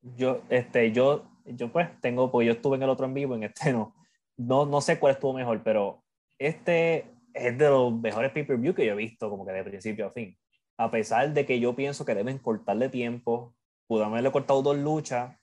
[0.00, 3.42] yo, este, yo, yo pues tengo, pues yo estuve en el otro en vivo, en
[3.42, 3.98] este no
[4.38, 6.02] no, no sé cuál estuvo mejor, pero
[6.38, 10.12] este es de los mejores pay-per-view que yo he visto, como que de principio a
[10.12, 10.36] fin.
[10.78, 13.54] a pesar de que yo pienso que deben cortarle tiempo,
[13.88, 15.36] pudo haberle cortado dos luchas,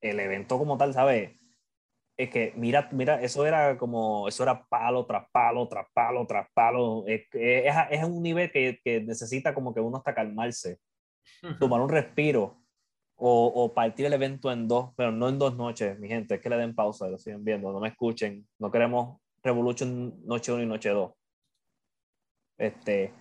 [0.00, 1.38] el evento como tal, ¿sabes?
[2.16, 6.48] Es que, mira, mira, eso era como, eso era palo tras palo, tras palo, tras
[6.52, 7.04] palo.
[7.06, 10.78] Es, es, es un nivel que, que, necesita como que uno hasta calmarse,
[11.60, 12.60] tomar un respiro
[13.16, 16.40] o, o, partir el evento en dos, pero no en dos noches, mi gente, es
[16.40, 20.62] que le den pausa, lo siguen viendo, no me escuchen, no queremos Revolution noche 1
[20.62, 21.12] y noche 2.
[22.58, 23.14] Este,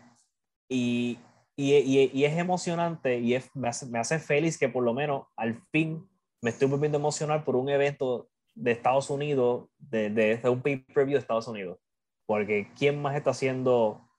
[0.68, 1.20] y,
[1.56, 5.28] y, y, es emocionante y es, me, hace, me hace feliz que por lo menos
[5.36, 6.08] al fin
[6.42, 11.20] me estoy volviendo emocional por un evento de Estados Unidos, de, de, un pay-per-view de
[11.20, 11.80] Estados Unidos.
[12.26, 14.10] Porque ¿quién más está haciendo,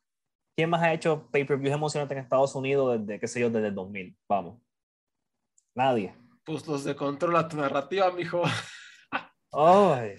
[0.56, 3.74] quién más ha hecho pay-per-views emocionantes en Estados Unidos desde, qué sé yo, desde el
[3.74, 4.16] 2000?
[4.28, 4.60] Vamos.
[5.74, 6.14] Nadie.
[6.44, 8.42] Pues los de controla tu narrativa, mijo.
[9.52, 10.16] Ay,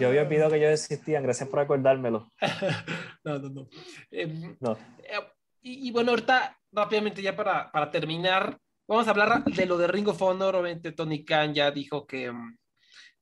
[0.00, 2.32] yo había olvidado que ellos existían, gracias por acordármelo.
[3.24, 3.68] no, no, no.
[4.10, 4.72] Em, no.
[5.04, 5.20] Eh,
[5.62, 8.58] y, bueno, ahorita rápidamente ya para, para terminar,
[8.88, 10.56] vamos a hablar de lo de Ring of Honor.
[10.56, 12.56] Obviamente Tony Khan ya dijo que mm,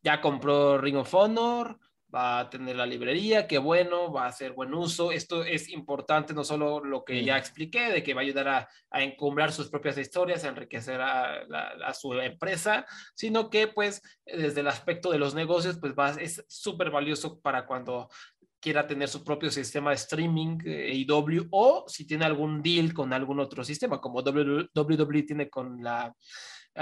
[0.03, 1.79] ya compró Ring of Honor,
[2.15, 5.13] va a tener la librería, qué bueno, va a hacer buen uso.
[5.13, 8.69] Esto es importante, no solo lo que ya expliqué, de que va a ayudar a,
[8.91, 11.43] a encumbrar sus propias historias, a enriquecer a,
[11.85, 16.45] a, su empresa, sino que pues desde el aspecto de los negocios, pues va, es
[16.49, 18.09] súper valioso para cuando
[18.61, 23.39] quiera tener su propio sistema de streaming AEW o si tiene algún deal con algún
[23.39, 26.13] otro sistema, como WWE tiene con la eh,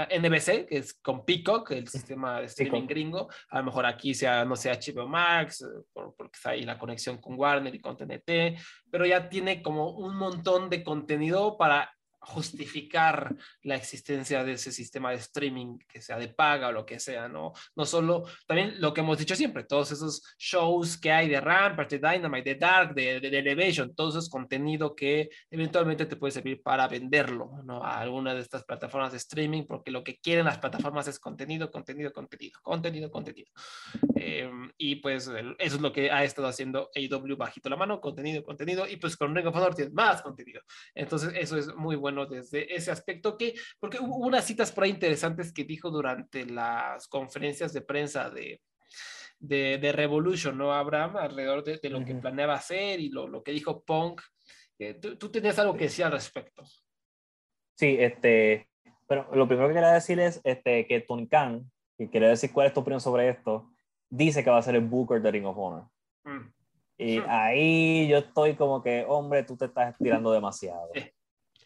[0.05, 3.29] NBC, que es con Peacock, el sistema de streaming gringo.
[3.49, 7.17] A lo mejor aquí sea, no sé, HBO Max, eh, porque está ahí la conexión
[7.17, 8.59] con Warner y con TNT,
[8.91, 11.96] pero ya tiene como un montón de contenido para
[12.27, 16.99] justificar la existencia de ese sistema de streaming, que sea de paga o lo que
[16.99, 17.53] sea, ¿no?
[17.75, 21.89] No solo, también lo que hemos dicho siempre, todos esos shows que hay de Rampart,
[21.89, 26.31] de Dynamite, de Dark, de, de, Elevation, todo eso es contenido que eventualmente te puede
[26.31, 27.81] servir para venderlo, ¿no?
[27.81, 31.71] A alguna de estas plataformas de streaming, porque lo que quieren las plataformas es contenido,
[31.71, 33.51] contenido, contenido, contenido, contenido.
[34.15, 38.43] Eh, y pues eso es lo que ha estado haciendo AEW bajito la mano, contenido,
[38.43, 40.61] contenido, y pues con Ring of Honor tienes más contenido.
[40.93, 44.89] Entonces eso es muy bueno desde ese aspecto, que, porque hubo unas citas por ahí
[44.89, 48.61] interesantes que dijo durante las conferencias de prensa de,
[49.39, 51.17] de, de Revolution, ¿no, Abraham?
[51.17, 54.21] Alrededor de, lo que planeaba hacer y lo, lo que dijo Punk.
[54.79, 56.63] Eh, ¿tú, ¿tú, tenías algo que decir al respecto.
[57.75, 58.69] Sí, este,
[59.07, 62.67] pero lo primero que quería decir es este, que Tony Khan, que quiere decir cuál
[62.67, 63.71] es tu opinión sobre esto,
[64.09, 65.87] dice que va a ser el Booker de Ring of Honor.
[66.23, 66.51] Mm.
[66.99, 70.89] Y ahí yo estoy como que, hombre, tú te estás estirando demasiado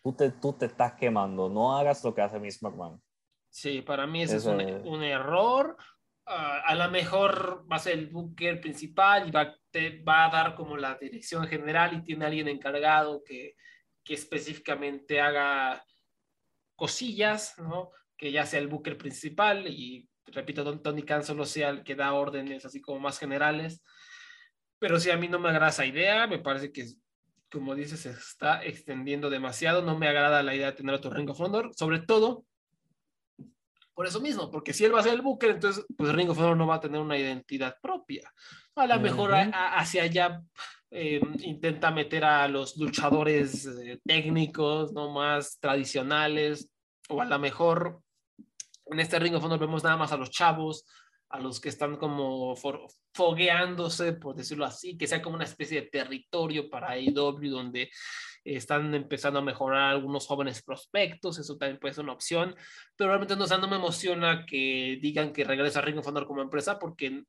[0.03, 3.01] tú te, tú te estás quemando, no hagas lo que hace Miss McMahon.
[3.49, 5.75] Sí, para mí ese es un, un error.
[6.25, 10.29] Uh, a lo mejor va a ser el booker principal y va, te va a
[10.29, 13.55] dar como la dirección general y tiene alguien encargado que,
[14.03, 15.83] que específicamente haga
[16.75, 17.91] cosillas, ¿no?
[18.17, 22.13] Que ya sea el booker principal y, repito, Tony Khan solo sea el que da
[22.13, 23.83] órdenes así como más generales.
[24.79, 26.85] Pero si a mí no me agrada esa idea, me parece que
[27.51, 29.81] como dices, se está extendiendo demasiado.
[29.81, 32.45] No me agrada la idea de tener otro Ring of Honor, sobre todo
[33.93, 36.39] por eso mismo, porque si él va a ser el Booker, entonces pues Ring of
[36.39, 38.31] Honor no va a tener una identidad propia.
[38.75, 40.41] A lo mejor hacia allá
[40.89, 46.71] eh, intenta meter a los luchadores eh, técnicos, no más tradicionales,
[47.09, 48.01] o a lo mejor
[48.85, 50.85] en este Ring of Honor vemos nada más a los chavos,
[51.31, 52.55] a los que están como
[53.13, 57.89] fogueándose, por decirlo así, que sea como una especie de territorio para AEW donde
[58.43, 62.55] están empezando a mejorar algunos jóvenes prospectos, eso también puede ser una opción,
[62.95, 66.79] pero realmente no, no me emociona que digan que regresa Ring of Honor como empresa
[66.79, 67.23] porque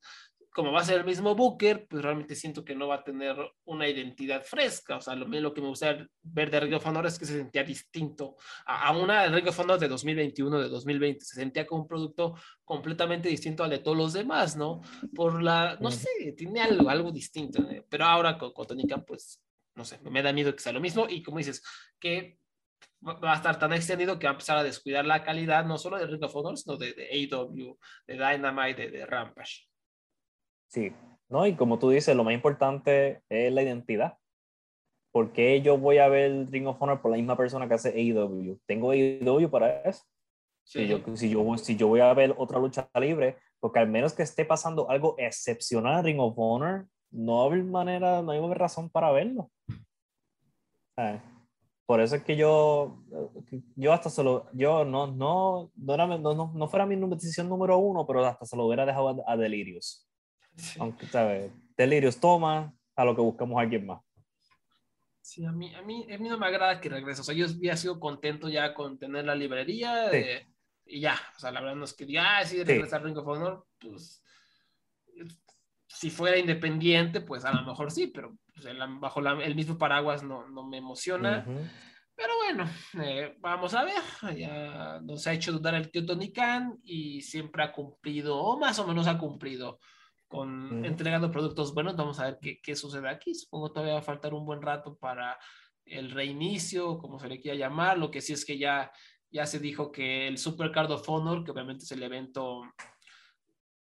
[0.53, 3.37] como va a ser el mismo Booker, pues realmente siento que no va a tener
[3.65, 4.97] una identidad fresca.
[4.97, 7.39] O sea, lo, lo que me gusta ver de Ring of Honor es que se
[7.39, 11.25] sentía distinto a, una Ring of Honor de 2021, de 2020.
[11.25, 12.35] Se sentía como un producto
[12.65, 14.83] completamente distinto al de todos los demás, ¿no?
[15.15, 17.63] Por la, no sé, tiene algo, algo distinto.
[17.71, 17.87] ¿eh?
[17.89, 18.67] Pero ahora con, con
[19.07, 19.43] pues,
[19.75, 21.07] no sé, me da miedo que sea lo mismo.
[21.09, 21.63] Y como dices,
[21.99, 22.39] que
[23.03, 25.97] va a estar tan extendido que va a empezar a descuidar la calidad no solo
[25.97, 29.72] de Ring of Honor, sino de, de AEW, de Dynamite, de, de Rampage.
[30.73, 30.91] Sí,
[31.29, 34.17] no, y como tú dices, lo más importante es la identidad.
[35.13, 37.91] ¿Por qué yo voy a ver Ring of Honor por la misma persona que hace
[37.91, 38.59] AEW?
[38.65, 40.03] Tengo AEW para eso.
[40.65, 44.15] Si, yo, si, yo, si yo voy a ver otra lucha libre, porque al menos
[44.15, 48.89] que esté pasando algo excepcional en Ring of Honor, no hay manera, no hay razón
[48.89, 49.51] para verlo.
[51.85, 53.03] Por eso es que yo,
[53.77, 58.07] yo hasta solo, yo no, no, no, era, no, no, fuera mi decisión número uno,
[58.07, 60.09] pero hasta se lo hubiera dejado a, a Delirious.
[60.79, 61.53] Aunque, ¿sabes?
[61.77, 64.03] Delirios toma a lo que buscamos a alguien más.
[65.21, 67.21] Sí, a mí, a, mí, a mí no me agrada que regrese.
[67.21, 70.11] O sea, yo había sido contento ya con tener la librería
[70.85, 71.19] y ya.
[71.37, 74.23] O sea, la verdad no es que diga, ah, sí, regresar Ring of Honor, pues
[75.87, 78.67] si fuera independiente, pues a lo mejor sí, pero pues,
[78.99, 81.45] bajo el mismo paraguas no, no me emociona.
[82.15, 82.69] Pero bueno,
[83.03, 84.37] eh, vamos a ver.
[84.37, 88.79] Ya nos ha hecho dudar el tío Tony Khan y siempre ha cumplido, o más
[88.79, 89.79] o menos ha cumplido,
[90.33, 91.95] con entregando productos buenos.
[91.95, 93.35] Vamos a ver qué, qué sucede aquí.
[93.35, 95.39] Supongo todavía va a faltar un buen rato para
[95.85, 97.99] el reinicio, como se le quiera llamar.
[97.99, 98.91] Lo que sí es que ya,
[99.31, 102.63] ya se dijo que el Super Card of Honor, que obviamente es el evento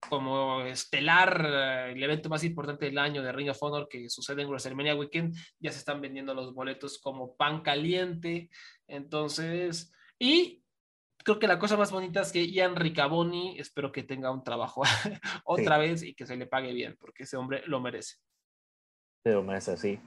[0.08, 4.42] como estelar, eh, el evento más importante del año de Ring of Honor que sucede
[4.42, 8.50] en WrestleMania Weekend, ya se están vendiendo los boletos como pan caliente.
[8.88, 10.59] Entonces, y
[11.24, 14.82] creo que la cosa más bonita es que Ian Ricaboni, espero que tenga un trabajo
[15.44, 18.16] otra vez y que se le pague bien, porque ese hombre lo merece.
[19.22, 20.00] Se lo merece, sí.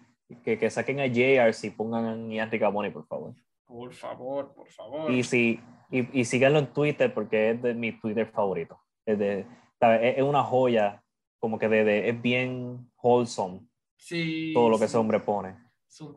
[0.44, 3.34] Que, que saquen a JR si pongan a Ian Ricaboni, por favor.
[3.66, 5.12] Por favor, por favor.
[5.12, 5.60] Y, si,
[5.92, 8.80] y, y síganlo en Twitter porque es de mi Twitter favorito.
[9.06, 9.46] Es de
[9.92, 11.04] es, una joya,
[11.40, 13.62] como que de, es bien wholesome.
[13.98, 14.52] Sí.
[14.54, 15.58] Todo lo que ese hombre pone.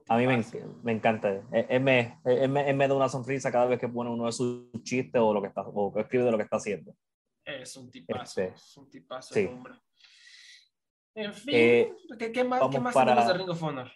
[0.09, 0.45] A mí me,
[0.83, 1.43] me encanta.
[1.53, 5.35] Él, me, me, da una sonrisa cada vez que pone uno de sus chistes o
[5.35, 6.95] lo que está o escribe de lo que está haciendo.
[7.45, 8.41] Es un tipazo.
[8.41, 9.45] Este, es un tipazo sí.
[9.47, 9.75] hombre.
[11.15, 13.91] En fin, eh, ¿qué, más, ¿qué más para, de Ring of Honor?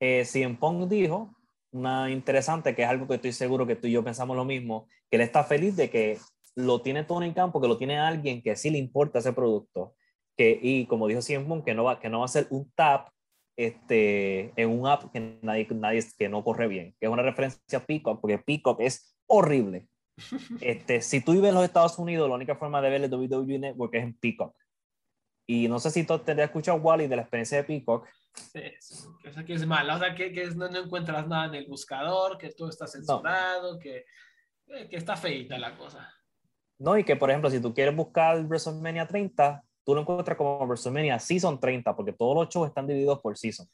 [0.00, 1.34] Eh, Cien Pong dijo
[1.72, 4.88] una interesante que es algo que estoy seguro que tú y yo pensamos lo mismo,
[5.10, 6.18] que él está feliz de que
[6.54, 9.94] lo tiene Tony Khan porque lo tiene alguien que sí le importa ese producto.
[10.36, 13.08] Que, y como dijo Simon, que no va, que no va a ser un tap
[13.56, 17.78] este, en un app que nadie, nadie que no corre bien, que es una referencia
[17.78, 19.88] a Peacock, porque Peacock es horrible.
[20.62, 23.58] Este, si tú vives en los Estados Unidos, la única forma de ver el WWE
[23.58, 24.56] Network es en Peacock.
[25.46, 28.08] Y no sé si tú te has escuchado, Wally, de la experiencia de Peacock.
[28.34, 28.60] Sí,
[29.22, 32.50] que, que es mala, o sea, que, que no, encuentras nada en el buscador, que
[32.50, 34.04] todo está censurado, que,
[34.68, 36.12] eh, que está feita la cosa.
[36.78, 40.58] No, y que por ejemplo, si tú quieres buscar WrestleMania 30, tú lo encuentras como
[40.66, 43.68] WrestleMania Season 30, porque todos los shows están divididos por season.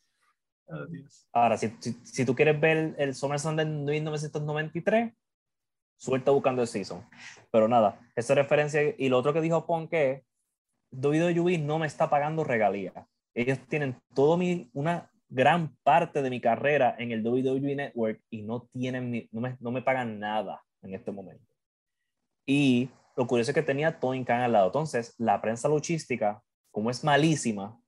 [1.32, 1.74] Ahora, si,
[2.04, 5.12] si, tú quieres ver el SummerSlam de 1993,
[5.96, 7.02] suelta buscando el season.
[7.50, 8.82] Pero nada, esa referencia.
[8.96, 10.22] Y lo otro que dijo Pon que
[10.92, 12.94] WWE no me está pagando regalías.
[13.34, 18.42] Ellos tienen todo mi, una gran parte de mi carrera en el WWE Network y
[18.42, 21.46] no tienen, no me, no me pagan nada en este momento.
[22.44, 24.66] Y lo curioso es que tenía Tony Khan al lado.
[24.66, 27.78] Entonces, la prensa luchística, como es malísima,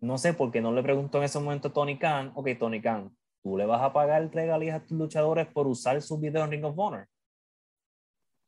[0.00, 2.80] no sé por qué no le preguntó en ese momento a Tony Khan, ok, Tony
[2.80, 6.50] Khan, ¿tú le vas a pagar regalías a tus luchadores por usar sus videos en
[6.52, 7.08] Ring of Honor?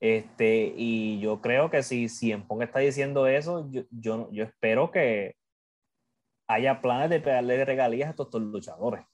[0.01, 2.09] Este, y yo creo que si,
[2.49, 5.35] Pong está diciendo eso, yo, yo, yo espero que
[6.49, 9.05] haya planes de pagarle regalías a todos estos luchadores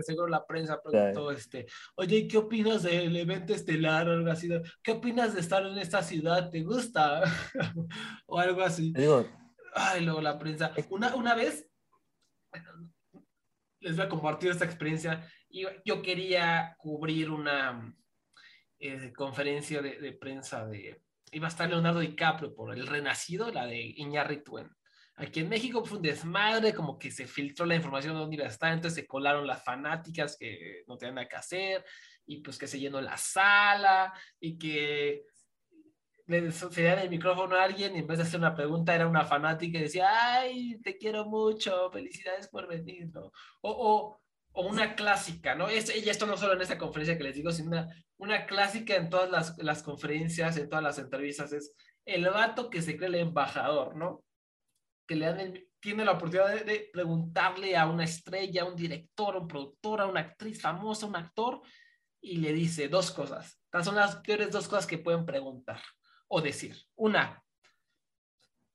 [0.00, 1.66] seguro la prensa preguntó, este,
[1.96, 4.48] oye, ¿qué opinas del evento estelar o algo así?
[4.82, 6.50] ¿Qué opinas de estar en esta ciudad?
[6.50, 7.22] ¿Te gusta?
[8.26, 8.92] o algo así.
[9.74, 10.72] Ay, luego la prensa.
[10.90, 11.68] Una, una vez,
[13.80, 15.28] les voy a compartir esta experiencia.
[15.48, 17.94] y Yo quería cubrir una
[18.78, 21.02] eh, conferencia de, de, prensa de...
[21.32, 24.70] Iba a estar Leonardo DiCaprio por El Renacido, la de Iñárritu en,
[25.16, 28.46] Aquí en México fue un desmadre, como que se filtró la información de dónde iba
[28.46, 31.84] a estar, entonces se colaron las fanáticas que no tenían nada que hacer,
[32.24, 35.24] y pues que se llenó la sala, y que
[36.26, 39.24] le cedían el micrófono a alguien y en vez de hacer una pregunta era una
[39.24, 43.32] fanática y decía, ay, te quiero mucho, felicidades por venir, ¿no?
[43.60, 44.20] O, o,
[44.52, 45.68] o una clásica, ¿no?
[45.68, 48.94] Es, y esto no solo en esta conferencia que les digo, sino una, una clásica
[48.96, 51.74] en todas las, las conferencias, en todas las entrevistas, es
[52.04, 54.24] el vato que se cree el embajador, ¿no?
[55.06, 59.40] Que le dan tiene la oportunidad de, preguntarle a una estrella, a un director, a
[59.40, 61.60] un productor, a una actriz famosa, a un actor,
[62.20, 63.60] y le dice dos cosas.
[63.64, 65.82] Estas son las peores dos cosas que pueden preguntar
[66.28, 66.76] o decir.
[66.94, 67.42] Una,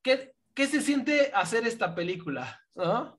[0.01, 2.61] ¿qué, qué se siente hacer esta película?
[2.75, 3.17] ¿No?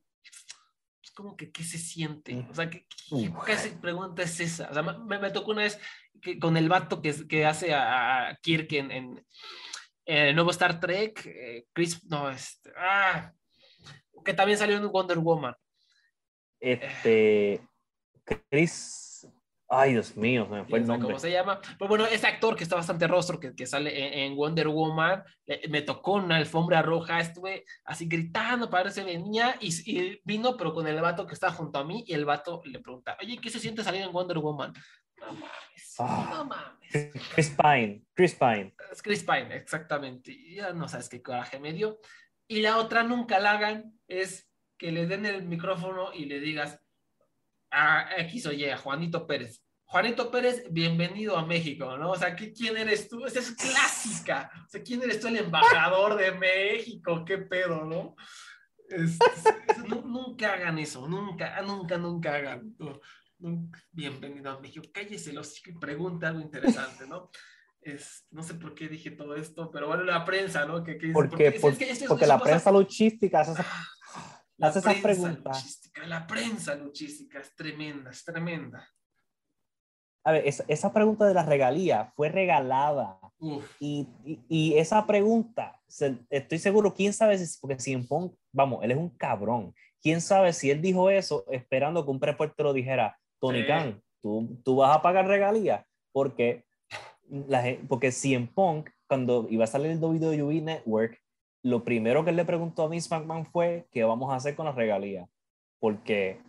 [1.03, 2.47] Es como que, ¿qué se siente?
[2.51, 4.69] O sea, ¿qué, qué, pregunta es esa?
[4.71, 5.81] O sea, me, me, tocó una vez
[6.21, 9.25] que, con el vato que, que hace a, Kirk en
[10.09, 13.31] el nuevo Star Trek, eh, Chris, no, este, ah,
[14.25, 15.55] que también salió en Wonder Woman.
[16.59, 17.61] Este,
[18.25, 19.29] Chris,
[19.69, 21.09] ay Dios mío, me fue el nombre.
[21.09, 21.61] ¿Cómo se llama?
[21.79, 25.23] Pues bueno, ese actor que está bastante rostro, que, que sale en, Wonder Woman,
[25.69, 30.57] me tocó una alfombra roja, estuve así gritando para ver si venía y, y, vino,
[30.57, 33.37] pero con el vato que está junto a mí y el vato le pregunta, oye,
[33.37, 34.73] ¿qué se siente salir en Wonder Woman?
[36.01, 36.31] Ah.
[36.31, 37.11] no mames.
[37.35, 38.75] Chris Pine, Chris Pine.
[38.91, 40.37] Es Chris Pine, exactamente.
[40.55, 42.01] Ya no sabes qué coraje me dio.
[42.47, 46.81] Y la otra nunca la hagan, es que le den el micrófono y le digas,
[47.71, 49.63] Ah, aquí soy ya, Juanito Pérez.
[49.85, 52.11] Juanito Pérez, bienvenido a México, ¿no?
[52.11, 53.25] O sea, ¿quién eres tú?
[53.25, 54.51] Esa es clásica.
[54.67, 57.25] O sea, ¿quién eres tú, el embajador de México?
[57.25, 58.17] ¿Qué pedo, no?
[60.05, 62.75] nunca hagan eso, nunca, nunca, nunca hagan.
[63.93, 64.87] Bienvenido a México.
[64.93, 67.31] Cállese los y pregunta algo interesante, ¿no?
[67.81, 70.83] Es, no sé por qué dije todo esto, pero bueno, la prensa, ¿no?
[70.83, 73.63] Que, porque, porque, la prensa luchística hace,
[74.57, 75.81] la esas preguntas.
[76.07, 78.87] la prensa luchística es tremenda, es tremenda.
[80.25, 83.21] A ver, esa, esa pregunta de la regalía fue regalada.
[83.79, 84.09] Y,
[84.49, 85.81] y, esa pregunta,
[86.29, 89.73] estoy seguro, quién sabe si, porque si en Pong, vamos, él es un cabrón.
[90.03, 94.61] Quién sabe si él dijo eso esperando que un prepuesto lo dijera, Tony Khan, ¿tú,
[94.65, 95.87] tú vas a pagar regalía.
[96.13, 96.65] Porque,
[97.29, 101.19] la, porque si en Punk, cuando iba a salir el WWE Network,
[101.63, 104.67] lo primero que él le preguntó a Vince McMahon fue, ¿qué vamos a hacer con
[104.67, 105.29] las regalías?
[105.81, 106.41] Porque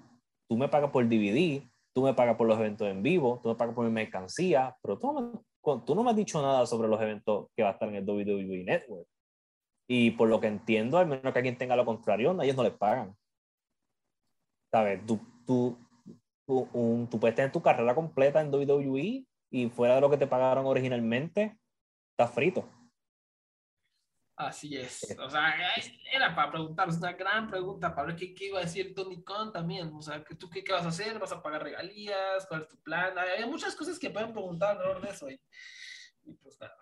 [0.47, 1.61] tú me pagas por DVD,
[1.93, 4.97] tú me pagas por los eventos en vivo, tú me pagas por mi mercancía, pero
[4.97, 7.89] tú no, tú no me has dicho nada sobre los eventos que va a estar
[7.89, 9.07] en el WWE Network.
[9.87, 12.63] Y por lo que entiendo, al menos que alguien tenga lo contrario, a ellos no
[12.63, 13.15] les pagan.
[14.71, 15.03] ¿Sabes?
[15.07, 15.77] Tú, tú,
[16.49, 20.25] tú, tú puedes tener tu carrera completa en WWE y fuera de lo que te
[20.25, 21.59] pagaron originalmente,
[22.11, 22.67] estás frito.
[24.35, 25.15] Así es.
[25.19, 25.53] O sea,
[26.11, 29.21] era para preguntar, es una gran pregunta, para ver qué, qué, iba a decir Tony
[29.21, 29.91] Khan también.
[29.93, 31.19] O sea, ¿tú qué, qué, vas a hacer?
[31.19, 32.47] ¿Vas a pagar regalías?
[32.47, 33.13] ¿Cuál es tu plan?
[33.17, 35.29] Hay, muchas cosas que pueden preguntar alrededor de eso.
[35.29, 35.39] Y,
[36.41, 36.73] pues nada,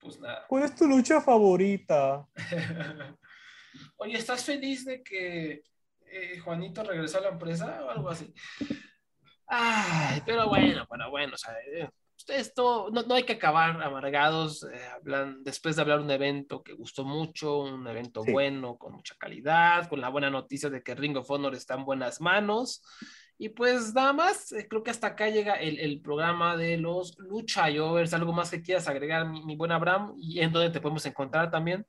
[0.00, 0.44] pues nada.
[0.48, 2.26] ¿Cuál es tu lucha favorita?
[3.96, 5.62] Oye, ¿estás feliz de que
[6.06, 8.34] eh, Juanito regresó a la empresa o algo así?
[9.46, 11.88] Ay, pero bueno, bueno, bueno, o sea, eh,
[12.28, 16.72] esto no, no, hay que acabar amargados eh, hablan, después de hablar un evento que
[16.72, 21.16] gustó mucho, un evento bueno, con mucha calidad, con la buena noticia de que Ring
[21.16, 22.82] of Honor está en buenas manos.
[23.38, 27.18] Y pues nada más, eh, creo que hasta acá llega el, el programa de los
[27.18, 28.14] Lucha Jovers.
[28.14, 30.14] ¿Algo más que quieras agregar, mi, mi buen Abraham?
[30.16, 31.86] ¿Y en dónde te podemos encontrar también?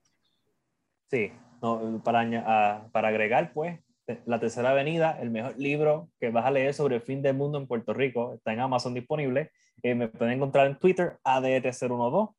[1.09, 1.31] Sí,
[1.61, 3.79] no, para, ah, para agregar, pues,
[4.25, 7.57] la Tercera Avenida, el mejor libro que vas a leer sobre el fin del mundo
[7.57, 9.51] en Puerto Rico, está en Amazon disponible.
[9.83, 12.33] Eh, me pueden encontrar en Twitter, ADR012.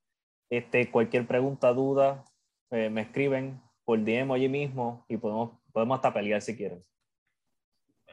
[0.50, 2.24] Este, cualquier pregunta, duda,
[2.70, 6.82] eh, me escriben por DM allí mismo y podemos, podemos hasta pelear si quieren.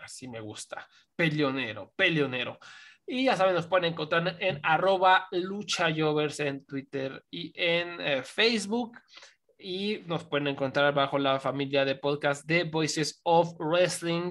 [0.02, 0.88] Así me gusta.
[1.16, 2.60] Peleonero, peleonero.
[3.08, 8.98] Y ya saben, nos pueden encontrar en arroba luchayovers en Twitter y en eh, Facebook
[9.66, 14.30] y nos pueden encontrar bajo la familia de podcast de Voices of Wrestling,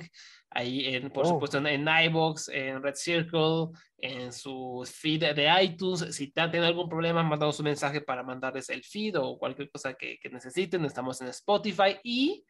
[0.48, 1.31] ahí en, por oh.
[1.31, 6.15] supuesto en, iBox, en Red Circle, en su feed de iTunes.
[6.15, 10.20] Si tienen algún problema, mandamos un mensaje para mandarles el feed o cualquier cosa que,
[10.31, 10.85] necesiten.
[10.85, 12.44] Estamos en Spotify y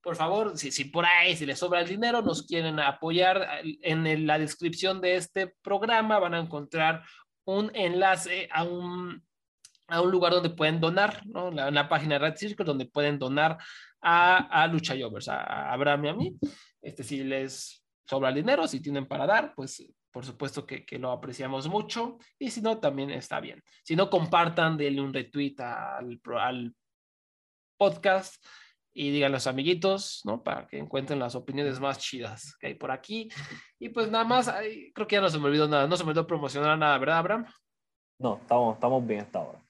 [0.00, 4.26] por favor, si, si, por ahí, si les sobra el dinero, nos quieren apoyar, en
[4.28, 7.02] la descripción de este programa van a encontrar
[7.44, 9.20] un enlace a un
[9.90, 11.50] a un lugar donde pueden donar, ¿no?
[11.50, 13.58] La, la página de Red Circle, donde pueden donar
[14.00, 16.38] a, a Lucha Jovers, a, Abraham y a mí.
[16.82, 20.98] Este, si les sobra el dinero, si tienen para dar, pues por supuesto que, que,
[20.98, 22.18] lo apreciamos mucho.
[22.38, 23.62] Y si no, también está bien.
[23.84, 26.74] Si no, compartan, denle un retweet al, al
[27.76, 28.44] podcast
[28.92, 30.42] y digan a los amiguitos, ¿no?
[30.42, 33.28] Para que encuentren las opiniones más chidas que hay por aquí.
[33.78, 34.52] Y pues nada más,
[34.94, 37.18] creo que ya no se me olvidó nada, no se me olvidó promocionar nada, ¿verdad,
[37.18, 37.46] Abraham?
[38.18, 39.64] No, estamos, estamos bien hasta ahora.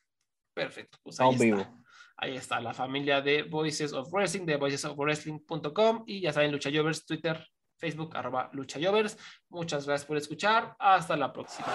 [0.55, 0.99] Perfecto.
[1.03, 1.75] Pues ahí está.
[2.17, 7.07] Ahí está la familia de Voices of Wrestling, de voicesofwrestling.com y ya saben, Lucha Jovers,
[7.07, 7.43] Twitter,
[7.79, 8.79] Facebook, arroba Lucha
[9.49, 10.77] Muchas gracias por escuchar.
[10.79, 11.67] Hasta la próxima.